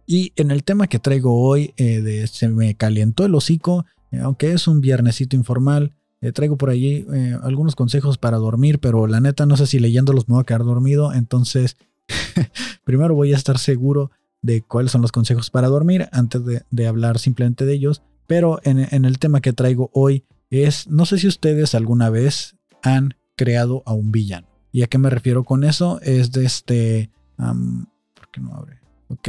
Y 0.07 0.33
en 0.37 0.51
el 0.51 0.65
tema 0.65 0.89
que 0.89 0.99
traigo 0.99 1.41
hoy, 1.41 1.73
eh, 1.77 2.27
se 2.31 2.49
me 2.49 2.75
calientó 2.75 3.25
el 3.25 3.35
hocico, 3.35 3.85
eh, 4.11 4.19
aunque 4.21 4.53
es 4.53 4.67
un 4.67 4.81
viernesito 4.81 5.37
informal, 5.37 5.93
eh, 6.21 6.33
traigo 6.33 6.57
por 6.57 6.71
allí 6.71 7.07
algunos 7.43 7.77
consejos 7.77 8.19
para 8.19 8.37
dormir, 8.37 8.79
pero 8.79 9.07
la 9.07 9.21
neta 9.21 9.47
no 9.47 9.57
sé 9.57 9.67
si 9.67 9.79
leyéndolos 9.79 10.29
me 10.29 10.35
voy 10.35 10.43
a 10.43 10.45
quedar 10.45 10.65
dormido. 10.65 11.15
Entonces, 11.15 11.77
primero 12.85 13.15
voy 13.15 13.33
a 13.33 13.37
estar 13.37 13.59
seguro 13.59 14.11
de 14.43 14.63
cuáles 14.63 14.93
son 14.93 15.03
los 15.03 15.13
consejos 15.13 15.51
para 15.51 15.69
dormir 15.69 16.09
antes 16.13 16.43
de, 16.71 16.87
hablar 16.87 17.19
simplemente 17.19 17.67
de 17.67 17.75
ellos. 17.75 18.03
Pero 18.27 18.61
en, 18.63 19.05
el 19.05 19.19
tema 19.19 19.41
que 19.41 19.53
traigo 19.53 19.91
hoy 19.93 20.25
es, 20.51 20.89
no 20.89 21.07
sé 21.07 21.19
si 21.19 21.27
ustedes 21.27 21.75
alguna 21.75 22.11
vez 22.11 22.57
han 22.83 23.15
creado 23.37 23.83
a 23.87 23.93
un 23.93 24.13
villano. 24.13 24.49
¿Y 24.73 24.83
a 24.83 24.87
qué 24.87 24.99
me 24.99 25.11
refiero 25.11 25.45
con 25.45 25.65
eso? 25.65 26.01
Es 26.03 26.33
de 26.33 26.45
este... 26.45 27.11
¿Por 27.37 28.31
qué 28.31 28.41
no 28.41 28.55
abre? 28.55 28.79
Ok. 29.09 29.29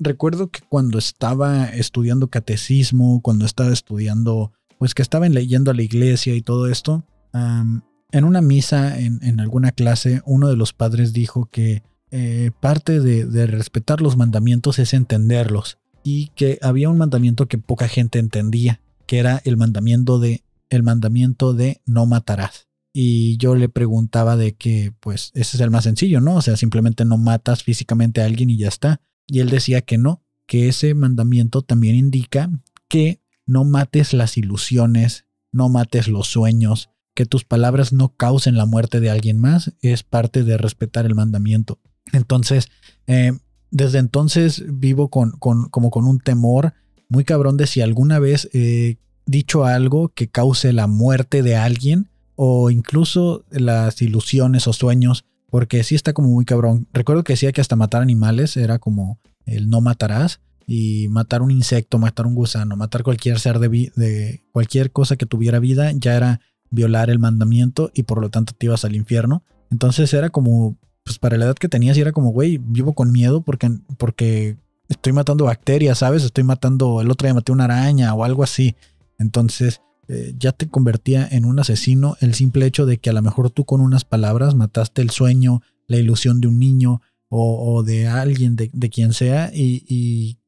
recuerdo 0.00 0.50
que 0.50 0.60
cuando 0.68 0.98
estaba 0.98 1.66
estudiando 1.66 2.28
catecismo, 2.28 3.20
cuando 3.22 3.46
estaba 3.46 3.72
estudiando, 3.72 4.52
pues 4.78 4.94
que 4.94 5.02
estaba 5.02 5.28
leyendo 5.28 5.70
a 5.70 5.74
la 5.74 5.82
iglesia 5.82 6.34
y 6.34 6.42
todo 6.42 6.66
esto, 6.66 7.04
en 7.32 8.24
una 8.24 8.42
misa, 8.42 8.98
en, 8.98 9.40
alguna 9.40 9.72
clase, 9.72 10.20
uno 10.26 10.48
de 10.48 10.56
los 10.56 10.72
padres 10.72 11.12
dijo 11.12 11.46
que 11.46 11.82
eh, 12.14 12.50
parte 12.60 13.00
de, 13.00 13.46
respetar 13.46 14.02
los 14.02 14.18
mandamientos 14.18 14.78
es 14.78 14.92
entenderlos 14.92 15.78
y 16.04 16.26
que 16.36 16.58
había 16.60 16.90
un 16.90 16.98
mandamiento 16.98 17.48
que 17.48 17.56
poca 17.56 17.88
gente 17.88 18.18
entendía, 18.18 18.82
que 19.06 19.18
era 19.18 19.40
el 19.46 19.56
mandamiento 19.56 20.18
de 20.18 20.44
el 20.68 20.82
mandamiento 20.82 21.54
de 21.54 21.80
no 21.86 22.04
matarás. 22.04 22.68
Y 22.92 23.38
yo 23.38 23.54
le 23.54 23.70
preguntaba 23.70 24.36
de 24.36 24.54
que, 24.54 24.92
pues, 25.00 25.30
ese 25.34 25.56
es 25.56 25.60
el 25.62 25.70
más 25.70 25.84
sencillo, 25.84 26.20
¿no? 26.20 26.36
O 26.36 26.42
sea, 26.42 26.56
simplemente 26.56 27.06
no 27.06 27.16
matas 27.16 27.62
físicamente 27.62 28.20
a 28.20 28.26
alguien 28.26 28.50
y 28.50 28.58
ya 28.58 28.68
está. 28.68 29.00
Y 29.26 29.40
él 29.40 29.48
decía 29.48 29.80
que 29.80 29.96
no, 29.96 30.22
que 30.46 30.68
ese 30.68 30.94
mandamiento 30.94 31.62
también 31.62 31.96
indica 31.96 32.50
que 32.88 33.20
no 33.46 33.64
mates 33.64 34.12
las 34.12 34.36
ilusiones, 34.36 35.26
no 35.50 35.70
mates 35.70 36.08
los 36.08 36.26
sueños, 36.26 36.90
que 37.14 37.24
tus 37.24 37.44
palabras 37.44 37.92
no 37.94 38.14
causen 38.16 38.56
la 38.56 38.66
muerte 38.66 39.00
de 39.00 39.10
alguien 39.10 39.38
más, 39.38 39.72
es 39.80 40.02
parte 40.02 40.44
de 40.44 40.58
respetar 40.58 41.06
el 41.06 41.14
mandamiento. 41.14 41.80
Entonces, 42.12 42.68
eh, 43.06 43.32
desde 43.70 43.98
entonces 43.98 44.64
vivo 44.68 45.08
con, 45.08 45.32
como 45.32 45.90
con 45.90 46.06
un 46.06 46.18
temor 46.20 46.74
muy 47.08 47.24
cabrón 47.24 47.56
de 47.56 47.66
si 47.66 47.80
alguna 47.80 48.18
vez 48.18 48.48
he 48.52 48.98
dicho 49.26 49.64
algo 49.64 50.08
que 50.08 50.28
cause 50.28 50.72
la 50.72 50.86
muerte 50.86 51.42
de 51.42 51.56
alguien 51.56 52.08
o 52.36 52.70
incluso 52.70 53.44
las 53.50 54.00
ilusiones 54.02 54.66
o 54.66 54.72
sueños, 54.72 55.24
porque 55.50 55.84
sí 55.84 55.94
está 55.94 56.12
como 56.12 56.28
muy 56.28 56.44
cabrón. 56.44 56.88
Recuerdo 56.92 57.24
que 57.24 57.34
decía 57.34 57.52
que 57.52 57.60
hasta 57.60 57.76
matar 57.76 58.02
animales 58.02 58.56
era 58.56 58.78
como 58.78 59.20
el 59.46 59.68
no 59.68 59.80
matarás 59.80 60.40
y 60.66 61.08
matar 61.08 61.42
un 61.42 61.50
insecto, 61.50 61.98
matar 61.98 62.26
un 62.26 62.34
gusano, 62.34 62.76
matar 62.76 63.02
cualquier 63.02 63.38
ser 63.38 63.58
de, 63.58 63.92
de 63.94 64.42
cualquier 64.52 64.92
cosa 64.92 65.16
que 65.16 65.26
tuviera 65.26 65.58
vida 65.58 65.92
ya 65.92 66.16
era 66.16 66.40
violar 66.70 67.10
el 67.10 67.18
mandamiento 67.18 67.90
y 67.94 68.04
por 68.04 68.20
lo 68.20 68.30
tanto 68.30 68.54
te 68.56 68.66
ibas 68.66 68.84
al 68.84 68.96
infierno. 68.96 69.44
Entonces 69.70 70.12
era 70.14 70.30
como, 70.30 70.76
pues 71.12 71.18
para 71.18 71.36
la 71.36 71.46
edad 71.46 71.54
que 71.54 71.68
tenías, 71.68 71.96
y 71.96 72.00
era 72.00 72.12
como, 72.12 72.30
güey, 72.30 72.58
vivo 72.58 72.94
con 72.94 73.12
miedo 73.12 73.42
porque, 73.42 73.70
porque 73.98 74.56
estoy 74.88 75.12
matando 75.12 75.44
bacterias, 75.44 75.98
¿sabes? 75.98 76.24
Estoy 76.24 76.44
matando, 76.44 77.00
el 77.00 77.10
otro 77.10 77.26
día 77.26 77.34
maté 77.34 77.52
una 77.52 77.64
araña 77.64 78.14
o 78.14 78.24
algo 78.24 78.42
así. 78.42 78.74
Entonces 79.18 79.80
eh, 80.08 80.34
ya 80.38 80.52
te 80.52 80.68
convertía 80.68 81.28
en 81.30 81.44
un 81.44 81.58
asesino 81.58 82.16
el 82.20 82.34
simple 82.34 82.66
hecho 82.66 82.86
de 82.86 82.98
que 82.98 83.10
a 83.10 83.12
lo 83.12 83.22
mejor 83.22 83.50
tú 83.50 83.64
con 83.64 83.80
unas 83.80 84.04
palabras 84.04 84.54
mataste 84.54 85.02
el 85.02 85.10
sueño, 85.10 85.60
la 85.86 85.98
ilusión 85.98 86.40
de 86.40 86.48
un 86.48 86.58
niño 86.58 87.00
o, 87.34 87.82
de 87.82 88.08
alguien, 88.08 88.56
de, 88.56 88.68
quien 88.90 89.14
sea, 89.14 89.50
y, 89.54 89.82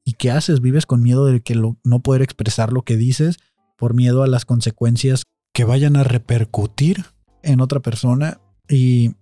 y, 0.05 0.13
¿qué 0.19 0.31
haces? 0.31 0.61
Vives 0.61 0.85
con 0.85 1.03
miedo 1.03 1.25
de 1.25 1.41
que 1.41 1.55
no 1.55 2.01
poder 2.01 2.21
expresar 2.21 2.75
lo 2.75 2.83
que 2.83 2.99
dices 2.99 3.39
por 3.79 3.95
miedo 3.95 4.23
a 4.23 4.27
las 4.27 4.45
consecuencias 4.45 5.23
que 5.55 5.65
vayan 5.65 5.97
a 5.97 6.05
repercutir 6.05 7.07
en 7.43 7.63
otra 7.63 7.81
persona. 7.81 8.39
Y, 8.69 9.13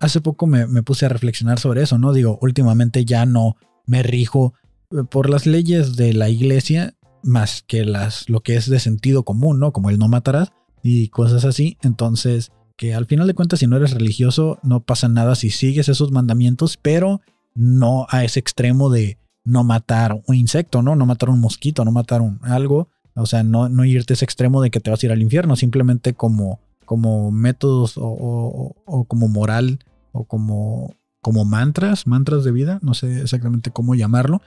hace 0.00 0.20
poco 0.20 0.46
me, 0.46 0.66
puse 0.82 1.06
a 1.06 1.08
reflexionar 1.08 1.58
sobre 1.58 1.82
eso, 1.82 1.98
¿no? 1.98 2.12
Digo, 2.12 2.38
últimamente 2.42 3.04
ya 3.04 3.26
no 3.26 3.56
me 3.86 4.02
rijo 4.02 4.54
eh, 4.90 5.04
por 5.08 5.30
las 5.30 5.46
leyes 5.46 5.96
de 5.96 6.12
la 6.14 6.28
iglesia 6.28 6.94
más 7.22 7.62
que 7.66 7.84
las, 7.84 8.28
lo 8.28 8.40
que 8.40 8.56
es 8.56 8.68
de 8.68 8.80
sentido 8.80 9.24
común, 9.24 9.60
¿no? 9.60 9.72
Como 9.72 9.90
el 9.90 9.98
no 9.98 10.08
matarás 10.08 10.52
y 10.82 11.08
cosas 11.08 11.44
así. 11.44 11.76
Entonces, 11.82 12.50
que 12.76 12.94
al 12.94 13.06
final 13.06 13.26
de 13.26 13.34
cuentas, 13.34 13.60
si 13.60 13.66
no 13.66 13.76
eres 13.76 13.92
religioso, 13.92 14.58
no 14.62 14.80
pasa 14.80 15.08
nada 15.08 15.34
si 15.34 15.50
sigues 15.50 15.88
esos 15.88 16.12
mandamientos, 16.12 16.76
pero 16.76 17.20
no 17.54 18.06
a 18.08 18.24
ese 18.24 18.40
extremo 18.40 18.90
de 18.90 19.18
no 19.44 19.64
matar 19.64 20.22
un 20.26 20.34
insecto, 20.34 20.82
¿no? 20.82 20.96
No 20.96 21.06
matar 21.06 21.28
un 21.28 21.40
mosquito, 21.40 21.84
no 21.84 21.92
matar 21.92 22.22
un 22.22 22.40
algo 22.42 22.88
o 23.14 23.26
sea, 23.26 23.42
no, 23.42 23.68
no 23.68 23.84
irte 23.84 24.12
a 24.12 24.14
ese 24.14 24.24
extremo 24.24 24.62
de 24.62 24.70
que 24.70 24.80
te 24.80 24.90
vas 24.90 25.02
a 25.02 25.06
ir 25.06 25.12
al 25.12 25.22
infierno, 25.22 25.56
simplemente 25.56 26.14
como, 26.14 26.60
como 26.90 27.30
métodos 27.30 27.94
o, 27.94 29.04
como 29.06 29.28
moral 29.28 29.78
o 30.10 30.24
como, 30.24 30.96
como 31.22 31.44
mantras, 31.44 32.08
mantras 32.08 32.42
de 32.42 32.50
vida, 32.50 32.80
no 32.82 32.94
sé 32.94 33.20
exactamente 33.20 33.70
cómo 33.70 33.94
llamarlo, 33.94 34.42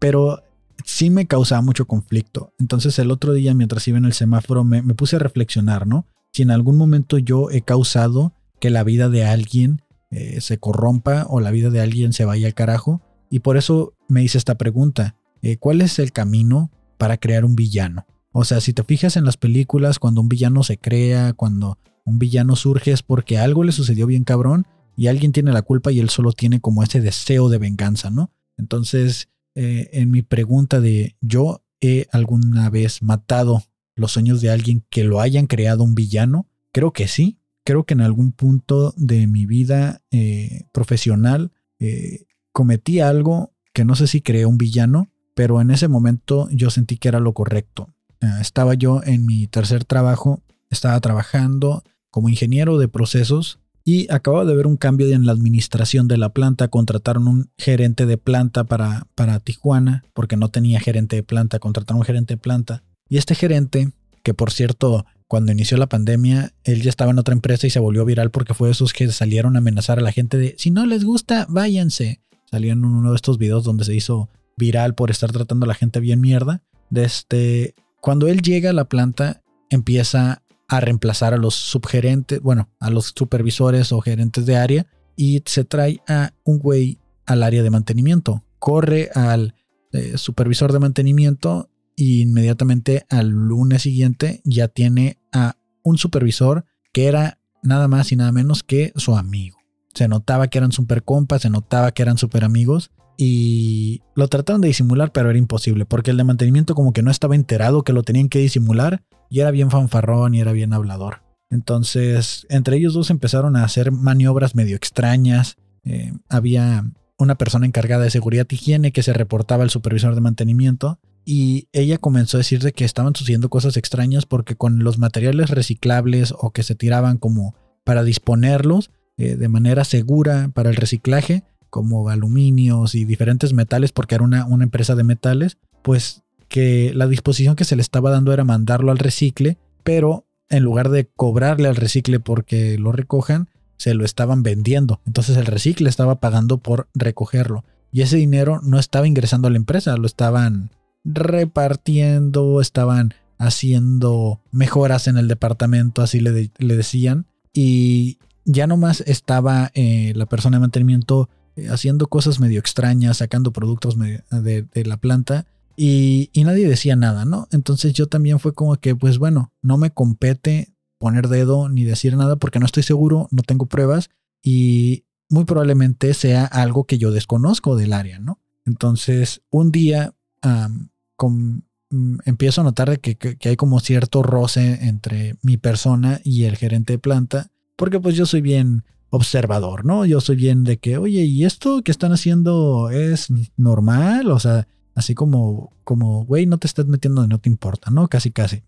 pero 0.00 0.42
sí 0.84 1.08
me 1.08 1.28
causaba 1.28 1.62
mucho 1.62 1.86
conflicto. 1.86 2.52
Entonces 2.58 2.98
el 2.98 3.12
otro 3.12 3.32
día, 3.32 3.54
mientras 3.54 3.86
iba 3.86 3.96
en 3.96 4.06
el 4.06 4.12
semáforo, 4.12 4.64
me, 4.64 4.82
puse 4.94 5.14
a 5.14 5.20
reflexionar, 5.20 5.86
¿no? 5.86 6.04
Si 6.32 6.42
en 6.42 6.50
algún 6.50 6.76
momento 6.76 7.16
yo 7.18 7.48
he 7.52 7.62
causado 7.62 8.32
que 8.58 8.70
la 8.70 8.82
vida 8.82 9.08
de 9.08 9.24
alguien 9.24 9.80
eh, 10.10 10.40
se 10.40 10.58
corrompa 10.58 11.28
o 11.28 11.38
la 11.38 11.52
vida 11.52 11.70
de 11.70 11.80
alguien 11.80 12.12
se 12.12 12.24
vaya 12.24 12.48
al 12.48 12.54
carajo. 12.54 13.02
Y 13.30 13.38
por 13.38 13.56
eso 13.56 13.92
me 14.08 14.24
hice 14.24 14.36
esta 14.36 14.56
pregunta. 14.56 15.14
Eh, 15.42 15.58
¿Cuál 15.58 15.80
es 15.80 16.00
el 16.00 16.10
camino 16.10 16.72
para 16.98 17.18
crear 17.18 17.44
un 17.44 17.54
villano. 17.54 18.06
O 18.36 18.44
sea, 18.44 18.60
si 18.60 18.72
te 18.72 18.82
fijas 18.82 19.16
en 19.16 19.24
las 19.24 19.36
películas, 19.36 20.00
cuando 20.00 20.20
un 20.20 20.28
villano 20.28 20.64
se 20.64 20.76
crea, 20.76 21.34
cuando 21.34 21.78
un 22.04 22.18
villano 22.18 22.56
surge 22.56 22.90
es 22.90 23.04
porque 23.04 23.38
algo 23.38 23.62
le 23.62 23.70
sucedió 23.70 24.08
bien 24.08 24.24
cabrón 24.24 24.66
y 24.96 25.06
alguien 25.06 25.30
tiene 25.30 25.52
la 25.52 25.62
culpa 25.62 25.92
y 25.92 26.00
él 26.00 26.10
solo 26.10 26.32
tiene 26.32 26.60
como 26.60 26.82
ese 26.82 27.00
deseo 27.00 27.48
de 27.48 27.58
venganza, 27.58 28.10
¿no? 28.10 28.32
Entonces, 28.56 29.28
eh, 29.54 29.88
en 29.92 30.10
mi 30.10 30.22
pregunta 30.22 30.80
de 30.80 31.14
yo 31.20 31.62
he 31.80 32.08
alguna 32.10 32.70
vez 32.70 33.02
matado 33.02 33.62
los 33.94 34.10
sueños 34.10 34.40
de 34.40 34.50
alguien 34.50 34.84
que 34.90 35.04
lo 35.04 35.20
hayan 35.20 35.46
creado 35.46 35.84
un 35.84 35.94
villano, 35.94 36.48
creo 36.72 36.92
que 36.92 37.06
sí. 37.06 37.38
Creo 37.62 37.84
que 37.84 37.94
en 37.94 38.00
algún 38.00 38.32
punto 38.32 38.94
de 38.96 39.28
mi 39.28 39.46
vida 39.46 40.02
eh, 40.10 40.66
profesional 40.72 41.52
eh, 41.78 42.26
cometí 42.50 42.98
algo 42.98 43.54
que 43.72 43.84
no 43.84 43.94
sé 43.94 44.08
si 44.08 44.22
creé 44.22 44.44
un 44.44 44.58
villano, 44.58 45.08
pero 45.36 45.60
en 45.60 45.70
ese 45.70 45.86
momento 45.86 46.48
yo 46.50 46.70
sentí 46.70 46.98
que 46.98 47.06
era 47.06 47.20
lo 47.20 47.32
correcto. 47.32 47.93
Eh, 48.24 48.40
estaba 48.40 48.74
yo 48.74 49.02
en 49.04 49.26
mi 49.26 49.46
tercer 49.46 49.84
trabajo, 49.84 50.42
estaba 50.70 50.98
trabajando 51.00 51.82
como 52.10 52.28
ingeniero 52.28 52.78
de 52.78 52.88
procesos 52.88 53.58
y 53.84 54.10
acababa 54.10 54.46
de 54.46 54.56
ver 54.56 54.66
un 54.66 54.78
cambio 54.78 55.08
en 55.12 55.26
la 55.26 55.32
administración 55.32 56.08
de 56.08 56.16
la 56.16 56.30
planta. 56.30 56.68
Contrataron 56.68 57.28
un 57.28 57.50
gerente 57.58 58.06
de 58.06 58.16
planta 58.16 58.64
para, 58.64 59.06
para 59.14 59.40
Tijuana, 59.40 60.04
porque 60.14 60.36
no 60.36 60.48
tenía 60.48 60.80
gerente 60.80 61.16
de 61.16 61.22
planta, 61.22 61.58
contrataron 61.58 61.98
un 61.98 62.06
gerente 62.06 62.34
de 62.34 62.38
planta. 62.38 62.82
Y 63.08 63.18
este 63.18 63.34
gerente, 63.34 63.92
que 64.22 64.32
por 64.32 64.50
cierto, 64.52 65.04
cuando 65.28 65.52
inició 65.52 65.76
la 65.76 65.88
pandemia, 65.88 66.54
él 66.64 66.80
ya 66.80 66.88
estaba 66.88 67.10
en 67.10 67.18
otra 67.18 67.34
empresa 67.34 67.66
y 67.66 67.70
se 67.70 67.80
volvió 67.80 68.06
viral 68.06 68.30
porque 68.30 68.54
fue 68.54 68.68
de 68.68 68.72
esos 68.72 68.94
que 68.94 69.10
salieron 69.12 69.56
a 69.56 69.58
amenazar 69.58 69.98
a 69.98 70.02
la 70.02 70.12
gente 70.12 70.38
de, 70.38 70.54
si 70.56 70.70
no 70.70 70.86
les 70.86 71.04
gusta, 71.04 71.46
váyanse. 71.50 72.22
Salió 72.50 72.72
en 72.72 72.84
uno 72.84 73.10
de 73.10 73.16
estos 73.16 73.36
videos 73.36 73.64
donde 73.64 73.84
se 73.84 73.94
hizo 73.94 74.30
viral 74.56 74.94
por 74.94 75.10
estar 75.10 75.30
tratando 75.30 75.64
a 75.64 75.68
la 75.68 75.74
gente 75.74 76.00
bien 76.00 76.20
mierda. 76.20 76.62
Desde 76.88 77.06
este, 77.06 77.74
cuando 78.04 78.28
él 78.28 78.42
llega 78.42 78.68
a 78.68 78.74
la 78.74 78.84
planta, 78.84 79.42
empieza 79.70 80.42
a 80.68 80.80
reemplazar 80.80 81.32
a 81.32 81.38
los 81.38 81.54
subgerentes, 81.54 82.38
bueno, 82.38 82.68
a 82.78 82.90
los 82.90 83.14
supervisores 83.16 83.92
o 83.92 84.02
gerentes 84.02 84.44
de 84.44 84.58
área 84.58 84.86
y 85.16 85.42
se 85.46 85.64
trae 85.64 86.02
a 86.06 86.34
un 86.44 86.58
güey 86.58 86.98
al 87.24 87.42
área 87.42 87.62
de 87.62 87.70
mantenimiento. 87.70 88.44
Corre 88.58 89.08
al 89.14 89.54
eh, 89.92 90.18
supervisor 90.18 90.70
de 90.70 90.80
mantenimiento 90.80 91.70
e 91.96 92.20
inmediatamente 92.20 93.06
al 93.08 93.30
lunes 93.30 93.80
siguiente 93.80 94.42
ya 94.44 94.68
tiene 94.68 95.16
a 95.32 95.56
un 95.82 95.96
supervisor 95.96 96.66
que 96.92 97.06
era 97.06 97.38
nada 97.62 97.88
más 97.88 98.12
y 98.12 98.16
nada 98.16 98.32
menos 98.32 98.62
que 98.62 98.92
su 98.96 99.16
amigo. 99.16 99.56
Se 99.94 100.08
notaba 100.08 100.48
que 100.48 100.58
eran 100.58 100.72
super 100.72 101.04
compas, 101.04 101.40
se 101.40 101.48
notaba 101.48 101.92
que 101.92 102.02
eran 102.02 102.18
super 102.18 102.44
amigos 102.44 102.90
y 103.16 104.02
lo 104.14 104.28
trataron 104.28 104.60
de 104.60 104.68
disimular, 104.68 105.12
pero 105.12 105.30
era 105.30 105.38
imposible, 105.38 105.86
porque 105.86 106.10
el 106.10 106.16
de 106.16 106.24
mantenimiento 106.24 106.74
como 106.74 106.92
que 106.92 107.02
no 107.02 107.10
estaba 107.10 107.34
enterado 107.34 107.82
que 107.82 107.92
lo 107.92 108.02
tenían 108.02 108.28
que 108.28 108.38
disimular 108.38 109.02
y 109.30 109.40
era 109.40 109.50
bien 109.50 109.70
fanfarrón 109.70 110.34
y 110.34 110.40
era 110.40 110.52
bien 110.52 110.72
hablador. 110.72 111.22
Entonces, 111.50 112.46
entre 112.48 112.76
ellos 112.76 112.94
dos 112.94 113.10
empezaron 113.10 113.56
a 113.56 113.64
hacer 113.64 113.92
maniobras 113.92 114.54
medio 114.54 114.76
extrañas. 114.76 115.56
Eh, 115.84 116.12
había 116.28 116.84
una 117.18 117.36
persona 117.36 117.66
encargada 117.66 118.04
de 118.04 118.10
seguridad 118.10 118.46
y 118.50 118.54
higiene 118.54 118.92
que 118.92 119.02
se 119.02 119.12
reportaba 119.12 119.62
al 119.62 119.70
supervisor 119.70 120.14
de 120.14 120.20
mantenimiento 120.20 120.98
y 121.24 121.68
ella 121.72 121.98
comenzó 121.98 122.36
a 122.36 122.38
decir 122.38 122.60
de 122.60 122.72
que 122.72 122.84
estaban 122.84 123.14
sucediendo 123.14 123.48
cosas 123.48 123.76
extrañas 123.76 124.26
porque 124.26 124.56
con 124.56 124.82
los 124.84 124.98
materiales 124.98 125.50
reciclables 125.50 126.34
o 126.36 126.50
que 126.50 126.62
se 126.62 126.74
tiraban 126.74 127.16
como 127.18 127.54
para 127.84 128.02
disponerlos 128.02 128.90
eh, 129.16 129.36
de 129.36 129.48
manera 129.48 129.84
segura 129.84 130.50
para 130.52 130.70
el 130.70 130.76
reciclaje, 130.76 131.44
como 131.74 132.08
aluminios 132.08 132.94
y 132.94 133.04
diferentes 133.04 133.52
metales, 133.52 133.90
porque 133.90 134.14
era 134.14 134.22
una, 134.22 134.46
una 134.46 134.62
empresa 134.62 134.94
de 134.94 135.02
metales, 135.02 135.58
pues 135.82 136.22
que 136.48 136.92
la 136.94 137.08
disposición 137.08 137.56
que 137.56 137.64
se 137.64 137.74
le 137.74 137.82
estaba 137.82 138.12
dando 138.12 138.32
era 138.32 138.44
mandarlo 138.44 138.92
al 138.92 139.00
recicle, 139.00 139.58
pero 139.82 140.24
en 140.48 140.62
lugar 140.62 140.90
de 140.90 141.08
cobrarle 141.08 141.66
al 141.66 141.74
recicle 141.74 142.20
porque 142.20 142.78
lo 142.78 142.92
recojan, 142.92 143.48
se 143.76 143.94
lo 143.94 144.04
estaban 144.04 144.44
vendiendo. 144.44 145.00
Entonces 145.04 145.36
el 145.36 145.46
recicle 145.46 145.88
estaba 145.88 146.20
pagando 146.20 146.58
por 146.58 146.86
recogerlo. 146.94 147.64
y 147.90 148.02
ese 148.02 148.18
dinero 148.18 148.60
no 148.62 148.78
estaba 148.78 149.08
ingresando 149.08 149.48
a 149.48 149.50
la 149.50 149.56
empresa, 149.56 149.96
lo 149.96 150.06
estaban 150.06 150.70
repartiendo, 151.04 152.60
estaban 152.60 153.14
haciendo 153.36 154.40
mejoras 154.52 155.08
en 155.08 155.16
el 155.16 155.26
departamento, 155.26 156.02
así 156.02 156.20
le, 156.20 156.52
le 156.56 156.76
decían, 156.76 157.26
y 157.52 158.18
ya 158.44 158.68
nomás 158.68 159.00
estaba 159.00 159.72
eh, 159.74 160.12
la 160.14 160.26
persona 160.26 160.58
de 160.58 160.60
mantenimiento 160.60 161.28
haciendo 161.70 162.08
cosas 162.08 162.40
medio 162.40 162.58
extrañas, 162.60 163.18
sacando 163.18 163.52
productos 163.52 163.96
de, 163.98 164.84
la 164.84 164.96
planta 164.96 165.46
y, 165.76 166.30
nadie 166.36 166.68
decía 166.68 166.96
nada, 166.96 167.24
¿no? 167.24 167.48
Entonces 167.50 167.92
yo 167.92 168.06
también 168.06 168.38
fue 168.38 168.54
como 168.54 168.76
que, 168.76 168.94
pues 168.94 169.18
bueno, 169.18 169.52
no 169.62 169.78
me 169.78 169.90
compete 169.90 170.74
poner 170.98 171.28
dedo 171.28 171.68
ni 171.68 171.84
decir 171.84 172.16
nada 172.16 172.36
porque 172.36 172.58
no 172.58 172.66
estoy 172.66 172.82
seguro, 172.82 173.28
no 173.30 173.42
tengo 173.42 173.66
pruebas 173.66 174.10
y 174.42 175.04
muy 175.28 175.44
probablemente 175.44 176.14
sea 176.14 176.44
algo 176.44 176.84
que 176.84 176.98
yo 176.98 177.10
desconozco 177.10 177.76
del 177.76 177.92
área, 177.92 178.18
¿no? 178.18 178.38
Entonces 178.64 179.42
un 179.50 179.70
día 179.72 180.14
mm, 180.42 182.16
empiezo 182.24 182.60
a 182.60 182.64
notar 182.64 183.00
que, 183.00 183.16
que, 183.16 183.48
hay 183.48 183.56
como 183.56 183.80
cierto 183.80 184.22
roce 184.22 184.86
entre 184.86 185.36
mi 185.42 185.56
persona 185.56 186.20
y 186.24 186.44
el 186.44 186.56
gerente 186.56 186.94
de 186.94 186.98
planta 186.98 187.50
porque 187.76 188.00
pues 188.00 188.14
yo 188.14 188.26
soy 188.26 188.40
bien 188.40 188.84
observador, 189.10 189.84
¿no? 189.84 190.04
Yo 190.06 190.20
soy 190.20 190.36
bien 190.36 190.64
de 190.64 190.78
que, 190.78 190.98
oye, 190.98 191.24
¿y 191.24 191.44
esto 191.44 191.82
que 191.82 191.90
están 191.90 192.12
haciendo 192.12 192.90
es 192.90 193.28
normal? 193.56 194.30
O 194.30 194.38
sea, 194.38 194.66
así 194.94 195.14
como, 195.14 195.72
como, 195.84 196.24
güey, 196.24 196.46
no 196.46 196.58
te 196.58 196.66
estás 196.66 196.86
metiendo, 196.86 197.26
no 197.26 197.38
te 197.38 197.48
importa, 197.48 197.90
¿no? 197.90 198.08
Casi, 198.08 198.30
casi. 198.30 198.62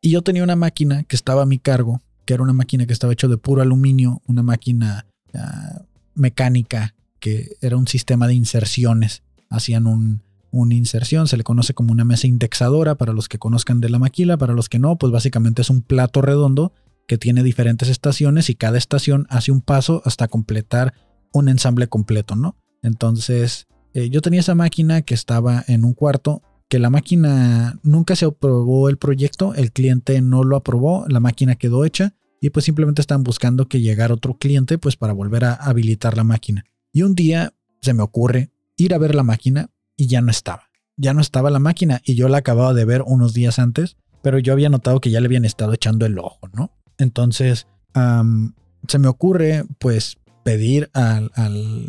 Y 0.00 0.10
yo 0.10 0.22
tenía 0.22 0.44
una 0.44 0.56
máquina 0.56 1.04
que 1.04 1.16
estaba 1.16 1.42
a 1.42 1.46
mi 1.46 1.58
cargo, 1.58 2.00
que 2.24 2.34
era 2.34 2.42
una 2.42 2.52
máquina 2.52 2.86
que 2.86 2.92
estaba 2.92 3.12
hecha 3.12 3.28
de 3.28 3.36
puro 3.36 3.62
aluminio, 3.62 4.22
una 4.26 4.42
máquina 4.42 5.06
ah, 5.34 5.82
mecánica, 6.14 6.94
que 7.20 7.56
era 7.60 7.76
un 7.76 7.88
sistema 7.88 8.26
de 8.26 8.34
inserciones. 8.34 9.22
Hacían 9.50 9.86
un, 9.86 10.22
una 10.50 10.74
inserción, 10.74 11.26
se 11.26 11.36
le 11.36 11.42
conoce 11.42 11.74
como 11.74 11.92
una 11.92 12.04
mesa 12.04 12.26
indexadora 12.26 12.94
para 12.94 13.12
los 13.12 13.28
que 13.28 13.38
conozcan 13.38 13.80
de 13.80 13.88
la 13.88 13.98
maquila, 13.98 14.36
para 14.36 14.54
los 14.54 14.68
que 14.68 14.78
no, 14.78 14.96
pues 14.96 15.12
básicamente 15.12 15.62
es 15.62 15.70
un 15.70 15.82
plato 15.82 16.22
redondo 16.22 16.72
que 17.06 17.18
tiene 17.18 17.42
diferentes 17.42 17.88
estaciones 17.88 18.50
y 18.50 18.54
cada 18.54 18.78
estación 18.78 19.26
hace 19.28 19.52
un 19.52 19.60
paso 19.60 20.02
hasta 20.04 20.28
completar 20.28 20.94
un 21.32 21.48
ensamble 21.48 21.88
completo, 21.88 22.36
¿no? 22.36 22.56
Entonces, 22.82 23.66
eh, 23.92 24.10
yo 24.10 24.20
tenía 24.20 24.40
esa 24.40 24.54
máquina 24.54 25.02
que 25.02 25.14
estaba 25.14 25.64
en 25.66 25.84
un 25.84 25.94
cuarto, 25.94 26.42
que 26.68 26.78
la 26.78 26.90
máquina 26.90 27.78
nunca 27.82 28.16
se 28.16 28.24
aprobó 28.24 28.88
el 28.88 28.98
proyecto, 28.98 29.54
el 29.54 29.72
cliente 29.72 30.20
no 30.20 30.44
lo 30.44 30.56
aprobó, 30.56 31.04
la 31.08 31.20
máquina 31.20 31.56
quedó 31.56 31.84
hecha 31.84 32.14
y 32.40 32.50
pues 32.50 32.64
simplemente 32.64 33.00
están 33.00 33.22
buscando 33.22 33.68
que 33.68 33.80
llegara 33.80 34.14
otro 34.14 34.36
cliente 34.38 34.78
pues 34.78 34.96
para 34.96 35.12
volver 35.12 35.44
a 35.44 35.54
habilitar 35.54 36.16
la 36.16 36.24
máquina. 36.24 36.64
Y 36.92 37.02
un 37.02 37.14
día 37.14 37.54
se 37.80 37.94
me 37.94 38.02
ocurre 38.02 38.50
ir 38.76 38.94
a 38.94 38.98
ver 38.98 39.14
la 39.14 39.22
máquina 39.22 39.70
y 39.96 40.08
ya 40.08 40.20
no 40.20 40.30
estaba. 40.30 40.68
Ya 40.96 41.14
no 41.14 41.20
estaba 41.20 41.50
la 41.50 41.58
máquina 41.58 42.00
y 42.04 42.14
yo 42.14 42.28
la 42.28 42.38
acababa 42.38 42.74
de 42.74 42.84
ver 42.84 43.02
unos 43.06 43.34
días 43.34 43.58
antes, 43.58 43.96
pero 44.22 44.38
yo 44.38 44.52
había 44.52 44.68
notado 44.68 45.00
que 45.00 45.10
ya 45.10 45.20
le 45.20 45.26
habían 45.26 45.44
estado 45.44 45.72
echando 45.72 46.06
el 46.06 46.18
ojo, 46.18 46.48
¿no? 46.52 46.70
Entonces, 46.98 47.66
se 47.94 48.98
me 48.98 49.08
ocurre 49.08 49.64
pues 49.78 50.16
pedir 50.42 50.90
al, 50.92 51.30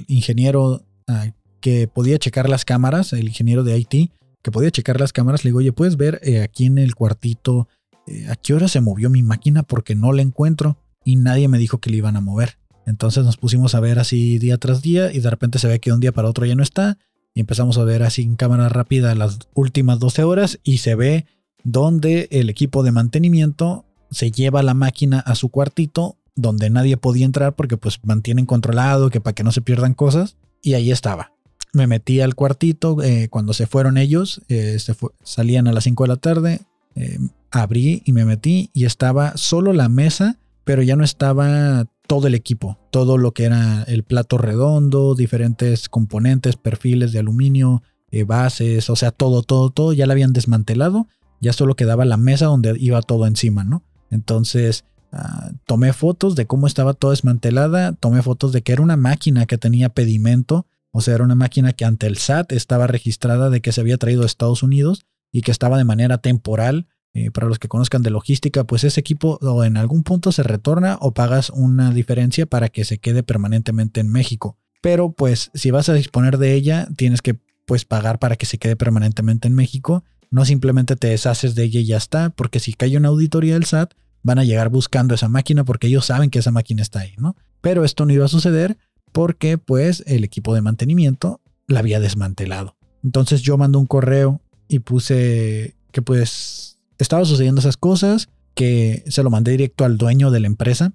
ingeniero 0.07 0.83
ah, 1.07 1.27
que 1.59 1.87
podía 1.87 2.17
checar 2.17 2.49
las 2.49 2.65
cámaras, 2.65 3.13
el 3.13 3.27
ingeniero 3.27 3.63
de 3.63 3.77
IT, 3.77 4.11
que 4.41 4.51
podía 4.51 4.71
checar 4.71 4.99
las 4.99 5.13
cámaras, 5.13 5.43
le 5.43 5.49
digo, 5.49 5.59
oye, 5.59 5.71
¿puedes 5.71 5.97
ver 5.97 6.19
eh, 6.23 6.41
aquí 6.41 6.65
en 6.65 6.77
el 6.77 6.95
cuartito 6.95 7.67
eh, 8.05 8.27
a 8.29 8.35
qué 8.35 8.53
hora 8.53 8.67
se 8.67 8.81
movió 8.81 9.09
mi 9.09 9.23
máquina? 9.23 9.63
Porque 9.63 9.95
no 9.95 10.13
la 10.13 10.21
encuentro 10.21 10.77
y 11.03 11.15
nadie 11.15 11.47
me 11.47 11.57
dijo 11.57 11.79
que 11.79 11.89
le 11.89 11.97
iban 11.97 12.15
a 12.15 12.21
mover. 12.21 12.57
Entonces 12.85 13.25
nos 13.25 13.37
pusimos 13.37 13.73
a 13.73 13.79
ver 13.79 13.97
así 13.99 14.37
día 14.37 14.57
tras 14.57 14.81
día 14.81 15.11
y 15.11 15.19
de 15.19 15.29
repente 15.29 15.59
se 15.59 15.67
ve 15.67 15.79
que 15.79 15.91
un 15.91 15.99
día 15.99 16.11
para 16.11 16.29
otro 16.29 16.45
ya 16.45 16.55
no 16.55 16.63
está 16.63 16.97
y 17.33 17.39
empezamos 17.41 17.77
a 17.77 17.83
ver 17.83 18.03
así 18.03 18.21
en 18.21 18.35
cámara 18.35 18.69
rápida 18.69 19.15
las 19.15 19.39
últimas 19.55 19.99
12 19.99 20.23
horas 20.23 20.59
y 20.63 20.77
se 20.77 20.95
ve 20.95 21.25
donde 21.63 22.27
el 22.29 22.49
equipo 22.49 22.83
de 22.83 22.91
mantenimiento 22.91 23.85
se 24.15 24.31
lleva 24.31 24.63
la 24.63 24.73
máquina 24.73 25.19
a 25.19 25.35
su 25.35 25.49
cuartito 25.49 26.15
donde 26.35 26.69
nadie 26.69 26.95
podía 26.95 27.25
entrar 27.25 27.53
porque 27.53 27.75
pues 27.75 27.99
mantienen 28.01 28.45
controlado, 28.45 29.09
que 29.09 29.19
para 29.19 29.35
que 29.35 29.43
no 29.43 29.51
se 29.51 29.59
pierdan 29.59 29.93
cosas. 29.93 30.37
Y 30.61 30.73
ahí 30.73 30.89
estaba. 30.89 31.33
Me 31.73 31.85
metí 31.85 32.21
al 32.21 32.33
cuartito 32.33 33.03
eh, 33.03 33.27
cuando 33.29 33.51
se 33.51 33.67
fueron 33.67 33.97
ellos, 33.97 34.41
eh, 34.47 34.79
se 34.79 34.95
salían 35.21 35.67
a 35.67 35.73
las 35.73 35.83
5 35.83 36.05
de 36.05 36.07
la 36.07 36.15
tarde, 36.15 36.61
eh, 36.95 37.19
abrí 37.51 38.03
y 38.05 38.13
me 38.13 38.23
metí 38.23 38.69
y 38.71 38.85
estaba 38.85 39.35
solo 39.35 39.73
la 39.73 39.89
mesa, 39.89 40.37
pero 40.63 40.81
ya 40.81 40.95
no 40.95 41.03
estaba 41.03 41.85
todo 42.07 42.27
el 42.27 42.35
equipo, 42.35 42.77
todo 42.91 43.17
lo 43.17 43.33
que 43.33 43.43
era 43.43 43.83
el 43.83 44.03
plato 44.03 44.37
redondo, 44.37 45.13
diferentes 45.13 45.89
componentes, 45.89 46.55
perfiles 46.55 47.11
de 47.11 47.19
aluminio, 47.19 47.83
bases, 48.27 48.89
o 48.89 48.95
sea, 48.95 49.11
todo, 49.11 49.43
todo, 49.43 49.71
todo, 49.71 49.91
ya 49.91 50.07
la 50.07 50.13
habían 50.13 50.31
desmantelado, 50.31 51.09
ya 51.41 51.51
solo 51.51 51.75
quedaba 51.75 52.05
la 52.05 52.15
mesa 52.15 52.45
donde 52.45 52.73
iba 52.79 53.01
todo 53.01 53.27
encima, 53.27 53.65
¿no? 53.65 53.83
Entonces, 54.09 54.85
ah, 55.11 55.51
tomé 55.65 55.93
fotos 55.93 56.35
de 56.35 56.45
cómo 56.45 56.67
estaba 56.67 56.93
toda 56.93 57.11
desmantelada, 57.11 57.93
tomé 57.93 58.21
fotos 58.21 58.51
de 58.51 58.61
que 58.61 58.73
era 58.73 58.81
una 58.81 58.97
máquina 58.97 59.45
que 59.45 59.57
tenía 59.57 59.89
pedimento, 59.89 60.67
o 60.91 61.01
sea, 61.01 61.15
era 61.15 61.25
una 61.25 61.35
máquina 61.35 61.73
que 61.73 61.83
ante 61.83 62.07
el 62.07 62.17
SAT 62.17 62.53
estaba 62.53 62.87
registrada 62.87 63.49
de 63.49 63.61
que 63.61 63.73
se 63.73 63.81
había 63.81 63.97
traído 63.97 64.23
a 64.23 64.25
Estados 64.25 64.63
Unidos 64.63 65.05
y 65.29 65.41
que 65.41 65.51
estaba 65.51 65.77
de 65.77 65.83
manera 65.83 66.19
temporal. 66.19 66.87
Eh, 67.13 67.31
para 67.31 67.47
los 67.47 67.59
que 67.59 67.67
conozcan 67.67 68.01
de 68.01 68.09
logística, 68.09 68.63
pues 68.63 68.85
ese 68.85 69.01
equipo 69.01 69.37
o 69.41 69.63
en 69.65 69.75
algún 69.75 70.03
punto 70.03 70.31
se 70.31 70.43
retorna 70.43 70.97
o 71.01 71.13
pagas 71.13 71.49
una 71.49 71.91
diferencia 71.91 72.45
para 72.45 72.69
que 72.69 72.85
se 72.85 72.97
quede 72.97 73.23
permanentemente 73.23 73.99
en 73.99 74.09
México. 74.09 74.57
Pero 74.81 75.11
pues 75.11 75.51
si 75.53 75.71
vas 75.71 75.89
a 75.89 75.93
disponer 75.93 76.37
de 76.37 76.53
ella, 76.53 76.87
tienes 76.95 77.21
que 77.21 77.37
pues 77.65 77.83
pagar 77.83 78.19
para 78.19 78.37
que 78.37 78.45
se 78.45 78.57
quede 78.57 78.75
permanentemente 78.75 79.47
en 79.47 79.55
México 79.55 80.03
no 80.35 80.43
simplemente 80.43 80.97
te 80.97 81.07
deshaces 81.07 81.55
de 81.55 81.63
ella 81.63 81.79
y 81.79 81.85
ya 81.85 81.95
está, 81.95 82.29
porque 82.29 82.59
si 82.59 82.73
cae 82.73 82.97
una 82.97 83.07
auditoría 83.07 83.53
del 83.53 83.63
SAT, 83.63 83.93
van 84.21 84.37
a 84.37 84.43
llegar 84.43 84.67
buscando 84.67 85.15
esa 85.15 85.29
máquina 85.29 85.63
porque 85.63 85.87
ellos 85.87 86.07
saben 86.07 86.29
que 86.29 86.39
esa 86.39 86.51
máquina 86.51 86.81
está 86.81 86.99
ahí, 86.99 87.13
¿no? 87.17 87.37
Pero 87.61 87.85
esto 87.85 88.05
no 88.05 88.11
iba 88.11 88.25
a 88.25 88.27
suceder 88.27 88.77
porque 89.13 89.57
pues 89.57 90.03
el 90.07 90.25
equipo 90.25 90.53
de 90.53 90.61
mantenimiento 90.61 91.39
la 91.67 91.79
había 91.79 92.01
desmantelado. 92.01 92.75
Entonces 93.01 93.43
yo 93.43 93.57
mando 93.57 93.79
un 93.79 93.85
correo 93.85 94.41
y 94.67 94.79
puse 94.79 95.77
que 95.93 96.01
pues 96.01 96.79
estaba 96.97 97.23
sucediendo 97.23 97.61
esas 97.61 97.77
cosas, 97.77 98.27
que 98.55 99.05
se 99.07 99.23
lo 99.23 99.29
mandé 99.29 99.51
directo 99.51 99.85
al 99.85 99.97
dueño 99.97 100.31
de 100.31 100.41
la 100.41 100.47
empresa, 100.47 100.91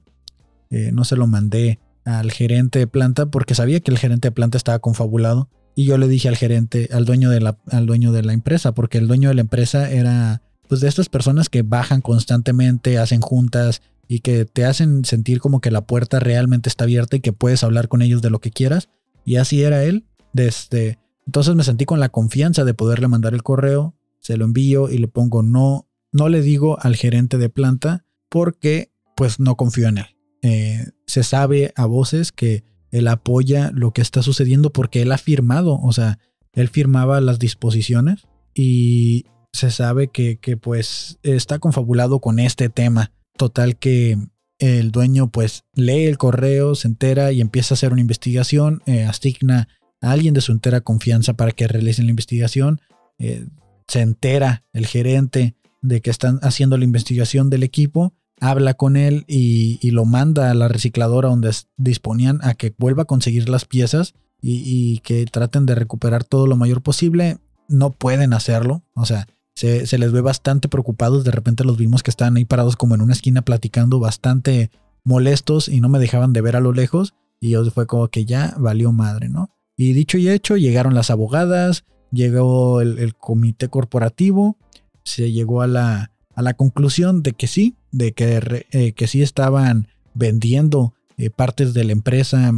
eh, 0.69 0.91
no 0.93 1.05
se 1.05 1.17
lo 1.17 1.27
mandé 1.27 1.79
al 2.05 2.31
gerente 2.31 2.79
de 2.79 2.87
planta 2.87 3.25
porque 3.25 3.55
sabía 3.55 3.81
que 3.81 3.91
el 3.91 3.97
gerente 3.97 4.29
de 4.29 4.33
planta 4.33 4.59
estaba 4.59 4.81
confabulado 4.81 5.49
y 5.81 5.87
yo 5.87 5.97
le 5.97 6.09
dije 6.09 6.29
al 6.29 6.37
gerente, 6.37 6.91
al 6.93 7.07
dueño 7.07 7.31
de 7.31 7.41
la, 7.41 7.57
al 7.71 7.87
dueño 7.87 8.13
de 8.13 8.23
la 8.23 8.35
empresa, 8.35 8.73
porque 8.73 8.99
el 8.99 9.09
dueño 9.09 9.31
de 9.31 9.35
la 9.35 9.41
empresa 9.41 9.91
era 9.91 10.43
pues 10.69 10.83
de 10.83 10.89
estas 10.89 11.09
personas 11.09 11.49
que 11.49 11.63
bajan 11.63 12.03
constantemente, 12.03 12.99
hacen 12.99 13.23
juntas 13.23 13.81
y 14.07 14.21
que 14.21 14.45
te 14.45 14.67
hacen 14.67 15.07
sentir 15.07 15.41
como 15.41 15.63
que 15.63 15.71
la 15.71 15.87
puerta 15.87 16.21
realmente 16.21 16.69
está 16.69 16.85
abierta 16.85 17.17
y 17.17 17.21
que 17.21 17.33
puedes 17.33 17.65
hablar 17.65 17.89
con 17.89 18.03
ellos 18.03 18.21
de 18.21 18.29
lo 18.29 18.41
que 18.41 18.51
quieras. 18.51 18.91
Y 19.25 19.37
así 19.37 19.63
era 19.63 19.83
él. 19.83 20.05
Desde, 20.35 20.99
entonces 21.25 21.55
me 21.55 21.65
sentí 21.65 21.87
con 21.87 21.99
la 21.99 22.11
confianza 22.11 22.65
de 22.65 22.75
poderle 22.75 23.09
mandar 23.09 23.33
el 23.33 23.43
correo, 23.43 23.95
se 24.19 24.37
lo 24.37 24.45
envío 24.45 24.91
y 24.91 24.99
le 24.99 25.09
pongo 25.09 25.43
no, 25.43 25.89
no 26.13 26.29
le 26.29 26.43
digo 26.43 26.79
al 26.79 26.95
gerente 26.95 27.39
de 27.39 27.49
planta 27.49 28.05
porque 28.29 28.93
pues 29.17 29.41
no 29.41 29.57
confío 29.57 29.89
en 29.89 29.97
él. 29.97 30.17
Eh, 30.43 30.91
se 31.07 31.23
sabe 31.23 31.73
a 31.75 31.87
voces 31.87 32.33
que 32.33 32.65
él 32.91 33.09
apoya 33.09 33.71
lo 33.73 33.93
que 33.93 34.03
está 34.03 34.23
sucediendo 34.23 34.73
porque 34.73 35.03
él 35.03 35.13
ha 35.13 35.19
firmado, 35.19 35.79
o 35.81 35.93
sea, 35.93 36.19
él 36.53 36.69
firmaba 36.69 37.21
las 37.21 37.39
disposiciones 37.39 38.27
y 38.55 39.27
se 39.53 39.71
sabe 39.71 40.09
que, 40.09 40.39
pues 40.61 41.19
está 41.23 41.59
confabulado 41.59 42.21
con 42.21 42.39
este 42.39 42.69
tema. 42.69 43.13
Total 43.37 43.77
que 43.77 44.19
el 44.59 44.91
dueño 44.91 45.31
pues 45.31 45.65
lee 45.75 46.05
el 46.05 46.19
correo, 46.19 46.75
se 46.75 46.89
entera 46.89 47.33
y 47.33 47.41
empieza 47.41 47.75
a 47.75 47.77
hacer 47.77 47.93
una 47.93 48.01
investigación, 48.01 48.83
eh, 48.87 49.05
asigna 49.05 49.69
a 50.01 50.13
alguien 50.13 50.35
de 50.35 50.41
su 50.41 50.53
entera 50.53 50.81
confianza 50.81 51.35
para 51.35 51.53
que 51.53 51.69
realicen 51.69 52.07
la 52.07 52.11
investigación, 52.11 52.81
eh, 53.19 53.47
se 53.89 54.01
entera 54.01 54.65
el 54.73 54.87
gerente 54.87 55.55
de 55.83 56.01
que 56.01 56.11
están 56.11 56.39
haciendo 56.43 56.77
la 56.77 56.85
investigación 56.85 57.51
del 57.51 57.63
equipo 57.63 58.15
habla 58.41 58.75
con 58.75 58.97
él 58.97 59.25
y, 59.29 59.91
lo 59.91 60.05
manda 60.05 60.51
a 60.51 60.55
la 60.55 60.69
recicladora 60.69 61.29
donde 61.29 61.55
disponían 61.77 62.41
a 62.43 62.55
que 62.55 62.75
vuelva 62.79 63.03
a 63.03 63.07
conseguir 63.07 63.49
las 63.49 63.65
piezas 63.65 64.15
y, 64.41 64.99
que 65.01 65.27
traten 65.27 65.67
de 65.67 65.75
recuperar 65.75 66.25
todo 66.25 66.47
lo 66.47 66.57
mayor 66.57 66.83
posible. 66.83 67.39
No 67.69 67.91
pueden 67.91 68.33
hacerlo, 68.33 68.83
o 68.95 69.07
sea, 69.07 69.29
se, 69.55 69.99
les 69.99 70.13
ve 70.13 70.21
bastante 70.23 70.69
preocupados. 70.69 71.23
De 71.23 71.31
repente 71.31 71.65
los 71.65 71.77
vimos 71.77 72.03
que 72.03 72.11
estaban 72.11 72.37
ahí 72.37 72.45
parados 72.45 72.77
como 72.77 72.95
en 72.95 73.03
una 73.03 73.13
esquina 73.13 73.43
platicando 73.43 74.01
bastante 74.01 74.71
molestos 75.05 75.69
y 75.69 75.81
no 75.81 75.89
me 75.89 75.99
dejaban 75.99 76.33
de 76.33 76.41
ver 76.41 76.57
a 76.57 76.61
lo 76.61 76.73
lejos. 76.73 77.15
Y 77.39 77.51
yo 77.51 77.65
fue 77.71 77.87
como 77.87 78.09
que 78.09 78.25
ya 78.25 78.55
valió 78.59 78.93
madre, 78.93 79.29
¿no? 79.29 79.51
Y 79.77 79.93
dicho 79.93 80.19
y 80.19 80.29
hecho, 80.29 80.57
llegaron 80.57 80.95
las 80.95 81.11
abogadas, 81.11 81.85
llegó 82.11 82.81
el 82.81 83.15
comité 83.15 83.69
corporativo, 83.69 84.59
se 85.05 85.33
llegó 85.33 85.63
a 85.63 85.67
la, 85.67 86.13
a 86.35 86.43
la 86.43 86.55
conclusión 86.55 87.23
de 87.23 87.33
que 87.33 87.47
sí, 87.47 87.77
de 87.93 88.13
que, 88.13 88.67
eh, 88.71 88.93
que 88.93 89.07
sí 89.07 89.23
estaban 89.23 89.89
vendiendo 90.15 90.95
eh, 91.17 91.31
partes 91.31 91.75
de 91.75 91.85
la 91.85 91.93
empresa, 91.93 92.51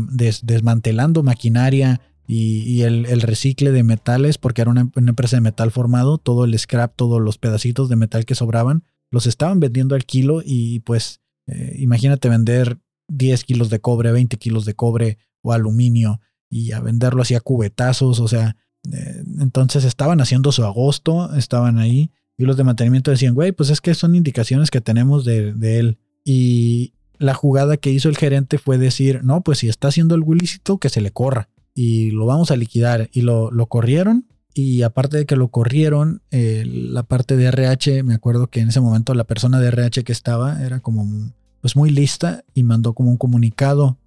desmantelando 0.42 1.22
maquinaria, 1.22 2.00
y, 2.26 2.82
el, 2.82 3.20
recicle 3.20 3.72
de 3.72 3.82
metales, 3.82 4.38
porque 4.38 4.62
era 4.62 4.70
una, 4.70 4.90
empresa 4.94 5.36
de 5.36 5.42
metal 5.42 5.70
formado, 5.70 6.18
todo 6.18 6.44
el 6.44 6.58
scrap, 6.58 6.94
todos 6.96 7.20
los 7.20 7.38
pedacitos 7.38 7.88
de 7.88 7.96
metal 7.96 8.24
que 8.24 8.34
sobraban, 8.34 8.84
los 9.10 9.26
estaban 9.26 9.60
vendiendo 9.60 9.94
al 9.94 10.04
kilo 10.04 10.40
y 10.44 10.80
pues 10.80 11.20
eh, 11.46 11.76
imagínate 11.78 12.28
vender 12.28 12.78
10 13.08 13.44
kilos 13.44 13.68
de 13.68 13.80
cobre, 13.80 14.12
20 14.12 14.36
kilos 14.38 14.64
de 14.64 14.74
cobre 14.74 15.18
o 15.42 15.52
aluminio 15.52 16.20
y 16.48 16.72
a 16.72 16.80
venderlo 16.80 17.22
así 17.22 17.34
a 17.34 17.40
cubetazos, 17.40 18.20
o 18.20 18.28
sea, 18.28 18.56
eh, 18.90 19.22
entonces 19.40 19.84
estaban 19.84 20.20
haciendo 20.20 20.52
su 20.52 20.64
agosto, 20.64 21.34
estaban 21.34 21.78
ahí 21.78 22.10
y 22.42 22.44
los 22.44 22.56
de 22.56 22.64
mantenimiento 22.64 23.12
decían, 23.12 23.34
güey, 23.34 23.52
pues 23.52 23.70
es 23.70 23.80
que 23.80 23.94
son 23.94 24.16
indicaciones 24.16 24.72
que 24.72 24.80
tenemos 24.80 25.24
de, 25.24 25.78
él. 25.78 25.98
Y 26.24 26.92
la 27.18 27.34
jugada 27.34 27.76
que 27.76 27.90
hizo 27.90 28.08
el 28.08 28.16
gerente 28.16 28.58
fue 28.58 28.78
decir, 28.78 29.22
no, 29.22 29.42
pues 29.42 29.58
si 29.58 29.68
está 29.68 29.88
haciendo 29.88 30.16
algo 30.16 30.34
ilícito, 30.34 30.78
que 30.78 30.88
se 30.88 31.00
le 31.00 31.12
corra 31.12 31.48
y 31.72 32.10
lo 32.10 32.26
vamos 32.26 32.50
a 32.50 32.56
liquidar. 32.56 33.08
Y 33.12 33.20
lo, 33.20 33.52
lo 33.52 33.66
corrieron. 33.66 34.26
Y 34.54 34.82
aparte 34.82 35.18
de 35.18 35.24
que 35.24 35.36
lo 35.36 35.48
corrieron, 35.48 36.20
eh, 36.32 36.64
la 36.66 37.04
parte 37.04 37.36
de 37.36 37.44
RH, 37.46 38.02
me 38.02 38.14
acuerdo 38.14 38.48
que 38.48 38.58
en 38.58 38.70
ese 38.70 38.80
momento 38.80 39.14
la 39.14 39.22
persona 39.22 39.60
de 39.60 39.68
RH 39.68 40.02
que 40.02 40.12
estaba 40.12 40.64
era 40.64 40.80
como 40.80 41.32
pues 41.60 41.76
muy 41.76 41.90
lista 41.90 42.42
y 42.54 42.64
mandó 42.64 42.92
como 42.92 43.08
un 43.10 43.18
comunicado. 43.18 43.98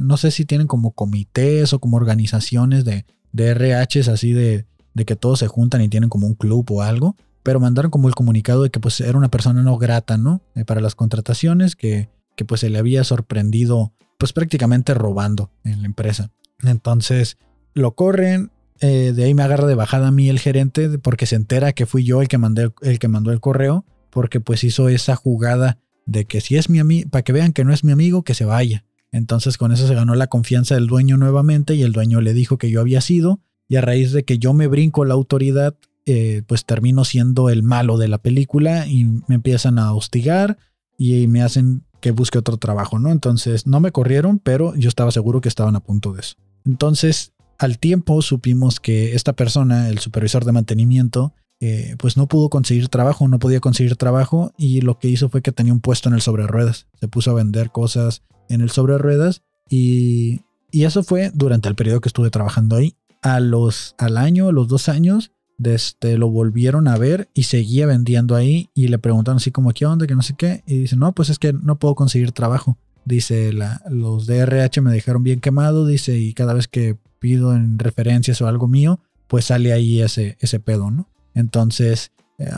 no 0.00 0.16
sé 0.16 0.30
si 0.30 0.44
tienen 0.44 0.68
como 0.68 0.92
comités 0.92 1.72
o 1.72 1.80
como 1.80 1.96
organizaciones 1.96 2.84
de, 2.84 3.04
de 3.32 3.52
RHs 3.52 4.06
así 4.06 4.32
de, 4.32 4.66
de 4.94 5.04
que 5.04 5.16
todos 5.16 5.40
se 5.40 5.48
juntan 5.48 5.82
y 5.82 5.88
tienen 5.88 6.08
como 6.08 6.28
un 6.28 6.34
club 6.34 6.70
o 6.70 6.82
algo. 6.82 7.16
Pero 7.42 7.60
mandaron 7.60 7.90
como 7.90 8.08
el 8.08 8.14
comunicado 8.14 8.62
de 8.62 8.70
que 8.70 8.80
pues 8.80 9.00
era 9.00 9.16
una 9.16 9.30
persona 9.30 9.62
no 9.62 9.78
grata, 9.78 10.16
¿no? 10.16 10.42
Eh, 10.54 10.64
para 10.64 10.80
las 10.80 10.94
contrataciones, 10.94 11.76
que, 11.76 12.10
que 12.36 12.44
pues 12.44 12.60
se 12.60 12.70
le 12.70 12.78
había 12.78 13.04
sorprendido 13.04 13.92
pues 14.18 14.32
prácticamente 14.32 14.92
robando 14.94 15.50
en 15.64 15.80
la 15.80 15.86
empresa. 15.86 16.30
Entonces 16.62 17.38
lo 17.74 17.94
corren, 17.94 18.50
eh, 18.80 19.12
de 19.14 19.24
ahí 19.24 19.34
me 19.34 19.42
agarra 19.42 19.66
de 19.66 19.74
bajada 19.74 20.08
a 20.08 20.10
mí 20.10 20.28
el 20.28 20.38
gerente 20.38 20.98
porque 20.98 21.26
se 21.26 21.36
entera 21.36 21.72
que 21.72 21.86
fui 21.86 22.04
yo 22.04 22.22
el 22.22 22.28
que, 22.28 22.38
mandé, 22.38 22.70
el 22.82 22.98
que 22.98 23.08
mandó 23.08 23.32
el 23.32 23.40
correo, 23.40 23.84
porque 24.10 24.40
pues 24.40 24.64
hizo 24.64 24.88
esa 24.88 25.16
jugada 25.16 25.78
de 26.06 26.24
que 26.24 26.40
si 26.40 26.56
es 26.56 26.68
mi 26.68 26.78
amigo, 26.78 27.08
para 27.10 27.22
que 27.22 27.32
vean 27.32 27.52
que 27.52 27.64
no 27.64 27.72
es 27.72 27.84
mi 27.84 27.92
amigo, 27.92 28.22
que 28.22 28.34
se 28.34 28.44
vaya. 28.44 28.84
Entonces 29.12 29.58
con 29.58 29.72
eso 29.72 29.86
se 29.86 29.94
ganó 29.94 30.14
la 30.14 30.28
confianza 30.28 30.74
del 30.74 30.86
dueño 30.86 31.16
nuevamente 31.16 31.74
y 31.74 31.82
el 31.82 31.92
dueño 31.92 32.20
le 32.20 32.32
dijo 32.32 32.58
que 32.58 32.70
yo 32.70 32.80
había 32.80 33.00
sido 33.00 33.40
y 33.68 33.76
a 33.76 33.80
raíz 33.80 34.12
de 34.12 34.24
que 34.24 34.38
yo 34.38 34.52
me 34.52 34.66
brinco 34.66 35.04
la 35.04 35.14
autoridad, 35.14 35.76
eh, 36.06 36.42
pues 36.46 36.64
termino 36.64 37.04
siendo 37.04 37.50
el 37.50 37.62
malo 37.62 37.98
de 37.98 38.08
la 38.08 38.18
película 38.18 38.86
y 38.86 39.04
me 39.04 39.34
empiezan 39.36 39.78
a 39.78 39.92
hostigar 39.92 40.58
y 40.96 41.26
me 41.26 41.42
hacen 41.42 41.84
que 42.00 42.10
busque 42.10 42.38
otro 42.38 42.56
trabajo, 42.56 42.98
¿no? 42.98 43.10
Entonces 43.10 43.66
no 43.66 43.80
me 43.80 43.92
corrieron, 43.92 44.38
pero 44.38 44.74
yo 44.74 44.88
estaba 44.88 45.10
seguro 45.10 45.40
que 45.40 45.48
estaban 45.48 45.76
a 45.76 45.80
punto 45.80 46.12
de 46.12 46.20
eso. 46.20 46.36
Entonces, 46.64 47.32
al 47.58 47.78
tiempo 47.78 48.22
supimos 48.22 48.80
que 48.80 49.14
esta 49.14 49.34
persona, 49.34 49.88
el 49.88 49.98
supervisor 49.98 50.44
de 50.44 50.52
mantenimiento, 50.52 51.34
eh, 51.60 51.94
pues 51.98 52.16
no 52.16 52.26
pudo 52.26 52.48
conseguir 52.48 52.88
trabajo, 52.88 53.28
no 53.28 53.38
podía 53.38 53.60
conseguir 53.60 53.96
trabajo 53.96 54.52
y 54.56 54.80
lo 54.80 54.98
que 54.98 55.08
hizo 55.08 55.28
fue 55.28 55.42
que 55.42 55.52
tenía 55.52 55.74
un 55.74 55.80
puesto 55.80 56.08
en 56.08 56.14
el 56.14 56.22
sobre 56.22 56.46
ruedas. 56.46 56.86
Se 56.98 57.08
puso 57.08 57.30
a 57.30 57.34
vender 57.34 57.70
cosas 57.70 58.22
en 58.48 58.62
el 58.62 58.70
sobre 58.70 58.96
ruedas 58.96 59.42
y, 59.68 60.40
y 60.70 60.84
eso 60.84 61.02
fue 61.02 61.30
durante 61.34 61.68
el 61.68 61.74
periodo 61.74 62.00
que 62.00 62.08
estuve 62.08 62.30
trabajando 62.30 62.76
ahí. 62.76 62.96
A 63.20 63.40
los, 63.40 63.94
al 63.98 64.16
año, 64.16 64.48
a 64.48 64.52
los 64.52 64.68
dos 64.68 64.88
años, 64.88 65.32
desde 65.60 66.16
lo 66.16 66.30
volvieron 66.30 66.88
a 66.88 66.96
ver 66.96 67.28
y 67.34 67.42
seguía 67.42 67.84
vendiendo 67.84 68.34
ahí 68.34 68.70
y 68.74 68.88
le 68.88 68.98
preguntaron 68.98 69.36
así 69.36 69.50
como 69.50 69.72
qué 69.72 69.84
onda, 69.84 70.06
que 70.06 70.14
no 70.14 70.22
sé 70.22 70.34
qué. 70.34 70.64
Y 70.66 70.78
dice, 70.78 70.96
no, 70.96 71.12
pues 71.12 71.28
es 71.28 71.38
que 71.38 71.52
no 71.52 71.78
puedo 71.78 71.94
conseguir 71.94 72.32
trabajo. 72.32 72.78
Dice, 73.04 73.52
la, 73.52 73.82
los 73.90 74.26
DRH 74.26 74.80
me 74.80 74.90
dejaron 74.90 75.22
bien 75.22 75.40
quemado, 75.40 75.86
dice, 75.86 76.18
y 76.18 76.32
cada 76.32 76.54
vez 76.54 76.66
que 76.66 76.96
pido 77.18 77.54
en 77.54 77.78
referencias 77.78 78.40
o 78.40 78.46
algo 78.46 78.68
mío, 78.68 79.00
pues 79.28 79.46
sale 79.46 79.74
ahí 79.74 80.00
ese, 80.00 80.38
ese 80.40 80.60
pedo, 80.60 80.90
¿no? 80.90 81.10
Entonces, 81.34 82.10
eh, 82.38 82.50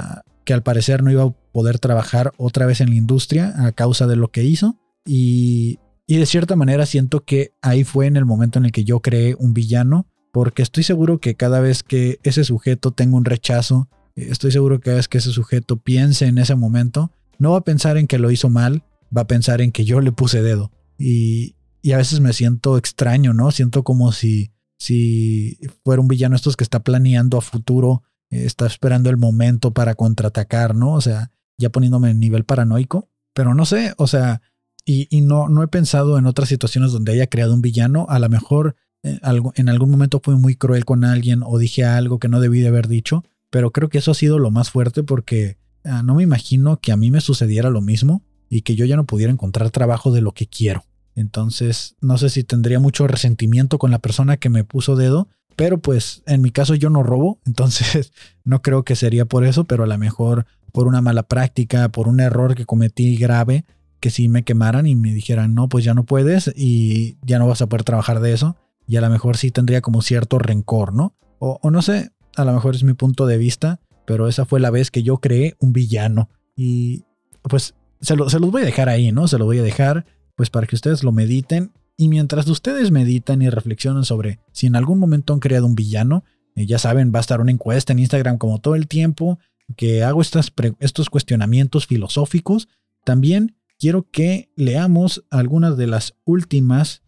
que 0.44 0.55
al 0.55 0.62
parecer 0.62 1.03
no 1.03 1.11
iba 1.11 1.24
a 1.24 1.34
poder 1.53 1.80
trabajar 1.80 2.32
otra 2.36 2.66
vez 2.66 2.80
en 2.80 2.90
la 2.90 2.96
industria 2.96 3.53
a 3.66 3.72
causa 3.72 4.07
de 4.07 4.14
lo 4.14 4.28
que 4.28 4.44
hizo. 4.44 4.76
Y, 5.05 5.80
y 6.07 6.18
de 6.18 6.26
cierta 6.26 6.55
manera 6.55 6.86
siento 6.86 7.24
que 7.24 7.53
ahí 7.62 7.82
fue 7.82 8.07
en 8.07 8.16
el 8.16 8.26
momento 8.26 8.61
en 8.61 8.66
el 8.66 8.72
que 8.72 8.84
yo 8.84 9.00
creé 9.00 9.34
un 9.36 9.55
villano, 9.55 10.07
porque 10.33 10.62
estoy 10.62 10.83
seguro 10.83 11.18
que 11.18 11.37
cada 11.37 11.61
vez 11.61 11.83
que 11.83 12.18
ese 12.24 12.43
sujeto 12.43 12.91
tenga 12.91 13.16
un 13.16 13.24
rechazo, 13.24 13.89
eh, 14.16 14.28
estoy 14.30 14.51
seguro 14.51 14.80
que 14.80 14.87
cada 14.87 14.97
vez 14.97 15.09
que 15.09 15.18
ese 15.18 15.30
sujeto 15.30 15.76
piense 15.76 16.26
en 16.26 16.39
ese 16.39 16.57
momento, 16.57 17.12
no 17.39 17.53
va 17.53 17.59
a 17.59 17.64
pensar 17.64 17.99
en 17.99 18.07
que 18.07 18.18
lo 18.18 18.30
hizo 18.30 18.49
mal, 18.49 18.83
va 19.16 19.22
a 19.22 19.26
pensar 19.26 19.61
en 19.61 19.72
que 19.72 19.85
yo 19.85 20.01
le 20.01 20.11
puse 20.11 20.43
dedo. 20.43 20.72
Y, 20.99 21.55
a 21.93 21.97
veces 21.97 22.20
me 22.20 22.33
siento 22.33 22.78
extraño, 22.78 23.35
¿no? 23.35 23.51
Siento 23.51 23.83
como 23.83 24.12
si, 24.12 24.53
si 24.78 25.59
fuera 25.85 26.01
un 26.01 26.07
villano 26.07 26.37
estos 26.37 26.57
que 26.57 26.62
está 26.62 26.80
planeando 26.85 27.39
a 27.39 27.41
futuro, 27.41 28.05
eh, 28.30 28.45
está 28.45 28.66
esperando 28.66 29.11
el 29.11 29.16
momento 29.16 29.72
para 29.72 29.97
contraatacar, 29.97 30.76
¿no? 30.76 30.93
O 30.93 31.01
sea, 31.01 31.33
ya 31.59 31.70
poniéndome 31.70 32.11
en 32.11 32.20
nivel 32.20 32.45
paranoico. 32.45 33.09
Pero 33.35 33.55
no 33.55 33.66
sé, 33.66 33.95
o 33.97 34.07
sea, 34.07 34.43
y, 34.85 35.09
no, 35.22 35.49
no 35.49 35.62
he 35.62 35.68
pensado 35.68 36.18
en 36.18 36.26
otras 36.26 36.49
situaciones 36.49 36.93
donde 36.93 37.12
haya 37.12 37.26
creado 37.26 37.55
un 37.55 37.62
villano. 37.62 38.07
A 38.09 38.20
lo 38.20 38.28
mejor 38.28 38.76
en 39.03 39.68
algún 39.68 39.90
momento 39.90 40.20
fui 40.22 40.36
muy 40.36 40.55
cruel 40.55 40.84
con 40.84 41.05
alguien 41.05 41.42
o 41.44 41.59
dije 41.59 41.84
algo 41.84 42.18
que 42.18 42.28
no 42.28 42.40
debí 42.40 42.61
de 42.61 42.68
haber 42.68 42.88
dicho, 42.88 43.24
pero 43.50 43.70
creo 43.70 43.88
que 43.88 43.98
eso 43.98 44.12
ha 44.12 44.14
sido 44.14 44.38
lo 44.38 44.50
más 44.50 44.70
fuerte 44.70 45.03
porque 45.03 45.59
ah, 45.84 46.03
no 46.03 46.14
me 46.14 46.22
imagino 46.22 46.78
que 46.78 46.92
a 46.92 46.96
mí 46.96 47.11
me 47.11 47.20
sucediera 47.20 47.70
lo 47.70 47.80
mismo 47.80 48.22
y 48.48 48.62
que 48.62 48.76
yo 48.76 48.84
ya 48.84 48.96
no 48.96 49.05
pudiera 49.05 49.32
encontrar 49.32 49.70
trabajo 49.70 50.12
de 50.12 50.20
lo 50.20 50.32
que 50.32 50.46
quiero. 50.46 50.84
Entonces, 51.14 51.96
no 52.00 52.16
sé 52.18 52.30
si 52.30 52.44
tendría 52.44 52.80
mucho 52.80 53.07
resentimiento 53.07 53.78
con 53.78 53.90
la 53.90 53.98
persona 53.98 54.36
que 54.36 54.48
me 54.48 54.64
puso 54.64 54.96
dedo, 54.96 55.28
pero 55.57 55.80
pues 55.80 56.22
en 56.26 56.40
mi 56.40 56.50
caso 56.50 56.74
yo 56.74 56.88
no 56.88 57.03
robo, 57.03 57.40
entonces 57.46 58.12
no 58.44 58.62
creo 58.62 58.84
que 58.84 58.96
sería 58.96 59.24
por 59.24 59.44
eso, 59.44 59.64
pero 59.64 59.84
a 59.84 59.86
lo 59.86 59.98
mejor 59.98 60.46
por 60.72 60.86
una 60.86 61.03
mala 61.03 61.24
práctica, 61.24 61.90
por 61.90 62.09
un 62.09 62.20
error 62.20 62.55
que 62.55 62.64
cometí 62.64 63.16
grave, 63.16 63.64
que 64.00 64.11
si 64.11 64.28
me 64.28 64.42
quemaran 64.42 64.86
y 64.86 64.96
me 64.96 65.12
dijeran, 65.12 65.55
no, 65.55 65.68
pues 65.68 65.84
ya 65.84 65.94
no 65.94 66.05
puedes 66.05 66.50
y 66.57 67.18
ya 67.22 67.38
no 67.38 67.46
vas 67.46 67.62
a 67.62 67.68
poder 67.68 67.84
trabajar 67.84 68.20
de 68.20 68.32
eso, 68.32 68.57
y 68.87 68.97
a 68.97 69.01
lo 69.01 69.11
mejor 69.11 69.37
sí 69.37 69.51
tendría 69.51 69.80
como 69.80 70.03
cierto 70.03 70.39
rencor, 70.39 70.93
¿no? 70.93 71.16
O, 71.39 71.59
o 71.62 71.70
no 71.70 71.83
sé, 71.83 72.11
a 72.37 72.45
lo 72.45 72.53
mejor 72.53 72.74
es 72.74 72.85
mi 72.85 72.95
punto 72.95 73.26
de 73.26 73.39
vista, 73.39 73.80
pero 74.07 74.28
esa 74.28 74.45
fue 74.45 74.61
la 74.61 74.70
vez 74.70 74.91
que 74.91 75.03
yo 75.03 75.18
creé 75.18 75.55
un 75.59 75.72
villano 75.72 76.28
y 76.57 77.05
pues 77.43 77.74
se, 78.03 78.16
los 78.16 78.35
voy 78.51 78.62
a 78.62 78.66
dejar 78.66 78.89
ahí, 78.89 79.12
¿no? 79.12 79.28
Se 79.28 79.39
lo 79.39 79.45
voy 79.45 79.59
a 79.59 79.62
dejar 79.62 80.07
pues 80.35 80.51
para 80.51 80.66
que 80.66 80.74
ustedes 80.74 81.05
lo 81.05 81.12
mediten. 81.12 81.72
Y 81.97 82.09
mientras 82.09 82.49
ustedes 82.49 82.91
meditan 82.91 83.43
y 83.43 83.51
reflexionan 83.51 84.05
sobre 84.05 84.41
si 84.53 84.66
en 84.66 84.76
algún 84.76 84.99
momento 84.99 85.33
han 85.33 85.41
creado 85.41 85.66
un 85.66 85.74
villano, 85.74 86.24
eh, 86.57 86.66
ya 86.66 86.78
saben, 86.78 87.12
va 87.14 87.18
a 87.18 87.20
estar 87.20 87.41
una 87.41 87.53
encuesta 87.53 87.93
en 87.93 88.01
Instagram 88.01 88.39
como 88.39 88.61
todo 88.61 88.74
el 88.74 88.89
tiempo 88.89 89.39
que 89.76 90.03
hago 90.03 90.20
estos 90.20 91.11
cuestionamientos 91.11 91.87
filosóficos. 91.87 92.68
También 93.05 93.57
quiero 93.78 94.09
que 94.11 94.51
leamos 94.57 95.24
algunas 95.30 95.76
de 95.76 95.87
las 95.87 96.14
últimas 96.24 97.03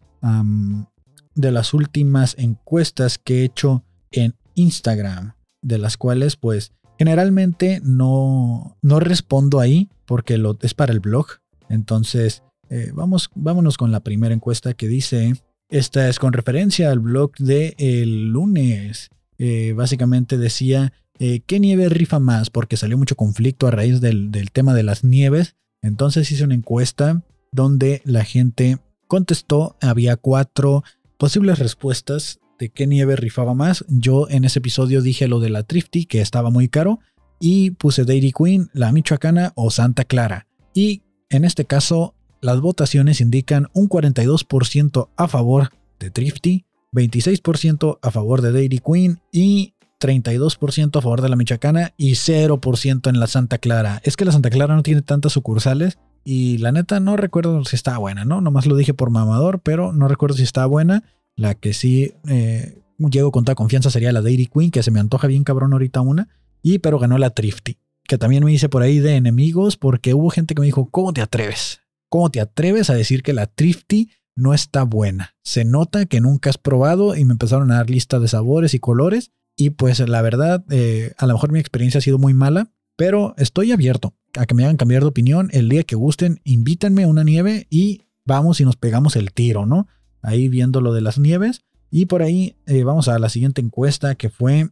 de 1.35 1.51
las 1.51 1.73
últimas 1.73 2.35
encuestas 2.37 3.17
que 3.17 3.41
he 3.41 3.43
hecho 3.43 3.83
en 4.11 4.35
Instagram, 4.55 5.35
de 5.61 5.77
las 5.77 5.97
cuales 5.97 6.35
pues 6.35 6.71
generalmente 6.97 7.81
no, 7.83 8.77
no 8.81 8.99
respondo 8.99 9.59
ahí, 9.59 9.89
porque 10.05 10.37
lo, 10.37 10.57
es 10.61 10.73
para 10.73 10.93
el 10.93 10.99
blog. 10.99 11.27
Entonces, 11.69 12.43
eh, 12.69 12.91
vamos, 12.93 13.29
vámonos 13.35 13.77
con 13.77 13.91
la 13.91 13.99
primera 13.99 14.33
encuesta 14.33 14.73
que 14.73 14.87
dice, 14.87 15.33
esta 15.69 16.07
es 16.09 16.19
con 16.19 16.33
referencia 16.33 16.91
al 16.91 16.99
blog 16.99 17.33
de 17.37 17.75
el 17.77 18.29
lunes. 18.29 19.09
Eh, 19.37 19.73
básicamente 19.75 20.37
decía, 20.37 20.93
eh, 21.19 21.41
¿qué 21.45 21.59
nieve 21.59 21.89
rifa 21.89 22.19
más? 22.19 22.49
Porque 22.49 22.77
salió 22.77 22.97
mucho 22.97 23.15
conflicto 23.15 23.67
a 23.67 23.71
raíz 23.71 23.99
del, 24.01 24.31
del 24.31 24.51
tema 24.51 24.73
de 24.73 24.83
las 24.83 25.03
nieves. 25.03 25.55
Entonces 25.81 26.31
hice 26.31 26.43
una 26.43 26.55
encuesta 26.55 27.23
donde 27.51 28.01
la 28.05 28.23
gente 28.23 28.79
contestó, 29.07 29.77
había 29.81 30.17
cuatro 30.17 30.83
posibles 31.17 31.59
respuestas 31.59 32.39
de 32.59 32.69
qué 32.69 32.87
nieve 32.87 33.15
rifaba 33.15 33.53
más. 33.53 33.85
Yo 33.87 34.27
en 34.29 34.45
ese 34.45 34.59
episodio 34.59 35.01
dije 35.01 35.27
lo 35.27 35.39
de 35.39 35.49
la 35.49 35.63
Trifty, 35.63 36.05
que 36.05 36.21
estaba 36.21 36.49
muy 36.49 36.69
caro 36.69 36.99
y 37.39 37.71
puse 37.71 38.05
Dairy 38.05 38.31
Queen, 38.31 38.69
la 38.73 38.91
Michoacana 38.91 39.53
o 39.55 39.71
Santa 39.71 40.05
Clara. 40.05 40.47
Y 40.73 41.01
en 41.29 41.45
este 41.45 41.65
caso, 41.65 42.15
las 42.41 42.59
votaciones 42.61 43.21
indican 43.21 43.67
un 43.73 43.89
42% 43.89 45.09
a 45.15 45.27
favor 45.27 45.71
de 45.99 46.11
Thrifty, 46.11 46.65
26% 46.93 47.99
a 48.01 48.11
favor 48.11 48.41
de 48.41 48.51
Dairy 48.51 48.79
Queen 48.79 49.19
y 49.31 49.73
32% 49.99 50.97
a 50.97 51.01
favor 51.01 51.21
de 51.21 51.29
la 51.29 51.35
Michoacana 51.35 51.93
y 51.97 52.11
0% 52.11 53.09
en 53.09 53.19
la 53.19 53.27
Santa 53.27 53.57
Clara. 53.57 54.01
Es 54.03 54.17
que 54.17 54.25
la 54.25 54.31
Santa 54.31 54.49
Clara 54.49 54.75
no 54.75 54.83
tiene 54.83 55.01
tantas 55.01 55.33
sucursales 55.33 55.97
y 56.25 56.57
la 56.57 56.71
neta 56.71 56.99
no 56.99 57.15
recuerdo 57.15 57.63
si 57.65 57.75
está 57.75 57.97
buena, 57.99 58.25
¿no? 58.25 58.41
Nomás 58.41 58.65
lo 58.65 58.75
dije 58.75 58.95
por 58.95 59.11
mamador, 59.11 59.61
pero 59.61 59.93
no 59.93 60.07
recuerdo 60.07 60.35
si 60.35 60.43
está 60.43 60.65
buena. 60.65 61.03
La 61.35 61.53
que 61.53 61.73
sí 61.73 62.13
eh, 62.27 62.81
llego 62.97 63.31
con 63.31 63.45
toda 63.45 63.53
confianza 63.55 63.91
sería 63.91 64.11
la 64.11 64.21
Dairy 64.21 64.47
Queen, 64.47 64.71
que 64.71 64.81
se 64.81 64.89
me 64.89 64.99
antoja 64.99 65.27
bien 65.27 65.43
cabrón 65.43 65.71
ahorita 65.73 66.01
una. 66.01 66.27
Y 66.63 66.79
pero 66.79 66.97
ganó 66.97 67.19
la 67.19 67.29
Thrifty, 67.29 67.77
que 68.05 68.17
también 68.17 68.43
me 68.43 68.51
hice 68.51 68.69
por 68.69 68.81
ahí 68.81 68.97
de 68.97 69.15
enemigos 69.15 69.77
porque 69.77 70.15
hubo 70.15 70.31
gente 70.31 70.55
que 70.55 70.61
me 70.61 70.65
dijo, 70.65 70.89
¿cómo 70.89 71.13
te 71.13 71.21
atreves? 71.21 71.81
¿Cómo 72.09 72.31
te 72.31 72.41
atreves 72.41 72.89
a 72.89 72.95
decir 72.95 73.21
que 73.21 73.33
la 73.33 73.45
Thrifty 73.45 74.09
no 74.35 74.53
está 74.53 74.83
buena. 74.83 75.35
Se 75.43 75.63
nota 75.63 76.05
que 76.07 76.21
nunca 76.21 76.49
has 76.49 76.57
probado 76.57 77.15
y 77.15 77.23
me 77.23 77.33
empezaron 77.33 77.71
a 77.71 77.75
dar 77.75 77.89
lista 77.89 78.19
de 78.19 78.27
sabores 78.27 78.73
y 78.73 78.79
colores. 78.79 79.31
Y 79.55 79.69
pues 79.69 79.99
la 79.99 80.21
verdad, 80.21 80.65
eh, 80.69 81.13
a 81.17 81.27
lo 81.27 81.33
mejor 81.33 81.51
mi 81.51 81.59
experiencia 81.59 81.99
ha 81.99 82.01
sido 82.01 82.17
muy 82.17 82.33
mala, 82.33 82.71
pero 82.97 83.33
estoy 83.37 83.71
abierto 83.71 84.13
a 84.37 84.45
que 84.45 84.55
me 84.55 84.63
hagan 84.63 84.77
cambiar 84.77 85.01
de 85.01 85.07
opinión. 85.07 85.49
El 85.51 85.69
día 85.69 85.83
que 85.83 85.95
gusten, 85.95 86.39
invítenme 86.43 87.03
a 87.03 87.07
una 87.07 87.23
nieve 87.23 87.67
y 87.69 88.01
vamos 88.25 88.59
y 88.61 88.65
nos 88.65 88.75
pegamos 88.75 89.15
el 89.15 89.31
tiro, 89.31 89.65
¿no? 89.65 89.87
Ahí 90.21 90.49
viendo 90.49 90.81
lo 90.81 90.93
de 90.93 91.01
las 91.01 91.19
nieves. 91.19 91.61
Y 91.91 92.07
por 92.07 92.21
ahí 92.21 92.55
eh, 92.65 92.83
vamos 92.83 93.07
a 93.07 93.19
la 93.19 93.29
siguiente 93.29 93.61
encuesta 93.61 94.15
que 94.15 94.29
fue 94.29 94.69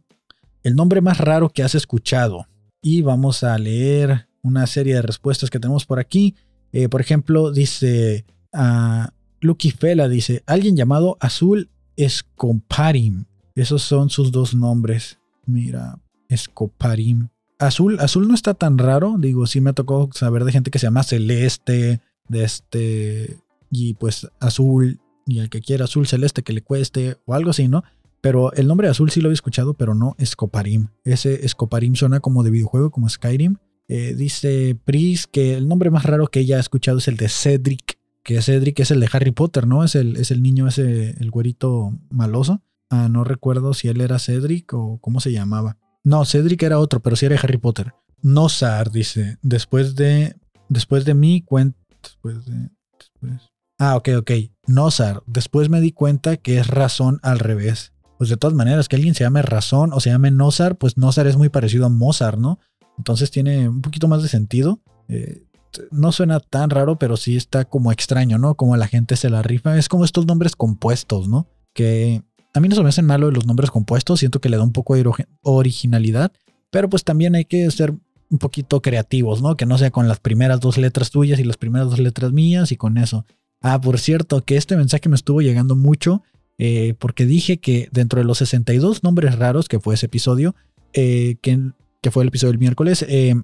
el 0.62 0.74
nombre 0.74 1.00
más 1.00 1.18
raro 1.18 1.48
que 1.48 1.62
has 1.62 1.74
escuchado. 1.74 2.46
Y 2.82 3.02
vamos 3.02 3.44
a 3.44 3.56
leer 3.58 4.28
una 4.42 4.66
serie 4.66 4.94
de 4.94 5.02
respuestas 5.02 5.50
que 5.50 5.60
tenemos 5.60 5.86
por 5.86 5.98
aquí. 5.98 6.34
Eh, 6.72 6.88
por 6.88 7.00
ejemplo, 7.00 7.50
dice 7.50 8.26
a 8.52 9.04
ah, 9.04 9.14
Lucky 9.40 9.70
Fela, 9.70 10.08
dice 10.08 10.42
alguien 10.46 10.76
llamado 10.76 11.16
Azul 11.20 11.70
Escoparim. 11.96 13.24
Esos 13.54 13.82
son 13.82 14.10
sus 14.10 14.32
dos 14.32 14.54
nombres. 14.54 15.18
Mira, 15.46 15.98
Escoparim. 16.28 17.28
Azul, 17.58 17.98
azul 18.00 18.28
no 18.28 18.34
está 18.34 18.54
tan 18.54 18.78
raro. 18.78 19.16
Digo, 19.18 19.46
sí 19.46 19.60
me 19.60 19.72
tocó 19.72 20.10
saber 20.12 20.44
de 20.44 20.52
gente 20.52 20.70
que 20.70 20.78
se 20.78 20.86
llama 20.86 21.02
Celeste, 21.02 22.00
de 22.28 22.44
este, 22.44 23.38
y 23.70 23.94
pues 23.94 24.28
Azul, 24.40 25.00
y 25.26 25.38
el 25.38 25.50
que 25.50 25.60
quiera 25.60 25.84
Azul 25.84 26.06
Celeste 26.06 26.42
que 26.42 26.52
le 26.52 26.62
cueste, 26.62 27.16
o 27.26 27.34
algo 27.34 27.50
así, 27.50 27.68
¿no? 27.68 27.84
Pero 28.20 28.52
el 28.54 28.66
nombre 28.66 28.88
Azul 28.88 29.10
sí 29.10 29.20
lo 29.20 29.28
había 29.28 29.34
escuchado, 29.34 29.74
pero 29.74 29.94
no 29.94 30.14
Escoparim. 30.18 30.88
Ese 31.04 31.44
Escoparim 31.44 31.94
suena 31.94 32.20
como 32.20 32.42
de 32.42 32.50
videojuego, 32.50 32.90
como 32.90 33.08
Skyrim. 33.08 33.56
Eh, 33.86 34.14
dice 34.16 34.78
Pris 34.82 35.26
que 35.26 35.54
el 35.54 35.68
nombre 35.68 35.90
más 35.90 36.04
raro 36.04 36.28
que 36.28 36.40
ella 36.40 36.56
ha 36.56 36.60
escuchado 36.60 36.98
es 36.98 37.08
el 37.08 37.18
de 37.18 37.28
Cedric, 37.28 37.98
que 38.22 38.40
Cedric 38.40 38.80
es 38.80 38.90
el 38.90 39.00
de 39.00 39.10
Harry 39.12 39.30
Potter, 39.30 39.66
¿no? 39.66 39.84
Es 39.84 39.94
el, 39.94 40.16
es 40.16 40.30
el 40.30 40.42
niño 40.42 40.66
ese, 40.66 41.10
el 41.20 41.30
güerito 41.30 41.92
maloso. 42.08 42.62
Ah, 42.88 43.08
no 43.10 43.24
recuerdo 43.24 43.74
si 43.74 43.88
él 43.88 44.00
era 44.00 44.18
Cedric 44.18 44.72
o 44.72 44.98
cómo 45.02 45.20
se 45.20 45.30
llamaba. 45.30 45.76
No, 46.04 46.24
Cedric 46.24 46.62
era 46.62 46.78
otro, 46.78 47.00
pero 47.00 47.16
sí 47.16 47.26
era 47.26 47.36
Harry 47.36 47.58
Potter. 47.58 47.94
Nozar, 48.20 48.90
dice, 48.90 49.38
después 49.42 49.94
de, 49.96 50.36
después 50.68 51.04
de 51.04 51.14
mí, 51.14 51.42
cuenta, 51.42 51.78
después 52.02 52.44
de, 52.44 52.70
después. 52.98 53.50
Ah, 53.78 53.96
ok, 53.96 54.10
ok. 54.18 54.30
Nozar, 54.66 55.22
después 55.26 55.68
me 55.68 55.80
di 55.80 55.92
cuenta 55.92 56.36
que 56.36 56.58
es 56.58 56.66
razón 56.66 57.18
al 57.22 57.38
revés. 57.38 57.92
Pues 58.18 58.30
de 58.30 58.36
todas 58.36 58.54
maneras, 58.54 58.88
que 58.88 58.96
alguien 58.96 59.14
se 59.14 59.24
llame 59.24 59.42
razón 59.42 59.92
o 59.92 60.00
se 60.00 60.10
llame 60.10 60.30
Nozar, 60.30 60.76
pues 60.76 60.96
Nozar 60.96 61.26
es 61.26 61.36
muy 61.36 61.48
parecido 61.48 61.86
a 61.86 61.88
Mozart, 61.88 62.38
¿no? 62.38 62.60
Entonces 62.98 63.30
tiene 63.30 63.68
un 63.68 63.82
poquito 63.82 64.06
más 64.06 64.22
de 64.22 64.28
sentido. 64.28 64.80
Eh, 65.08 65.46
no 65.90 66.12
suena 66.12 66.38
tan 66.40 66.70
raro, 66.70 66.98
pero 66.98 67.16
sí 67.16 67.36
está 67.36 67.64
como 67.64 67.90
extraño, 67.90 68.38
¿no? 68.38 68.54
Como 68.54 68.76
la 68.76 68.86
gente 68.86 69.16
se 69.16 69.30
la 69.30 69.42
rifa. 69.42 69.76
Es 69.76 69.88
como 69.88 70.04
estos 70.04 70.26
nombres 70.26 70.54
compuestos, 70.54 71.28
¿no? 71.28 71.48
Que 71.72 72.22
a 72.54 72.60
mí 72.60 72.68
no 72.68 72.76
se 72.76 72.82
me 72.82 72.88
hacen 72.88 73.04
malo 73.04 73.30
los 73.30 73.46
nombres 73.46 73.70
compuestos. 73.70 74.20
Siento 74.20 74.40
que 74.40 74.48
le 74.48 74.56
da 74.56 74.62
un 74.62 74.72
poco 74.72 74.94
de 74.94 75.04
originalidad. 75.42 76.32
Pero 76.70 76.88
pues 76.88 77.04
también 77.04 77.34
hay 77.34 77.44
que 77.44 77.70
ser 77.70 77.92
un 78.30 78.38
poquito 78.38 78.80
creativos, 78.80 79.42
¿no? 79.42 79.56
Que 79.56 79.66
no 79.66 79.76
sea 79.76 79.90
con 79.90 80.08
las 80.08 80.20
primeras 80.20 80.60
dos 80.60 80.78
letras 80.78 81.10
tuyas 81.10 81.38
y 81.38 81.44
las 81.44 81.56
primeras 81.56 81.90
dos 81.90 81.98
letras 81.98 82.32
mías 82.32 82.72
y 82.72 82.76
con 82.76 82.96
eso. 82.96 83.26
Ah, 83.60 83.80
por 83.80 83.98
cierto, 83.98 84.44
que 84.44 84.56
este 84.56 84.76
mensaje 84.76 85.08
me 85.08 85.16
estuvo 85.16 85.40
llegando 85.40 85.76
mucho 85.76 86.22
eh, 86.58 86.94
porque 86.98 87.26
dije 87.26 87.58
que 87.58 87.88
dentro 87.92 88.20
de 88.20 88.24
los 88.24 88.38
62 88.38 89.02
nombres 89.02 89.36
raros 89.36 89.68
que 89.68 89.80
fue 89.80 89.94
ese 89.94 90.06
episodio, 90.06 90.54
eh, 90.92 91.36
que 91.42 91.72
que 92.04 92.10
fue 92.10 92.22
el 92.22 92.28
episodio 92.28 92.52
del 92.52 92.58
miércoles, 92.58 93.02
eh, 93.08 93.34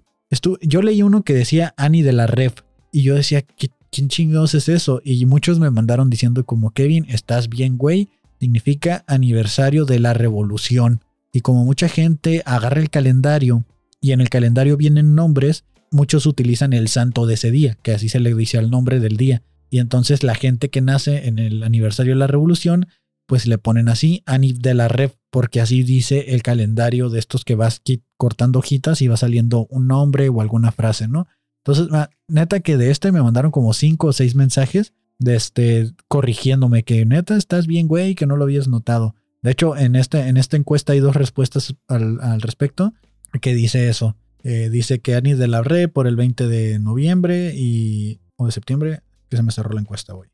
yo 0.60 0.82
leí 0.82 1.02
uno 1.02 1.22
que 1.22 1.32
decía 1.32 1.72
Annie 1.78 2.02
de 2.02 2.12
la 2.12 2.26
Ref 2.26 2.56
y 2.92 3.02
yo 3.02 3.14
decía, 3.14 3.42
¿quién 3.90 4.08
chingados 4.08 4.54
es 4.54 4.68
eso? 4.68 5.00
Y 5.02 5.24
muchos 5.24 5.58
me 5.58 5.70
mandaron 5.70 6.10
diciendo 6.10 6.44
como, 6.44 6.70
Kevin, 6.70 7.06
estás 7.08 7.48
bien, 7.48 7.78
güey, 7.78 8.10
significa 8.40 9.04
aniversario 9.06 9.84
de 9.84 10.00
la 10.00 10.14
revolución. 10.14 11.02
Y 11.32 11.42
como 11.42 11.64
mucha 11.64 11.88
gente 11.88 12.42
agarra 12.46 12.80
el 12.80 12.90
calendario 12.90 13.64
y 14.00 14.12
en 14.12 14.20
el 14.20 14.30
calendario 14.30 14.76
vienen 14.76 15.14
nombres, 15.14 15.64
muchos 15.90 16.26
utilizan 16.26 16.72
el 16.72 16.88
santo 16.88 17.26
de 17.26 17.34
ese 17.34 17.50
día, 17.50 17.76
que 17.82 17.92
así 17.92 18.08
se 18.08 18.18
le 18.18 18.34
dice 18.34 18.58
al 18.58 18.70
nombre 18.70 18.98
del 18.98 19.16
día. 19.16 19.42
Y 19.68 19.78
entonces 19.78 20.24
la 20.24 20.34
gente 20.34 20.70
que 20.70 20.80
nace 20.80 21.28
en 21.28 21.38
el 21.38 21.62
aniversario 21.62 22.14
de 22.14 22.18
la 22.18 22.26
revolución 22.26 22.88
pues 23.26 23.46
le 23.46 23.58
ponen 23.58 23.88
así, 23.88 24.24
Anif 24.26 24.58
de 24.58 24.74
la 24.74 24.88
Ref, 24.88 25.14
porque 25.30 25.60
así 25.60 25.84
dice 25.84 26.34
el 26.34 26.42
calendario 26.42 27.10
de 27.10 27.20
estos 27.20 27.44
que 27.44 27.54
vas 27.54 27.80
cortando 28.16 28.58
hojitas 28.58 29.02
y 29.02 29.06
va 29.06 29.16
saliendo 29.16 29.68
un 29.70 29.86
nombre 29.86 30.28
o 30.28 30.40
alguna 30.40 30.72
frase, 30.72 31.06
¿no? 31.06 31.28
Entonces, 31.64 31.86
neta 32.26 32.58
que 32.58 32.76
de 32.76 32.90
este 32.90 33.12
me 33.12 33.22
mandaron 33.22 33.52
como 33.52 33.72
cinco 33.72 34.08
o 34.08 34.12
seis 34.12 34.34
mensajes 34.34 34.94
de 35.20 35.36
este, 35.36 35.92
corrigiéndome 36.08 36.82
que 36.82 37.04
neta 37.06 37.36
estás 37.36 37.66
bien, 37.66 37.86
güey, 37.86 38.16
que 38.16 38.26
no 38.26 38.36
lo 38.36 38.44
habías 38.44 38.66
notado. 38.66 39.14
De 39.42 39.52
hecho, 39.52 39.76
en, 39.76 39.94
este, 39.94 40.26
en 40.28 40.36
esta 40.36 40.56
encuesta 40.56 40.92
hay 40.92 41.00
dos 41.00 41.14
respuestas 41.14 41.74
al, 41.86 42.40
respecto 42.40 42.92
que 43.40 43.54
dice 43.54 43.88
eso. 43.88 44.16
Eh, 44.42 44.70
dice 44.70 45.00
que 45.00 45.14
Anif 45.14 45.36
de 45.36 45.46
la 45.46 45.62
Ref 45.62 45.92
por 45.92 46.06
el 46.06 46.16
20 46.16 46.48
de 46.48 46.78
noviembre 46.78 47.52
y, 47.54 48.20
o 48.36 48.46
de 48.46 48.52
septiembre, 48.52 49.00
que 49.28 49.36
se 49.36 49.42
me 49.42 49.52
cerró 49.52 49.72
la 49.74 49.82
encuesta, 49.82 50.14
güey. 50.14 50.30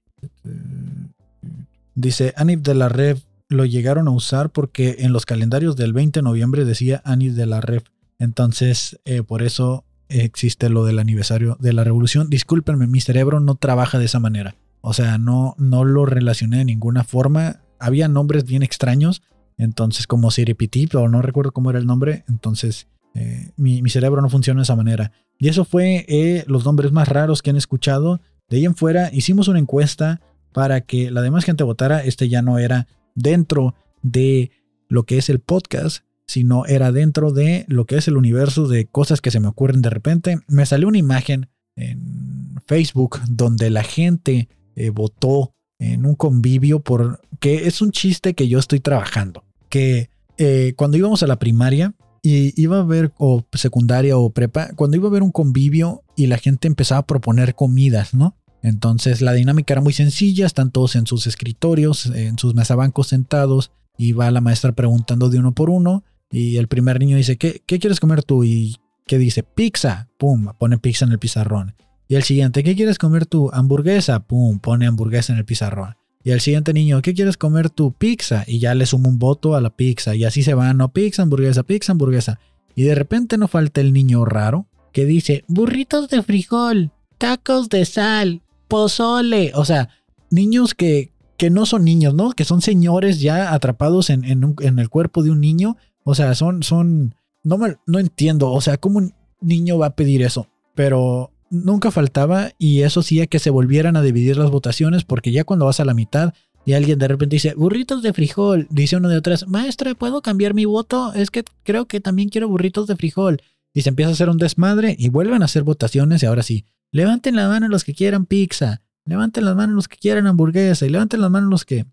Dice, 1.95 2.33
Anif 2.37 2.61
de 2.61 2.75
la 2.75 2.89
Rev 2.89 3.19
lo 3.49 3.65
llegaron 3.65 4.07
a 4.07 4.13
usar 4.13 4.51
porque 4.51 4.97
en 5.01 5.13
los 5.13 5.27
calendarios 5.27 5.77
del 5.77 5.93
20 5.93 6.21
de 6.21 6.25
noviembre 6.25 6.65
decía 6.65 7.03
Anif 7.05 7.35
de 7.35 7.47
la 7.47 7.61
Rev. 7.61 7.83
Entonces, 8.19 9.01
eh, 9.05 9.23
por 9.23 9.43
eso 9.43 9.85
existe 10.09 10.69
lo 10.69 10.85
del 10.85 11.01
aniversario 11.01 11.57
de 11.59 11.73
la 11.73 11.83
revolución. 11.83 12.31
Discúlpenme, 12.31 12.87
mi 12.87 13.01
cerebro 13.01 13.41
no 13.41 13.57
trabaja 13.57 13.99
de 13.99 14.05
esa 14.05 14.21
manera. 14.21 14.55
O 14.89 14.93
sea, 14.93 15.19
no, 15.19 15.57
no 15.59 15.85
lo 15.85 16.07
relacioné 16.07 16.59
de 16.59 16.65
ninguna 16.65 17.03
forma. 17.03 17.61
Había 17.81 18.07
nombres 18.07 18.45
bien 18.45 18.63
extraños. 18.63 19.21
Entonces, 19.59 20.07
como 20.07 20.31
Siripiti, 20.31 20.87
pero 20.87 21.09
no 21.09 21.23
recuerdo 21.23 21.51
cómo 21.51 21.71
era 21.71 21.81
el 21.81 21.87
nombre. 21.87 22.23
Entonces, 22.29 22.87
eh, 23.17 23.51
mi, 23.57 23.83
cerebro 23.91 24.23
no 24.23 24.29
funciona 24.29 24.61
de 24.61 24.63
esa 24.63 24.77
manera. 24.77 25.11
Y 25.41 25.49
eso 25.49 25.65
fue 25.65 26.05
eh, 26.07 26.45
los 26.47 26.65
nombres 26.65 26.93
más 26.93 27.09
raros 27.09 27.43
que 27.43 27.51
han 27.51 27.57
escuchado. 27.57 28.21
De 28.49 28.59
ahí 28.59 28.65
en 28.65 28.77
fuera, 28.77 29.11
hicimos 29.13 29.49
una 29.49 29.59
encuesta 29.59 30.21
para 30.53 30.83
que 30.83 31.11
la 31.11 31.21
demás 31.21 31.45
gente 31.45 31.65
votara. 31.65 32.05
Este 32.05 32.29
ya 32.29 32.41
no 32.41 32.61
era 32.61 32.87
dentro 33.17 33.75
de 34.03 34.53
lo 34.89 35.03
que 35.03 35.19
es 35.19 35.29
el 35.31 35.41
podcast, 35.41 36.05
sino 36.29 36.65
era 36.65 36.93
dentro 36.93 37.33
de 37.33 37.65
lo 37.67 37.87
que 37.87 37.97
es 37.97 38.07
el 38.07 38.17
universo 38.17 38.69
de 38.69 38.87
cosas 38.87 39.21
que 39.21 39.33
se 39.33 39.41
me 39.41 39.49
ocurren 39.49 39.83
de 39.83 39.91
repente. 39.91 40.39
Me 40.47 40.65
salió 40.65 40.87
una 40.87 40.99
imagen 40.99 41.49
en 41.75 42.55
Facebook 42.69 43.19
donde 43.29 43.71
la 43.71 43.83
gente 43.83 44.49
eh, 44.77 44.91
votó 44.91 45.55
en 45.79 46.07
un 46.07 46.15
convivio 46.15 46.81
por 46.81 47.21
que 47.41 47.67
es 47.67 47.83
un 47.83 47.91
chiste 47.91 48.35
que 48.35 48.49
yo 48.49 48.59
estoy 48.59 48.81
trabajando. 48.81 49.45
Que 49.69 50.11
eh, 50.39 50.75
cuando 50.77 50.97
íbamos 50.97 51.23
a 51.23 51.27
la 51.27 51.39
primaria 51.39 51.95
y 52.23 52.61
iba 52.61 52.79
a 52.81 52.85
ver 52.85 53.13
o 53.19 53.45
secundaria 53.53 54.17
o 54.17 54.31
prepa, 54.31 54.71
cuando 54.75 54.97
iba 54.97 55.09
a 55.09 55.13
ver 55.13 55.23
un 55.23 55.33
convivio 55.33 56.03
y 56.17 56.27
la 56.27 56.39
gente 56.39 56.69
empezaba 56.69 57.01
a 57.01 57.07
proponer 57.07 57.55
comidas, 57.55 58.15
¿no? 58.15 58.37
Entonces 58.63 59.21
la 59.21 59.33
dinámica 59.33 59.75
era 59.75 59.81
muy 59.81 59.93
sencilla, 59.93 60.47
están 60.47 60.71
todos 60.71 60.97
en 60.97 61.07
sus 61.07 61.27
escritorios, 61.27 62.07
en 62.07 62.39
sus 62.39 62.55
mesabancos 62.55 63.09
sentados 63.09 63.71
y 63.97 64.13
va 64.13 64.31
la 64.31 64.41
maestra 64.41 64.73
preguntando 64.73 65.29
de 65.31 65.39
uno 65.39 65.55
por 65.55 65.71
uno 65.71 66.05
y 66.31 66.57
el 66.57 66.69
primer 66.69 66.99
niño 66.99 67.17
dice, 67.17 67.37
¿qué, 67.37 67.63
qué 67.65 67.79
quieres 67.79 68.01
comer 68.01 68.23
tú? 68.25 68.45
Y 68.45 68.77
¿qué 69.07 69.19
dice? 69.19 69.43
Pizza, 69.43 70.09
pum, 70.19 70.49
pone 70.59 70.79
pizza 70.79 71.05
en 71.05 71.13
el 71.13 71.19
pizarrón. 71.19 71.75
Y 72.09 72.15
el 72.15 72.23
siguiente, 72.23 72.63
¿qué 72.63 72.77
quieres 72.77 72.99
comer 72.99 73.27
tú? 73.27 73.51
Hamburguesa, 73.53 74.21
pum, 74.21 74.59
pone 74.59 74.87
hamburguesa 74.87 75.33
en 75.33 75.39
el 75.41 75.45
pizarrón. 75.45 75.97
Y 76.23 76.33
el 76.33 76.41
siguiente 76.41 76.73
niño, 76.73 77.03
¿qué 77.03 77.15
quieres 77.15 77.37
comer 77.37 77.71
tú? 77.71 77.93
Pizza. 77.93 78.45
Y 78.47 78.59
ya 78.59 78.75
le 78.75 78.87
suma 78.87 79.09
un 79.09 79.19
voto 79.19 79.55
a 79.55 79.61
la 79.61 79.71
pizza. 79.71 80.15
Y 80.15 80.25
así 80.25 80.43
se 80.43 80.55
van, 80.55 80.77
no, 80.77 80.93
pizza, 80.93 81.23
hamburguesa, 81.23 81.63
pizza, 81.63 81.93
hamburguesa. 81.93 82.41
Y 82.75 82.83
de 82.83 82.95
repente 82.95 83.39
no 83.39 83.49
falta 83.49 83.81
el 83.81 83.93
niño 83.93 84.25
raro 84.25 84.67
que 84.93 85.05
dice, 85.05 85.45
burritos 85.47 86.09
de 86.09 86.23
frijol, 86.23 86.91
tacos 87.19 87.69
de 87.69 87.85
sal, 87.85 88.43
pozole. 88.67 89.53
O 89.55 89.65
sea, 89.65 89.89
niños 90.31 90.75
que, 90.75 91.13
que 91.37 91.51
no 91.51 91.67
son 91.67 91.85
niños, 91.85 92.15
¿no? 92.15 92.33
Que 92.33 92.45
son 92.45 92.61
señores 92.61 93.21
ya 93.21 93.53
atrapados 93.53 94.11
en, 94.11 94.25
en, 94.25 94.79
el 94.79 94.89
cuerpo 94.89 95.23
de 95.23 95.31
un 95.31 95.41
niño. 95.41 95.77
O 96.03 96.15
sea, 96.15 96.35
son, 96.35 96.63
son, 96.63 97.15
no, 97.45 97.59
me, 97.59 97.77
no 97.87 97.99
entiendo. 97.99 98.51
O 98.51 98.61
sea, 98.61 98.79
¿cómo 98.79 98.99
un 98.99 99.15
niño 99.41 99.79
va 99.79 99.87
a 99.87 99.97
pedir 99.97 100.23
eso? 100.23 100.49
Pero 100.75 101.31
nunca 101.51 101.91
faltaba 101.91 102.51
y 102.59 102.83
eso 102.83 103.01
hacía 103.01 103.27
que 103.27 103.39
se 103.39 103.51
volvieran 103.51 103.97
a 103.97 104.03
dividir 104.03 104.37
las 104.37 104.51
votaciones 104.51 105.05
porque 105.05 105.33
ya 105.33 105.45
cuando 105.45 105.67
vas 105.67 105.81
a 105.81 105.85
la 105.85 105.95
mitad 105.95 106.35
y 106.65 106.73
alguien 106.73 106.99
de 106.99 107.09
repente 107.09 107.37
dice, 107.37 107.55
burritos 107.55 108.03
de 108.03 108.13
frijol, 108.13 108.67
dice 108.71 108.97
uno 108.97 109.09
de 109.09 109.17
otras, 109.17 109.47
maestra, 109.47 109.95
¿puedo 109.95 110.23
cambiar 110.23 110.55
mi 110.55 110.65
voto? 110.65 111.13
Es 111.15 111.31
que 111.31 111.45
creo 111.63 111.87
que 111.87 112.01
también 112.01 112.29
quiero 112.29 112.49
burritos 112.49 112.89
de 112.89 112.97
frijol. 112.97 113.41
Y 113.73 113.83
se 113.83 113.91
empieza 113.91 114.11
a 114.11 114.15
hacer 114.15 114.31
un 114.31 114.39
desmadre 114.39 114.97
y 114.99 115.11
vuelven 115.11 115.43
a 115.43 115.45
hacer 115.45 115.63
votaciones 115.63 116.23
y 116.23 116.27
ahora 116.27 116.43
sí, 116.43 116.65
Levanten 116.93 117.37
la 117.37 117.49
mano 117.49 117.69
los 117.69 117.85
que 117.85 117.95
quieran 117.95 118.27
pizza. 118.27 118.83
Levanten 119.05 119.45
las 119.45 119.55
manos 119.55 119.75
los 119.75 119.89
que 119.89 119.97
quieran 119.97 120.27
hamburguesa. 120.27 120.87
Y 120.87 120.89
levanten 120.89 121.21
las 121.21 121.31
manos 121.31 121.51
los 121.51 121.65
que 121.65 121.85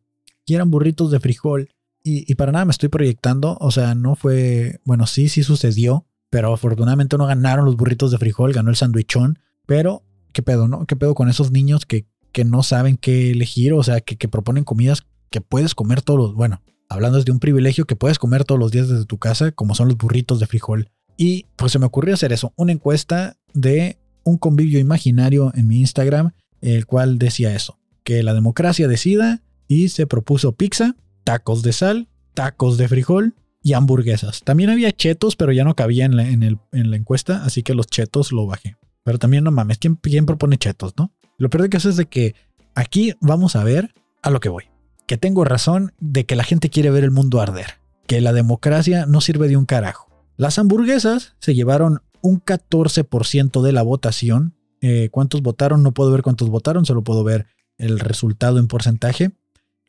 quieran 0.46 0.72
burritos 0.72 1.12
de 1.12 1.20
frijol. 1.20 1.70
Y, 2.06 2.36
para 2.36 2.52
nada 2.52 2.66
me 2.66 2.72
estoy 2.72 2.90
proyectando. 2.90 3.58
O 3.60 3.72
sea, 3.72 3.96
no 3.96 4.16
fue. 4.16 4.80
Bueno, 4.86 5.08
sí, 5.08 5.30
sí 5.30 5.44
sucedió. 5.44 6.06
Pero 6.34 6.54
afortunadamente 6.54 7.18
no 7.18 7.28
ganaron 7.28 7.64
los 7.64 7.78
burritos 7.78 8.12
de 8.12 8.18
frijol. 8.18 8.52
Ganó 8.52 8.70
el 8.70 8.76
sandwichón. 8.76 9.40
Pero, 9.66 10.04
¿qué 10.34 10.44
pedo, 10.44 10.68
no? 10.68 10.86
¿Qué 10.86 10.98
pedo 10.98 11.16
con 11.16 11.30
esos 11.30 11.52
niños 11.52 11.86
que 11.86 12.08
que 12.34 12.44
no 12.44 12.64
saben 12.64 12.98
qué 12.98 13.32
elegir, 13.32 13.72
o 13.74 13.84
sea, 13.84 14.02
que, 14.02 14.28
proponen 14.28 14.66
comidas 14.66 15.04
que 15.30 15.40
puedes 15.40 15.76
comer 15.76 16.02
todos 16.02 16.20
los, 16.20 16.34
bueno, 16.36 16.62
hablando 16.90 17.24
de 17.24 17.32
un 17.32 17.40
privilegio 17.40 17.86
que 17.86 17.96
puedes 17.96 18.20
comer 18.20 18.44
todos 18.44 18.60
los 18.60 18.72
días 18.72 18.90
desde 18.90 19.06
tu 19.06 19.18
casa, 19.20 19.52
como 19.52 19.76
son 19.76 19.88
los 19.88 19.98
burritos 19.98 20.40
de 20.40 20.48
frijol. 20.48 20.90
Y 21.16 21.46
pues 21.56 21.72
se 21.72 21.80
me 21.80 21.86
ocurrió 21.86 22.16
hacer 22.16 22.34
eso, 22.34 22.52
una 22.56 22.72
encuesta 22.72 23.38
de 23.54 24.00
un 24.24 24.38
convivio 24.38 24.80
imaginario 24.80 25.52
en 25.56 25.68
mi 25.68 25.80
Instagram, 25.80 26.32
el 26.62 26.86
cual 26.86 27.20
decía 27.20 27.56
eso, 27.56 27.80
que 28.04 28.24
la 28.24 28.34
democracia 28.34 28.88
decida 28.88 29.44
y 29.68 29.90
se 29.90 30.08
propuso 30.08 30.56
pizza, 30.56 30.96
tacos 31.24 31.62
de 31.62 31.74
sal, 31.74 32.10
tacos 32.34 32.78
de 32.78 32.88
frijol 32.88 33.36
y 33.64 33.74
hamburguesas. 33.74 34.44
También 34.44 34.70
había 34.70 34.92
chetos, 34.92 35.36
pero 35.36 35.52
ya 35.52 35.64
no 35.64 35.76
cabía 35.76 36.06
en 36.06 36.16
la, 36.16 36.28
en 36.28 36.60
la 36.72 36.96
encuesta, 36.96 37.44
así 37.46 37.64
que 37.64 37.74
los 37.74 37.88
chetos 37.88 38.32
lo 38.32 38.46
bajé. 38.46 38.76
Pero 39.04 39.20
también 39.20 39.44
no 39.44 39.52
mames, 39.52 39.78
¿quién, 39.78 40.26
propone 40.26 40.58
chetos, 40.58 40.94
no? 40.98 41.12
Lo 41.38 41.50
peor 41.50 41.64
de 41.64 41.70
que 41.70 41.78
es 41.78 41.98
de 41.98 42.06
que 42.06 42.36
aquí 42.74 43.14
vamos 43.20 43.56
a 43.56 43.64
ver 43.64 43.94
a 44.22 44.30
lo 44.30 44.40
que 44.40 44.50
voy. 44.50 44.66
Que 45.06 45.18
tengo 45.18 45.44
razón 45.44 45.94
de 46.00 46.26
que 46.26 46.36
la 46.36 46.44
gente 46.44 46.70
quiere 46.70 46.90
ver 46.90 47.04
el 47.04 47.12
mundo 47.12 47.42
arder. 47.42 47.80
Que 48.08 48.22
la 48.22 48.34
democracia 48.34 49.06
no 49.06 49.20
sirve 49.20 49.48
de 49.50 49.58
un 49.58 49.66
carajo. 49.66 50.10
Las 50.38 50.58
hamburguesas 50.58 51.36
se 51.40 51.54
llevaron 51.54 52.02
un 52.22 52.42
14% 52.42 53.62
de 53.62 53.72
la 53.74 53.84
votación. 53.84 54.56
Eh, 54.82 55.10
¿Cuántos 55.12 55.42
votaron? 55.42 55.84
No 55.84 55.94
puedo 55.94 56.12
ver 56.12 56.22
cuántos 56.22 56.50
votaron, 56.50 56.86
solo 56.86 57.04
puedo 57.04 57.24
ver 57.24 57.48
el 57.78 58.00
resultado 58.00 58.60
en 58.60 58.68
porcentaje. 58.68 59.32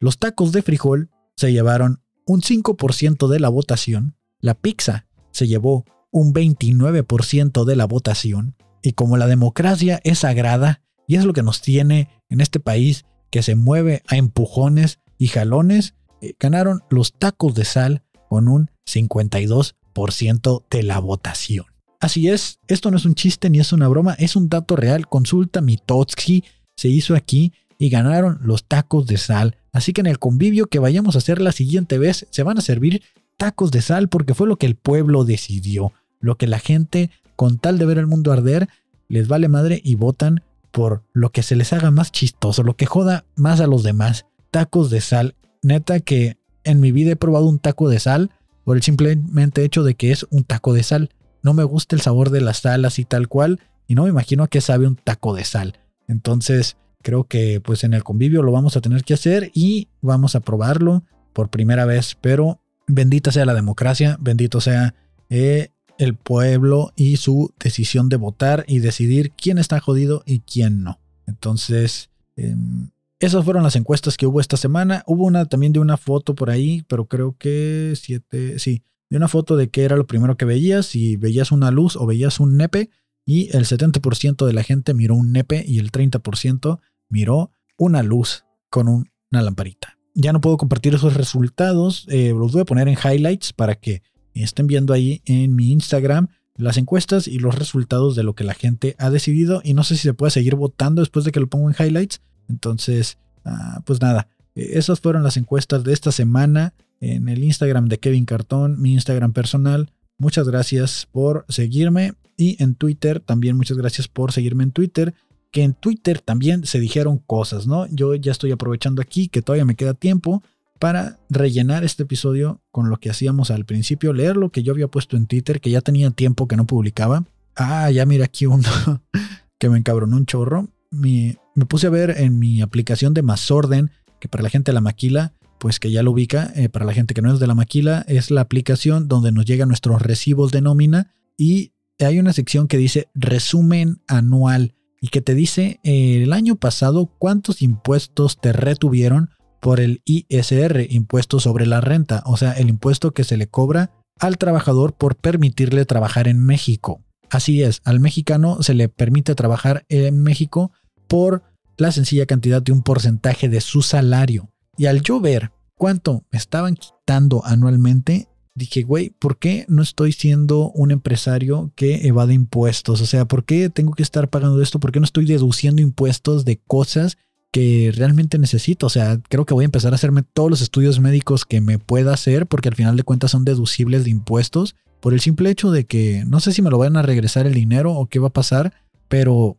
Los 0.01 0.19
tacos 0.19 0.53
de 0.53 0.63
frijol 0.63 1.11
se 1.37 1.53
llevaron 1.53 2.01
un 2.27 2.41
5% 2.41 3.29
de 3.29 3.41
la 3.41 3.49
votación. 3.49 4.17
La 4.41 4.55
pizza 4.55 5.07
se 5.31 5.47
llevó 5.47 5.85
un 6.11 6.33
29% 6.33 7.65
de 7.65 7.77
la 7.77 7.87
votación. 7.87 8.57
Y 8.83 8.93
como 8.93 9.17
la 9.17 9.27
democracia 9.27 10.01
es 10.05 10.21
sagrada 10.21 10.83
y 11.07 11.17
es 11.17 11.25
lo 11.25 11.33
que 11.33 11.43
nos 11.43 11.61
tiene 11.61 12.09
en 12.29 12.41
este 12.41 12.61
país 12.61 13.05
que 13.31 13.43
se 13.43 13.57
mueve 13.57 14.03
a 14.07 14.17
empujones 14.17 15.01
y 15.19 15.29
jalones, 15.29 15.95
eh, 16.21 16.35
ganaron 16.39 16.83
los 16.91 17.15
tacos 17.15 17.55
de 17.55 17.65
sal 17.65 18.03
con 18.29 18.49
un 18.49 18.71
52% 18.87 20.65
de 20.71 20.83
la 20.83 20.99
votación. 20.99 21.67
Así 22.01 22.29
es, 22.29 22.61
esto 22.69 22.91
no 22.91 22.99
es 22.99 23.07
un 23.07 23.15
chiste 23.15 23.49
ni 23.49 23.61
es 23.61 23.73
una 23.73 23.89
broma, 23.89 24.15
es 24.19 24.37
un 24.37 24.49
dato 24.49 24.77
real. 24.77 25.09
Consulta 25.09 25.61
Mitotsky, 25.61 26.45
se 26.77 26.89
hizo 26.89 27.15
aquí 27.15 27.53
y 27.85 27.91
ganaron 27.91 28.39
los 28.41 28.65
tacos 28.65 29.07
de 29.07 29.19
sal. 29.19 29.59
Así 29.71 29.93
que 29.93 30.01
en 30.01 30.07
el 30.07 30.19
convivio 30.19 30.69
que 30.69 30.79
vayamos 30.79 31.17
a 31.17 31.19
hacer 31.19 31.39
la 31.39 31.53
siguiente 31.53 31.99
vez 31.99 32.27
se 32.31 32.43
van 32.43 32.57
a 32.57 32.63
servir 32.63 33.03
tacos 33.37 33.71
de 33.73 33.83
sal 33.83 34.09
porque 34.09 34.33
fue 34.33 34.49
lo 34.49 34.57
que 34.57 34.65
el 34.65 34.75
pueblo 34.75 35.25
decidió, 35.25 35.93
lo 36.19 36.39
que 36.39 36.47
la 36.47 36.59
gente 36.61 37.11
con 37.37 37.59
tal 37.59 37.77
de 37.77 37.85
ver 37.85 37.99
el 37.99 38.07
mundo 38.07 38.33
arder, 38.33 38.71
les 39.07 39.29
vale 39.29 39.49
madre 39.49 39.83
y 39.85 39.97
votan 39.97 40.43
por 40.71 41.03
lo 41.13 41.29
que 41.29 41.43
se 41.43 41.57
les 41.57 41.75
haga 41.75 41.91
más 41.91 42.11
chistoso, 42.11 42.63
lo 42.63 42.75
que 42.75 42.87
joda 42.87 43.27
más 43.37 43.61
a 43.61 43.67
los 43.67 43.83
demás. 43.83 44.25
Tacos 44.51 44.89
de 44.89 45.03
sal. 45.03 45.35
Neta 45.61 46.01
que 46.01 46.39
en 46.65 46.81
mi 46.81 46.91
vida 46.91 47.11
he 47.11 47.17
probado 47.17 47.45
un 47.45 47.59
taco 47.59 47.91
de 47.91 48.01
sal 48.01 48.31
por 48.65 48.79
el 48.79 48.83
simplemente 48.83 49.63
hecho 49.63 49.83
de 49.83 49.95
que 49.95 50.11
es 50.11 50.25
un 50.31 50.45
taco 50.45 50.73
de 50.73 50.85
sal. 50.85 51.11
No 51.43 51.53
me 51.53 51.65
gusta 51.65 51.97
el 51.97 52.01
sabor 52.01 52.31
de 52.31 52.41
las 52.41 52.61
sal 52.61 52.87
así 52.87 53.05
tal 53.05 53.29
cual 53.29 53.61
y 53.87 53.95
no 53.95 54.05
me 54.05 54.09
imagino 54.09 54.43
a 54.43 54.49
qué 54.49 54.63
sabe 54.63 54.87
un 54.87 54.97
taco 54.97 55.35
de 55.35 55.45
sal. 55.45 55.79
Entonces 56.09 56.79
creo 57.05 57.25
que 57.25 57.61
pues 57.61 57.85
en 57.85 57.95
el 57.95 58.03
convivio 58.03 58.43
lo 58.43 58.51
vamos 58.51 58.77
a 58.77 58.81
tener 58.81 59.05
que 59.05 59.15
hacer 59.15 59.53
y 59.55 59.89
vamos 60.01 60.35
a 60.35 60.41
probarlo 60.41 61.05
por 61.33 61.51
primera 61.51 61.85
vez. 61.85 62.17
Pero 62.21 62.61
bendita 62.89 63.31
sea 63.31 63.45
la 63.45 63.55
democracia, 63.55 64.17
bendito 64.21 64.61
sea 64.61 64.95
eh, 65.31 65.69
el 65.99 66.17
pueblo 66.17 66.93
y 66.97 67.19
su 67.19 67.55
decisión 67.61 68.09
de 68.09 68.17
votar 68.17 68.65
y 68.67 68.81
decidir 68.81 69.31
quién 69.33 69.59
está 69.59 69.79
jodido 69.79 70.25
y 70.27 70.41
quién 70.41 70.83
no. 70.83 70.99
Entonces, 71.27 72.11
em, 72.37 72.91
esas 73.21 73.45
fueron 73.45 73.63
las 73.63 73.77
encuestas 73.77 74.17
que 74.17 74.27
hubo 74.27 74.41
esta 74.41 74.57
semana. 74.57 75.05
Hubo 75.07 75.25
una 75.25 75.47
también 75.47 75.73
de 75.73 75.79
una 75.79 75.97
foto 75.97 76.35
por 76.35 76.51
ahí, 76.51 76.83
pero 76.89 77.07
creo 77.07 77.37
que 77.39 77.95
siete, 77.97 78.59
sí, 78.59 78.83
de 79.11 79.17
una 79.19 79.29
foto 79.29 79.57
de 79.57 79.69
que 79.69 79.85
era 79.85 79.97
lo 79.97 80.07
primero 80.07 80.37
que 80.37 80.45
veías, 80.45 80.87
si 80.87 81.17
veías 81.17 81.53
una 81.53 81.71
luz 81.71 81.97
o 81.97 82.07
veías 82.07 82.41
un 82.41 82.57
nepe, 82.57 82.91
y 83.27 83.55
el 83.57 83.65
70% 83.65 84.45
de 84.45 84.53
la 84.53 84.63
gente 84.63 84.93
miró 84.95 85.15
un 85.15 85.33
nepe 85.33 85.65
y 85.67 85.79
el 85.79 85.91
30% 85.91 86.81
miró 87.09 87.51
una 87.77 88.03
luz 88.03 88.45
con 88.71 88.89
una 88.89 89.43
lamparita. 89.43 89.99
Ya 90.15 90.33
no 90.33 90.41
puedo 90.41 90.57
compartir 90.57 90.95
esos 90.95 91.15
resultados, 91.15 92.07
eh, 92.09 92.33
los 92.37 92.53
voy 92.53 92.63
a 92.63 92.67
poner 92.67 92.89
en 92.89 92.97
highlights 92.97 93.53
para 93.53 93.75
que 93.75 94.03
estén 94.33 94.67
viendo 94.67 94.93
ahí 94.93 95.23
en 95.25 95.55
mi 95.55 95.73
Instagram 95.73 96.29
las 96.57 96.77
encuestas 96.77 97.27
y 97.27 97.39
los 97.39 97.57
resultados 97.57 98.15
de 98.15 98.23
lo 98.23 98.35
que 98.35 98.45
la 98.45 98.55
gente 98.55 98.95
ha 98.99 99.11
decidido. 99.11 99.61
Y 99.65 99.75
no 99.75 99.83
sé 99.83 99.97
si 99.97 100.03
se 100.03 100.15
puede 100.15 100.31
seguir 100.31 100.55
votando 100.55 101.03
después 101.03 101.25
de 101.25 101.33
que 101.33 101.41
lo 101.41 101.49
pongo 101.49 101.69
en 101.69 101.77
highlights. 101.79 102.21
Entonces, 102.49 103.19
ah, 103.45 103.83
pues 103.85 104.01
nada, 104.01 104.29
eh, 104.55 104.73
esas 104.75 105.01
fueron 105.01 105.23
las 105.23 105.37
encuestas 105.37 105.85
de 105.85 105.93
esta 105.93 106.13
semana 106.13 106.75
en 107.01 107.29
el 107.29 107.43
Instagram 107.43 107.89
de 107.89 107.99
Kevin 107.99 108.25
Cartón, 108.25 108.81
mi 108.81 108.93
Instagram 108.95 109.33
personal. 109.33 109.91
Muchas 110.17 110.49
gracias 110.49 111.09
por 111.11 111.45
seguirme. 111.49 112.15
Y 112.37 112.61
en 112.63 112.75
Twitter 112.75 113.21
también 113.21 113.57
muchas 113.57 113.77
gracias 113.77 114.09
por 114.09 114.33
seguirme 114.33 114.65
en 114.65 114.73
Twitter. 114.73 115.15
Que 115.55 115.63
en 115.63 115.75
Twitter 115.75 116.21
también 116.21 116.67
se 116.67 116.81
dijeron 116.81 117.19
cosas, 117.19 117.69
¿no? 117.69 117.87
Yo 117.87 118.17
ya 118.17 118.33
estoy 118.33 118.51
aprovechando 118.51 119.01
aquí 119.01 119.29
que 119.29 119.41
todavía 119.41 119.65
me 119.65 119.77
queda 119.77 119.95
tiempo 119.95 120.43
para 120.81 121.21
rellenar 121.31 121.85
este 121.85 122.03
episodio 122.03 122.61
con 122.73 122.91
lo 122.91 122.97
que 122.97 123.09
hacíamos 123.09 123.53
al 123.53 123.65
principio, 123.65 124.13
leer 124.13 124.37
lo 124.37 124.51
que 124.51 124.65
yo 124.65 124.73
había 124.73 124.89
puesto 124.89 125.17
en 125.17 125.29
Twitter, 125.29 125.61
que 125.61 125.71
ya 125.71 125.81
tenía 125.81 126.11
tiempo 126.11 126.49
que 126.49 126.57
no 126.57 126.67
publicaba. 126.67 127.23
Ah, 127.55 127.89
ya 127.93 128.05
mira 128.05 128.25
aquí 128.25 128.47
uno 128.47 128.69
que 129.59 129.69
me 129.69 129.79
encabronó 129.79 130.17
un 130.17 130.27
chorro. 130.27 130.71
me 130.91 131.37
puse 131.69 131.87
a 131.87 131.91
ver 131.91 132.17
en 132.19 132.41
mi 132.41 132.61
aplicación 132.61 133.15
de 133.15 133.23
Mazorden, 133.23 133.93
que 134.19 134.29
para 134.29 134.43
la 134.43 134.51
gente 134.51 134.73
de 134.73 134.75
la 134.75 134.81
maquila, 134.81 135.35
pues 135.61 135.79
que 135.79 135.93
ya 135.93 136.03
lo 136.03 136.11
ubica, 136.11 136.53
eh, 136.57 136.69
para 136.69 136.85
la 136.85 136.95
gente 136.95 137.15
que 137.15 137.23
no 137.23 137.33
es 137.33 137.39
de 137.39 137.47
la 137.47 137.55
maquila, 137.55 138.05
es 138.09 138.33
la 138.33 138.41
aplicación 138.41 139.07
donde 139.07 139.31
nos 139.31 139.45
llegan 139.45 139.69
nuestros 139.69 140.03
recibos 140.03 140.51
de 140.51 140.63
nómina 140.63 141.15
y 141.37 141.71
hay 142.01 142.19
una 142.19 142.33
sección 142.33 142.67
que 142.67 142.77
dice 142.77 143.09
resumen 143.15 144.03
anual 144.09 144.75
y 145.05 145.09
que 145.09 145.21
te 145.21 145.35
dice 145.35 145.81
eh, 145.83 146.23
el 146.23 146.33
año 146.33 146.57
pasado 146.57 147.13
cuántos 147.19 147.61
impuestos 147.61 148.41
te 148.41 148.55
retuvieron 148.55 149.29
por 149.61 149.79
el 149.79 150.01
ISR, 150.07 150.87
impuesto 150.89 151.41
sobre 151.41 151.67
la 151.67 151.83
renta, 151.83 152.23
o 152.25 152.39
sea, 152.39 152.53
el 152.53 152.71
impuesto 152.71 153.13
que 153.13 153.23
se 153.23 153.37
le 153.37 153.47
cobra 153.47 153.91
al 154.19 154.39
trabajador 154.39 154.95
por 154.95 155.17
permitirle 155.17 155.85
trabajar 155.85 156.27
en 156.27 156.43
México. 156.43 157.03
Así 157.29 157.63
es, 157.63 157.83
al 157.85 158.01
mexicano 158.01 158.63
se 158.63 158.73
le 158.73 158.89
permite 158.89 159.35
trabajar 159.35 159.85
en 159.91 160.23
México 160.23 160.73
por 161.07 161.43
la 161.77 161.93
sencilla 161.93 162.25
cantidad 162.25 162.63
de 162.63 162.73
un 162.73 162.83
porcentaje 162.83 163.51
de 163.51 163.61
su 163.61 163.83
salario. 163.83 164.49
Y 164.79 164.87
al 164.87 165.03
yo 165.03 165.21
ver 165.21 165.53
cuánto 165.75 166.25
me 166.33 166.39
estaban 166.39 166.77
quitando 166.77 167.45
anualmente, 167.45 168.27
dije, 168.55 168.83
güey, 168.83 169.11
¿por 169.11 169.39
qué 169.39 169.65
no 169.69 169.83
estoy 169.83 170.13
siendo 170.13 170.71
un 170.71 170.91
empresario 170.91 171.73
que 171.75 172.07
evade 172.07 172.35
impuestos? 172.35 173.01
O 173.01 173.07
sea, 173.07 173.25
¿por 173.27 173.45
qué 173.45 173.69
tengo 173.69 173.93
que 173.93 174.03
estar 174.03 174.29
pagando 174.29 174.63
esto? 174.63 174.81
¿Por 174.81 174.93
qué 174.93 175.01
no 175.01 175.05
estoy 175.05 175.27
deduciendo 175.27 175.83
impuestos 175.83 176.45
de 176.45 176.59
cosas 176.59 177.17
que 177.55 177.93
realmente 177.95 178.37
necesito. 178.37 178.87
O 178.87 178.91
sea, 178.91 179.21
creo 179.29 179.47
que 179.47 179.55
voy 179.55 179.63
a 179.63 179.67
empezar 179.67 179.93
a 179.93 179.95
hacerme 179.95 180.25
todos 180.25 180.51
los 180.51 180.61
estudios 180.61 180.99
médicos 180.99 181.45
que 181.45 181.61
me 181.61 181.79
pueda 181.79 182.13
hacer 182.13 182.49
porque 182.49 182.69
al 182.69 182.75
final 182.75 182.97
de 182.97 183.05
cuentas 183.05 183.31
son 183.31 183.45
deducibles 183.45 184.03
de 184.03 184.11
impuestos 184.11 184.75
por 184.99 185.15
el 185.15 185.21
simple 185.21 185.51
hecho 185.51 185.71
de 185.71 185.87
que 185.87 186.25
no 186.27 186.41
sé 186.41 186.53
si 186.53 186.63
me 186.63 186.71
lo 186.71 186.79
van 186.79 186.97
a 186.97 187.03
regresar 187.03 187.47
el 187.47 187.55
dinero 187.55 187.93
o 187.93 188.07
qué 188.07 188.19
va 188.19 188.27
a 188.27 188.33
pasar, 188.33 188.75
pero 189.07 189.57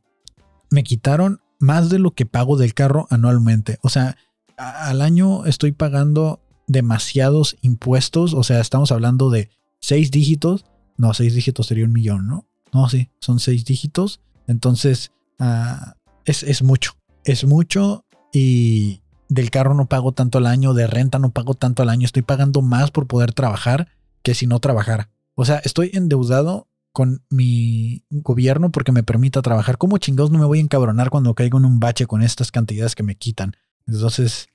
me 0.70 0.84
quitaron 0.84 1.40
más 1.58 1.90
de 1.90 2.00
lo 2.00 2.12
que 2.12 2.26
pago 2.26 2.58
del 2.58 2.74
carro 2.74 3.08
anualmente. 3.12 3.78
O 3.82 3.88
sea, 3.88 4.18
al 4.58 5.02
año 5.02 5.46
estoy 5.46 5.72
pagando 5.72 6.42
demasiados 6.68 7.58
impuestos. 7.62 8.34
O 8.34 8.44
sea, 8.44 8.62
estamos 8.62 8.92
hablando 8.92 9.30
de 9.30 9.50
seis 9.80 10.12
dígitos. 10.12 10.66
No, 10.98 11.14
seis 11.14 11.36
dígitos 11.36 11.68
sería 11.68 11.86
un 11.86 11.94
millón, 11.94 12.28
¿no? 12.28 12.48
No, 12.74 12.90
sí, 12.90 13.10
son 13.20 13.40
seis 13.40 13.66
dígitos. 13.66 14.22
Entonces, 14.48 15.12
ah, 15.40 15.96
es, 16.26 16.44
es 16.44 16.64
mucho 16.64 16.96
es 17.26 17.44
mucho 17.44 18.06
y 18.32 19.02
del 19.28 19.50
carro 19.50 19.74
no 19.74 19.88
pago 19.88 20.14
tanto 20.14 20.38
al 20.38 20.46
año, 20.46 20.74
de 20.74 20.88
renta 20.88 21.20
no 21.20 21.32
pago 21.32 21.56
tanto 21.56 21.84
al 21.84 21.90
año, 21.90 22.06
estoy 22.06 22.22
pagando 22.22 22.62
más 22.62 22.92
por 22.92 23.08
poder 23.08 23.34
trabajar 23.34 23.90
que 24.22 24.36
si 24.36 24.48
no 24.48 24.60
trabajara. 24.60 25.10
O 25.34 25.44
sea, 25.44 25.58
estoy 25.58 25.90
endeudado 25.94 26.70
con 26.94 27.26
mi 27.30 28.06
gobierno 28.10 28.72
porque 28.72 28.94
me 28.94 29.04
permita 29.04 29.42
trabajar. 29.42 29.78
¿Cómo 29.78 29.98
chingados 29.98 30.32
no 30.32 30.40
me 30.40 30.46
voy 30.46 30.60
a 30.60 30.62
encabronar 30.62 31.10
cuando 31.10 31.34
caigo 31.34 31.58
en 31.58 31.66
un 31.66 31.80
bache 31.80 32.06
con 32.06 32.22
estas 32.22 32.52
cantidades 32.52 32.96
que 32.96 33.04
me 33.04 33.16
quitan? 33.16 33.58
Entonces, 33.86 34.48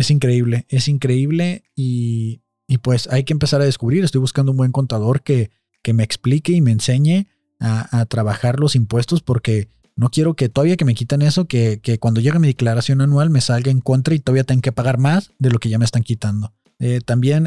es 0.00 0.10
increíble, 0.10 0.66
es 0.68 0.88
increíble 0.88 1.64
y, 1.74 2.42
pues 2.82 3.08
hay 3.10 3.24
que 3.24 3.32
empezar 3.32 3.60
a 3.60 3.64
descubrir. 3.64 4.04
Estoy 4.04 4.20
buscando 4.20 4.52
un 4.52 4.58
buen 4.58 4.72
contador 4.72 5.22
que, 5.22 5.50
que 5.82 5.92
me 5.92 6.04
explique 6.04 6.52
y 6.52 6.60
me 6.60 6.70
enseñe 6.70 7.26
a, 7.58 8.00
a 8.00 8.06
trabajar 8.06 8.60
los 8.60 8.76
impuestos 8.76 9.22
porque 9.22 9.68
no 10.00 10.08
quiero 10.08 10.34
que 10.34 10.48
todavía 10.48 10.78
que 10.78 10.86
me 10.86 10.94
quitan 10.94 11.20
eso, 11.20 11.44
que, 11.44 11.80
cuando 12.00 12.22
llegue 12.22 12.38
mi 12.38 12.48
declaración 12.48 13.02
anual 13.02 13.28
me 13.28 13.42
salga 13.42 13.70
en 13.70 13.80
contra 13.80 14.14
y 14.14 14.18
todavía 14.18 14.44
tenga 14.44 14.62
que 14.62 14.72
pagar 14.72 14.96
más 14.96 15.32
de 15.38 15.50
lo 15.50 15.58
que 15.58 15.68
ya 15.68 15.78
me 15.78 15.84
están 15.84 16.02
quitando. 16.02 16.54
Eh, 16.78 17.00
también 17.04 17.46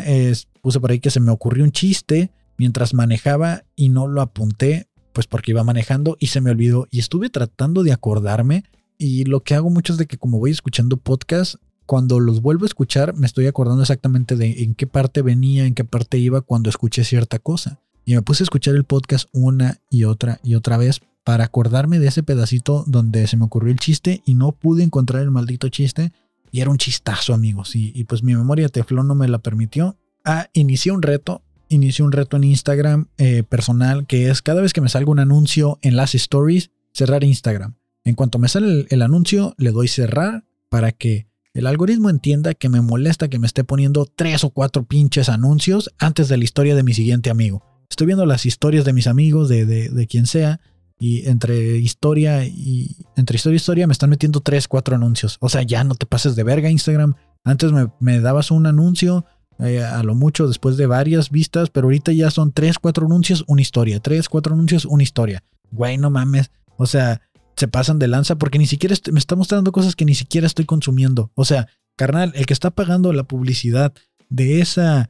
puse 0.62 0.80
por 0.80 0.92
ahí 0.92 1.00
que 1.00 1.10
se 1.10 1.20
me 1.20 1.32
ocurrió 1.32 1.64
un 1.64 1.72
chiste 1.72 2.30
mientras 2.58 2.94
manejaba 2.94 3.64
y 3.76 3.90
no 3.90 4.08
lo 4.08 4.22
apunté, 4.22 4.88
pues 5.14 5.26
porque 5.26 5.50
iba 5.50 5.64
manejando 5.64 6.16
y 6.20 6.28
se 6.28 6.42
me 6.42 6.52
olvidó. 6.52 6.88
Y 6.92 7.00
estuve 7.00 7.32
tratando 7.32 7.82
de 7.82 7.92
acordarme 7.92 8.66
Y 9.00 9.24
lo 9.26 9.42
que 9.42 9.56
hago 9.56 9.72
mucho 9.72 9.94
es 9.94 9.98
de 9.98 10.06
que 10.06 10.20
como 10.20 10.38
voy 10.38 10.52
escuchando 10.52 10.98
podcast, 10.98 11.56
cuando 11.86 12.20
los 12.20 12.42
vuelvo 12.42 12.66
a 12.66 12.68
escuchar, 12.68 13.16
me 13.16 13.26
estoy 13.26 13.48
acordando 13.48 13.82
exactamente 13.82 14.36
de 14.36 14.64
en 14.64 14.76
qué 14.76 14.88
parte 14.88 15.22
venía, 15.22 15.66
en 15.66 15.74
qué 15.74 15.84
parte 15.84 16.18
iba 16.18 16.42
cuando 16.42 16.70
escuché 16.70 17.04
cierta 17.04 17.40
cosa. 17.40 17.82
Y 18.06 18.16
me 18.16 18.22
puse 18.22 18.44
a 18.44 18.46
escuchar 18.46 18.76
el 18.76 18.84
podcast 18.84 19.30
una 19.32 19.80
y 19.90 20.04
otra 20.04 20.40
y 20.44 20.56
otra 20.56 20.78
vez 20.78 21.02
para 21.24 21.46
acordarme 21.46 22.00
de 22.00 22.08
ese 22.08 22.24
pedacito 22.24 22.84
donde 22.88 23.28
se 23.28 23.38
me 23.38 23.46
ocurrió 23.46 23.72
el 23.72 23.80
chiste 23.80 24.22
y 24.26 24.36
no 24.36 24.52
pude 24.52 24.84
encontrar 24.84 25.22
el 25.22 25.32
maldito 25.32 25.70
chiste. 25.70 26.12
Y 26.52 26.62
era 26.62 26.70
un 26.70 26.78
chistazo, 26.78 27.34
amigos. 27.34 27.76
Y, 27.76 28.04
pues 28.04 28.22
mi 28.24 28.36
memoria 28.36 28.70
teflón 28.70 29.08
no 29.08 29.16
me 29.16 29.28
la 29.28 29.40
permitió. 29.40 29.98
Ah, 30.24 30.50
inicié 30.54 30.92
un 30.92 31.02
reto. 31.02 31.42
Inicié 31.70 32.06
un 32.06 32.12
reto 32.12 32.38
en 32.38 32.44
Instagram 32.44 33.08
eh, 33.18 33.42
personal 33.44 34.06
que 34.06 34.30
es 34.30 34.44
cada 34.44 34.62
vez 34.62 34.74
que 34.74 34.82
me 34.82 34.90
salga 34.90 35.10
un 35.10 35.20
anuncio 35.20 35.80
en 35.82 35.96
las 35.96 36.14
stories, 36.14 36.70
cerrar 36.92 37.24
Instagram. 37.24 37.76
En 38.04 38.14
cuanto 38.16 38.38
me 38.38 38.50
sale 38.50 38.86
el 38.90 39.02
anuncio, 39.02 39.56
le 39.58 39.72
doy 39.72 39.88
cerrar 39.88 40.44
para 40.70 40.92
que 40.92 41.26
el 41.54 41.68
algoritmo 41.68 42.10
entienda 42.10 42.54
que 42.56 42.68
me 42.68 42.82
molesta 42.82 43.28
que 43.28 43.40
me 43.40 43.48
esté 43.48 43.64
poniendo 43.64 44.06
tres 44.06 44.44
o 44.44 44.50
cuatro 44.50 44.84
pinches 44.86 45.30
anuncios 45.30 45.94
antes 46.00 46.28
de 46.28 46.38
la 46.38 46.44
historia 46.44 46.76
de 46.76 46.84
mi 46.84 46.94
siguiente 46.94 47.30
amigo. 47.30 47.64
Estoy 47.90 48.08
viendo 48.08 48.26
las 48.26 48.46
historias 48.48 48.86
de 48.86 48.94
mis 48.94 49.06
amigos, 49.06 49.50
de, 49.50 49.66
de, 49.66 50.08
quien 50.08 50.26
sea, 50.26 50.60
y 50.98 51.28
entre 51.28 51.78
historia 51.78 52.44
y 52.46 52.98
entre 53.16 53.36
historia 53.36 53.56
y 53.56 53.58
historia 53.58 53.88
me 53.88 53.94
están 53.94 54.10
metiendo 54.10 54.40
tres, 54.40 54.68
cuatro 54.68 54.96
anuncios. 54.96 55.38
O 55.42 55.50
sea, 55.50 55.62
ya 55.62 55.84
no 55.84 55.94
te 55.94 56.08
pases 56.08 56.36
de 56.36 56.44
verga 56.44 56.72
Instagram. 56.72 57.14
Antes 57.44 57.72
me, 58.00 58.20
dabas 58.20 58.50
un 58.50 58.66
anuncio, 58.66 59.26
eh, 59.60 59.84
a 59.84 60.02
lo 60.02 60.16
mucho 60.16 60.48
después 60.48 60.76
de 60.76 60.88
varias 60.88 61.30
vistas, 61.30 61.70
pero 61.70 61.86
ahorita 61.86 62.14
ya 62.14 62.32
son 62.32 62.52
tres, 62.52 62.80
cuatro 62.80 63.06
anuncios, 63.06 63.44
una 63.48 63.62
historia. 63.62 64.00
Tres, 64.00 64.28
cuatro 64.28 64.56
anuncios, 64.56 64.86
una 64.86 65.04
historia. 65.04 65.44
Güey, 65.70 66.00
no 66.00 66.10
mames. 66.10 66.50
O 66.78 66.88
sea, 66.88 67.22
se 67.56 67.68
pasan 67.68 68.00
de 68.00 68.08
lanza 68.08 68.36
porque 68.36 68.60
ni 68.60 68.68
siquiera 68.68 68.96
me 69.12 69.20
está 69.20 69.36
mostrando 69.36 69.72
cosas 69.72 69.96
que 69.96 70.06
ni 70.06 70.16
siquiera 70.16 70.48
estoy 70.48 70.66
consumiendo. 70.66 71.32
O 71.36 71.46
sea, 71.46 71.68
carnal, 71.96 72.32
el 72.36 72.46
que 72.46 72.54
está 72.54 72.72
pagando 72.72 73.14
la 73.14 73.24
publicidad 73.24 73.94
de 74.30 74.62
esa, 74.62 75.10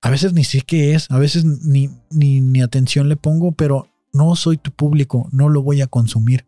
a 0.00 0.10
veces 0.10 0.32
ni 0.32 0.44
sé 0.44 0.62
qué 0.62 0.94
es, 0.94 1.10
a 1.10 1.18
veces 1.18 1.44
ni, 1.44 1.90
ni, 2.10 2.60
atención 2.60 3.08
le 3.08 3.16
pongo, 3.16 3.52
pero 3.52 3.88
no 4.12 4.36
soy 4.36 4.58
tu 4.58 4.70
público, 4.70 5.28
no 5.32 5.48
lo 5.48 5.62
voy 5.62 5.80
a 5.80 5.86
consumir. 5.86 6.46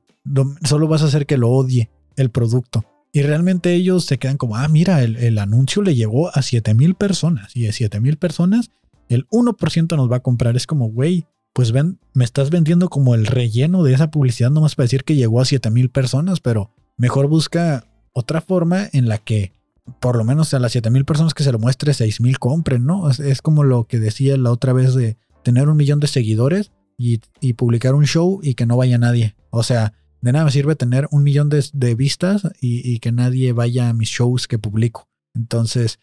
solo 0.64 0.88
vas 0.88 1.02
a 1.02 1.06
hacer 1.06 1.26
que 1.26 1.38
lo 1.38 1.50
odie 1.50 1.90
el 2.16 2.30
producto. 2.30 2.84
Y 3.12 3.22
realmente 3.22 3.72
ellos 3.74 4.04
se 4.04 4.18
quedan 4.18 4.36
como, 4.36 4.56
ah, 4.56 4.66
mira, 4.68 5.02
el, 5.02 5.16
el 5.16 5.38
anuncio 5.38 5.82
le 5.82 5.94
llegó 5.94 6.36
a 6.36 6.42
7000 6.42 6.96
personas 6.96 7.54
y 7.54 7.62
de 7.62 7.72
7000 7.72 8.16
personas, 8.16 8.70
el 9.08 9.28
1% 9.28 9.96
nos 9.96 10.10
va 10.10 10.16
a 10.16 10.20
comprar. 10.20 10.56
Es 10.56 10.66
como, 10.66 10.88
güey, 10.88 11.24
pues 11.54 11.70
ven, 11.70 12.00
me 12.12 12.24
estás 12.24 12.50
vendiendo 12.50 12.90
como 12.90 13.14
el 13.14 13.26
relleno 13.26 13.84
de 13.84 13.94
esa 13.94 14.10
publicidad 14.10 14.50
nomás 14.50 14.74
para 14.74 14.84
decir 14.84 15.04
que 15.04 15.14
llegó 15.14 15.40
a 15.40 15.44
7000 15.44 15.88
personas, 15.88 16.40
pero 16.40 16.72
mejor 16.96 17.28
busca 17.28 17.86
otra 18.12 18.40
forma 18.40 18.88
en 18.92 19.08
la 19.08 19.18
que 19.18 19.52
por 20.00 20.16
lo 20.16 20.24
menos 20.24 20.52
a 20.52 20.58
las 20.58 20.72
7000 20.72 21.04
personas 21.04 21.32
que 21.32 21.44
se 21.44 21.52
lo 21.52 21.60
muestre 21.60 21.94
6000 21.94 22.38
compren, 22.38 22.84
¿no? 22.84 23.08
Es, 23.08 23.40
como 23.40 23.62
lo 23.62 23.84
que 23.84 24.00
decía 24.00 24.36
la 24.36 24.50
otra 24.50 24.72
vez 24.72 24.94
de 24.94 25.16
tener 25.44 25.68
un 25.68 25.76
millón 25.76 26.00
de 26.00 26.08
seguidores 26.08 26.72
y, 26.98 27.20
publicar 27.54 27.94
un 27.94 28.06
show 28.06 28.40
y 28.42 28.54
que 28.54 28.66
no 28.66 28.76
vaya 28.76 28.98
nadie. 28.98 29.36
O 29.50 29.62
sea, 29.62 29.92
de 30.22 30.32
nada 30.32 30.46
me 30.46 30.50
sirve 30.50 30.74
tener 30.74 31.06
un 31.12 31.22
millón 31.22 31.50
de, 31.50 31.94
vistas 31.94 32.48
y, 32.60 32.88
y, 32.90 32.98
que 32.98 33.12
nadie 33.12 33.52
vaya 33.52 33.90
a 33.90 33.92
mis 33.92 34.08
shows 34.08 34.48
que 34.48 34.58
publico. 34.58 35.08
Entonces, 35.34 36.00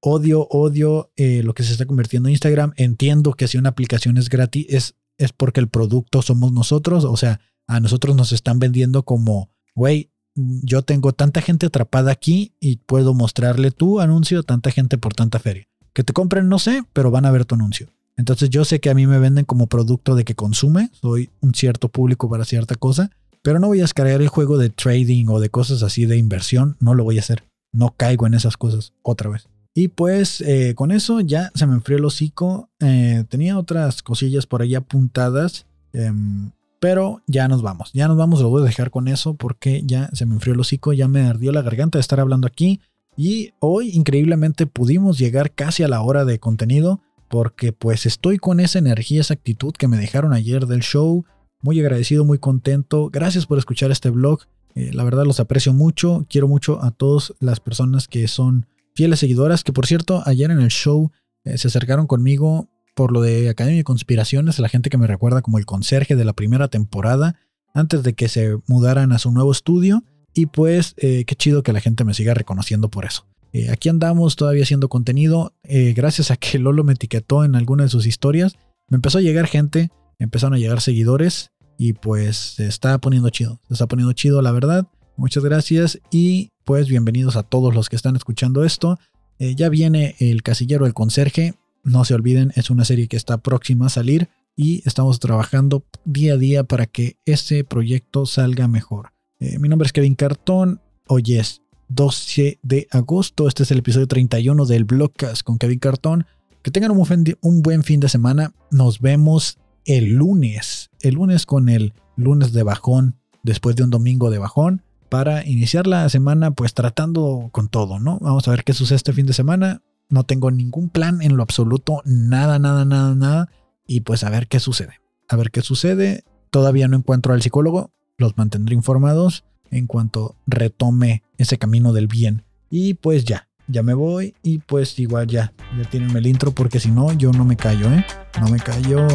odio, 0.00 0.46
odio 0.50 1.12
eh, 1.16 1.42
lo 1.42 1.54
que 1.54 1.62
se 1.62 1.72
está 1.72 1.86
convirtiendo 1.86 2.28
en 2.28 2.34
Instagram. 2.34 2.72
Entiendo 2.76 3.34
que 3.34 3.48
si 3.48 3.58
una 3.58 3.70
aplicación 3.70 4.16
es 4.16 4.28
gratis 4.28 4.66
es, 4.68 4.94
es 5.18 5.32
porque 5.32 5.60
el 5.60 5.68
producto 5.68 6.22
somos 6.22 6.52
nosotros. 6.52 7.04
O 7.04 7.16
sea, 7.16 7.40
a 7.66 7.80
nosotros 7.80 8.16
nos 8.16 8.32
están 8.32 8.58
vendiendo 8.58 9.04
como, 9.04 9.50
güey, 9.74 10.10
yo 10.34 10.82
tengo 10.82 11.12
tanta 11.12 11.40
gente 11.40 11.66
atrapada 11.66 12.12
aquí 12.12 12.54
y 12.60 12.76
puedo 12.76 13.14
mostrarle 13.14 13.70
tu 13.70 14.00
anuncio 14.00 14.40
a 14.40 14.42
tanta 14.44 14.70
gente 14.70 14.98
por 14.98 15.14
tanta 15.14 15.38
feria. 15.38 15.66
Que 15.92 16.04
te 16.04 16.12
compren, 16.12 16.48
no 16.48 16.58
sé, 16.58 16.84
pero 16.92 17.10
van 17.10 17.26
a 17.26 17.30
ver 17.30 17.44
tu 17.44 17.56
anuncio. 17.56 17.88
Entonces 18.16 18.50
yo 18.50 18.64
sé 18.64 18.80
que 18.80 18.90
a 18.90 18.94
mí 18.94 19.06
me 19.06 19.18
venden 19.18 19.44
como 19.44 19.68
producto 19.68 20.14
de 20.14 20.24
que 20.24 20.34
consume, 20.34 20.90
soy 20.92 21.30
un 21.40 21.54
cierto 21.54 21.88
público 21.88 22.28
para 22.28 22.44
cierta 22.44 22.74
cosa, 22.74 23.10
pero 23.42 23.60
no 23.60 23.68
voy 23.68 23.78
a 23.78 23.82
descargar 23.82 24.20
el 24.20 24.28
juego 24.28 24.58
de 24.58 24.70
trading 24.70 25.26
o 25.28 25.40
de 25.40 25.50
cosas 25.50 25.82
así 25.82 26.06
de 26.06 26.16
inversión, 26.16 26.76
no 26.80 26.94
lo 26.94 27.04
voy 27.04 27.18
a 27.18 27.20
hacer. 27.20 27.44
No 27.72 27.94
caigo 27.96 28.26
en 28.26 28.34
esas 28.34 28.56
cosas 28.56 28.92
otra 29.02 29.30
vez. 29.30 29.48
Y 29.78 29.86
pues 29.86 30.40
eh, 30.40 30.74
con 30.74 30.90
eso 30.90 31.20
ya 31.20 31.52
se 31.54 31.64
me 31.64 31.74
enfrió 31.74 31.98
el 31.98 32.04
hocico. 32.04 32.68
Eh, 32.80 33.22
tenía 33.28 33.56
otras 33.56 34.02
cosillas 34.02 34.44
por 34.44 34.60
ahí 34.60 34.74
apuntadas. 34.74 35.66
Em, 35.92 36.50
pero 36.80 37.22
ya 37.28 37.46
nos 37.46 37.62
vamos. 37.62 37.92
Ya 37.92 38.08
nos 38.08 38.16
vamos. 38.16 38.40
Lo 38.40 38.48
voy 38.48 38.62
a 38.62 38.64
dejar 38.64 38.90
con 38.90 39.06
eso 39.06 39.34
porque 39.34 39.82
ya 39.84 40.10
se 40.14 40.26
me 40.26 40.34
enfrió 40.34 40.54
el 40.54 40.58
hocico. 40.58 40.92
Ya 40.94 41.06
me 41.06 41.20
ardió 41.20 41.52
la 41.52 41.62
garganta 41.62 41.96
de 41.96 42.00
estar 42.00 42.18
hablando 42.18 42.48
aquí. 42.48 42.80
Y 43.16 43.52
hoy 43.60 43.90
increíblemente 43.90 44.66
pudimos 44.66 45.16
llegar 45.16 45.52
casi 45.52 45.84
a 45.84 45.88
la 45.88 46.02
hora 46.02 46.24
de 46.24 46.40
contenido. 46.40 47.00
Porque 47.28 47.72
pues 47.72 48.04
estoy 48.04 48.38
con 48.38 48.58
esa 48.58 48.80
energía, 48.80 49.20
esa 49.20 49.34
actitud 49.34 49.74
que 49.74 49.86
me 49.86 49.96
dejaron 49.96 50.32
ayer 50.32 50.66
del 50.66 50.80
show. 50.80 51.24
Muy 51.62 51.78
agradecido, 51.78 52.24
muy 52.24 52.38
contento. 52.38 53.10
Gracias 53.10 53.46
por 53.46 53.58
escuchar 53.58 53.92
este 53.92 54.10
blog. 54.10 54.40
Eh, 54.74 54.90
la 54.92 55.04
verdad 55.04 55.24
los 55.24 55.38
aprecio 55.38 55.72
mucho. 55.72 56.26
Quiero 56.28 56.48
mucho 56.48 56.82
a 56.82 56.90
todas 56.90 57.32
las 57.38 57.60
personas 57.60 58.08
que 58.08 58.26
son 58.26 58.66
fieles 58.98 59.20
seguidoras, 59.20 59.62
que 59.62 59.72
por 59.72 59.86
cierto, 59.86 60.24
ayer 60.26 60.50
en 60.50 60.58
el 60.58 60.70
show 60.70 61.12
eh, 61.44 61.56
se 61.56 61.68
acercaron 61.68 62.08
conmigo 62.08 62.68
por 62.96 63.12
lo 63.12 63.20
de 63.20 63.48
Academia 63.48 63.76
de 63.76 63.84
Conspiraciones, 63.84 64.58
la 64.58 64.68
gente 64.68 64.90
que 64.90 64.98
me 64.98 65.06
recuerda 65.06 65.40
como 65.40 65.58
el 65.58 65.66
conserje 65.66 66.16
de 66.16 66.24
la 66.24 66.32
primera 66.32 66.66
temporada, 66.66 67.36
antes 67.74 68.02
de 68.02 68.14
que 68.14 68.26
se 68.28 68.56
mudaran 68.66 69.12
a 69.12 69.20
su 69.20 69.30
nuevo 69.30 69.52
estudio. 69.52 70.02
Y 70.34 70.46
pues 70.46 70.94
eh, 70.96 71.22
qué 71.28 71.36
chido 71.36 71.62
que 71.62 71.72
la 71.72 71.80
gente 71.80 72.02
me 72.02 72.12
siga 72.12 72.34
reconociendo 72.34 72.88
por 72.88 73.04
eso. 73.04 73.24
Eh, 73.52 73.70
aquí 73.70 73.88
andamos 73.88 74.34
todavía 74.34 74.64
haciendo 74.64 74.88
contenido. 74.88 75.52
gracias 75.94 76.32
a 76.32 76.36
que 76.36 76.58
Lolo 76.58 76.82
me 76.82 76.94
etiquetó 76.94 77.44
en 77.44 77.54
alguna 77.54 77.84
de 77.84 77.90
sus 77.90 78.04
historias, 78.04 78.56
me 78.88 78.96
empezó 78.96 79.18
a 79.18 79.20
llegar 79.20 79.46
gente, 79.46 79.92
empezaron 80.18 80.54
a 80.54 80.58
llegar 80.58 80.80
seguidores 80.80 81.52
y 81.76 81.92
pues 81.92 82.36
se 82.36 82.66
está 82.66 82.98
poniendo 82.98 83.30
chido. 83.30 83.60
Se 83.68 83.74
está 83.74 83.86
poniendo 83.86 84.12
chido, 84.12 84.42
la 84.42 84.50
verdad. 84.50 84.88
Muchas 85.18 85.42
gracias 85.42 85.98
y 86.12 86.52
pues 86.62 86.86
bienvenidos 86.86 87.34
a 87.34 87.42
todos 87.42 87.74
los 87.74 87.88
que 87.88 87.96
están 87.96 88.14
escuchando 88.14 88.62
esto. 88.62 89.00
Eh, 89.40 89.56
ya 89.56 89.68
viene 89.68 90.14
el 90.20 90.44
casillero 90.44 90.84
del 90.84 90.94
conserje. 90.94 91.54
No 91.82 92.04
se 92.04 92.14
olviden, 92.14 92.52
es 92.54 92.70
una 92.70 92.84
serie 92.84 93.08
que 93.08 93.16
está 93.16 93.38
próxima 93.38 93.86
a 93.86 93.88
salir 93.88 94.28
y 94.54 94.80
estamos 94.86 95.18
trabajando 95.18 95.82
día 96.04 96.34
a 96.34 96.36
día 96.36 96.62
para 96.62 96.86
que 96.86 97.16
ese 97.26 97.64
proyecto 97.64 98.26
salga 98.26 98.68
mejor. 98.68 99.08
Eh, 99.40 99.58
mi 99.58 99.68
nombre 99.68 99.86
es 99.86 99.92
Kevin 99.92 100.14
Cartón. 100.14 100.80
Hoy 101.08 101.34
es 101.34 101.62
12 101.88 102.60
de 102.62 102.86
agosto. 102.92 103.48
Este 103.48 103.64
es 103.64 103.72
el 103.72 103.78
episodio 103.78 104.06
31 104.06 104.66
del 104.66 104.84
Blogcast 104.84 105.42
con 105.42 105.58
Kevin 105.58 105.80
Cartón. 105.80 106.26
Que 106.62 106.70
tengan 106.70 106.92
un 106.92 107.62
buen 107.62 107.82
fin 107.82 107.98
de 107.98 108.08
semana. 108.08 108.54
Nos 108.70 109.00
vemos 109.00 109.58
el 109.84 110.14
lunes. 110.14 110.90
El 111.00 111.16
lunes 111.16 111.44
con 111.44 111.68
el 111.68 111.92
lunes 112.14 112.52
de 112.52 112.62
bajón 112.62 113.16
después 113.42 113.74
de 113.74 113.82
un 113.82 113.90
domingo 113.90 114.30
de 114.30 114.38
bajón 114.38 114.84
para 115.08 115.44
iniciar 115.46 115.86
la 115.86 116.08
semana 116.08 116.50
pues 116.50 116.74
tratando 116.74 117.48
con 117.52 117.68
todo, 117.68 117.98
¿no? 117.98 118.18
Vamos 118.20 118.46
a 118.48 118.50
ver 118.50 118.64
qué 118.64 118.72
sucede 118.72 118.96
este 118.96 119.12
fin 119.12 119.26
de 119.26 119.32
semana. 119.32 119.82
No 120.08 120.24
tengo 120.24 120.50
ningún 120.50 120.88
plan 120.88 121.20
en 121.22 121.36
lo 121.36 121.42
absoluto, 121.42 122.02
nada, 122.04 122.58
nada, 122.58 122.84
nada, 122.84 123.14
nada. 123.14 123.48
Y 123.86 124.00
pues 124.00 124.24
a 124.24 124.30
ver 124.30 124.48
qué 124.48 124.60
sucede. 124.60 125.00
A 125.28 125.36
ver 125.36 125.50
qué 125.50 125.60
sucede. 125.60 126.24
Todavía 126.50 126.88
no 126.88 126.96
encuentro 126.96 127.34
al 127.34 127.42
psicólogo. 127.42 127.90
Los 128.16 128.36
mantendré 128.36 128.74
informados 128.74 129.44
en 129.70 129.86
cuanto 129.86 130.36
retome 130.46 131.22
ese 131.36 131.58
camino 131.58 131.92
del 131.92 132.06
bien. 132.06 132.44
Y 132.70 132.94
pues 132.94 133.24
ya, 133.24 133.48
ya 133.66 133.82
me 133.82 133.94
voy. 133.94 134.34
Y 134.42 134.58
pues 134.58 134.98
igual 134.98 135.26
ya, 135.26 135.52
ya 135.76 135.88
tienen 135.90 136.16
el 136.16 136.26
intro 136.26 136.52
porque 136.52 136.80
si 136.80 136.90
no, 136.90 137.12
yo 137.12 137.32
no 137.32 137.44
me 137.44 137.56
callo, 137.56 137.92
¿eh? 137.92 138.04
No 138.40 138.48
me 138.48 138.58
callo. 138.58 139.06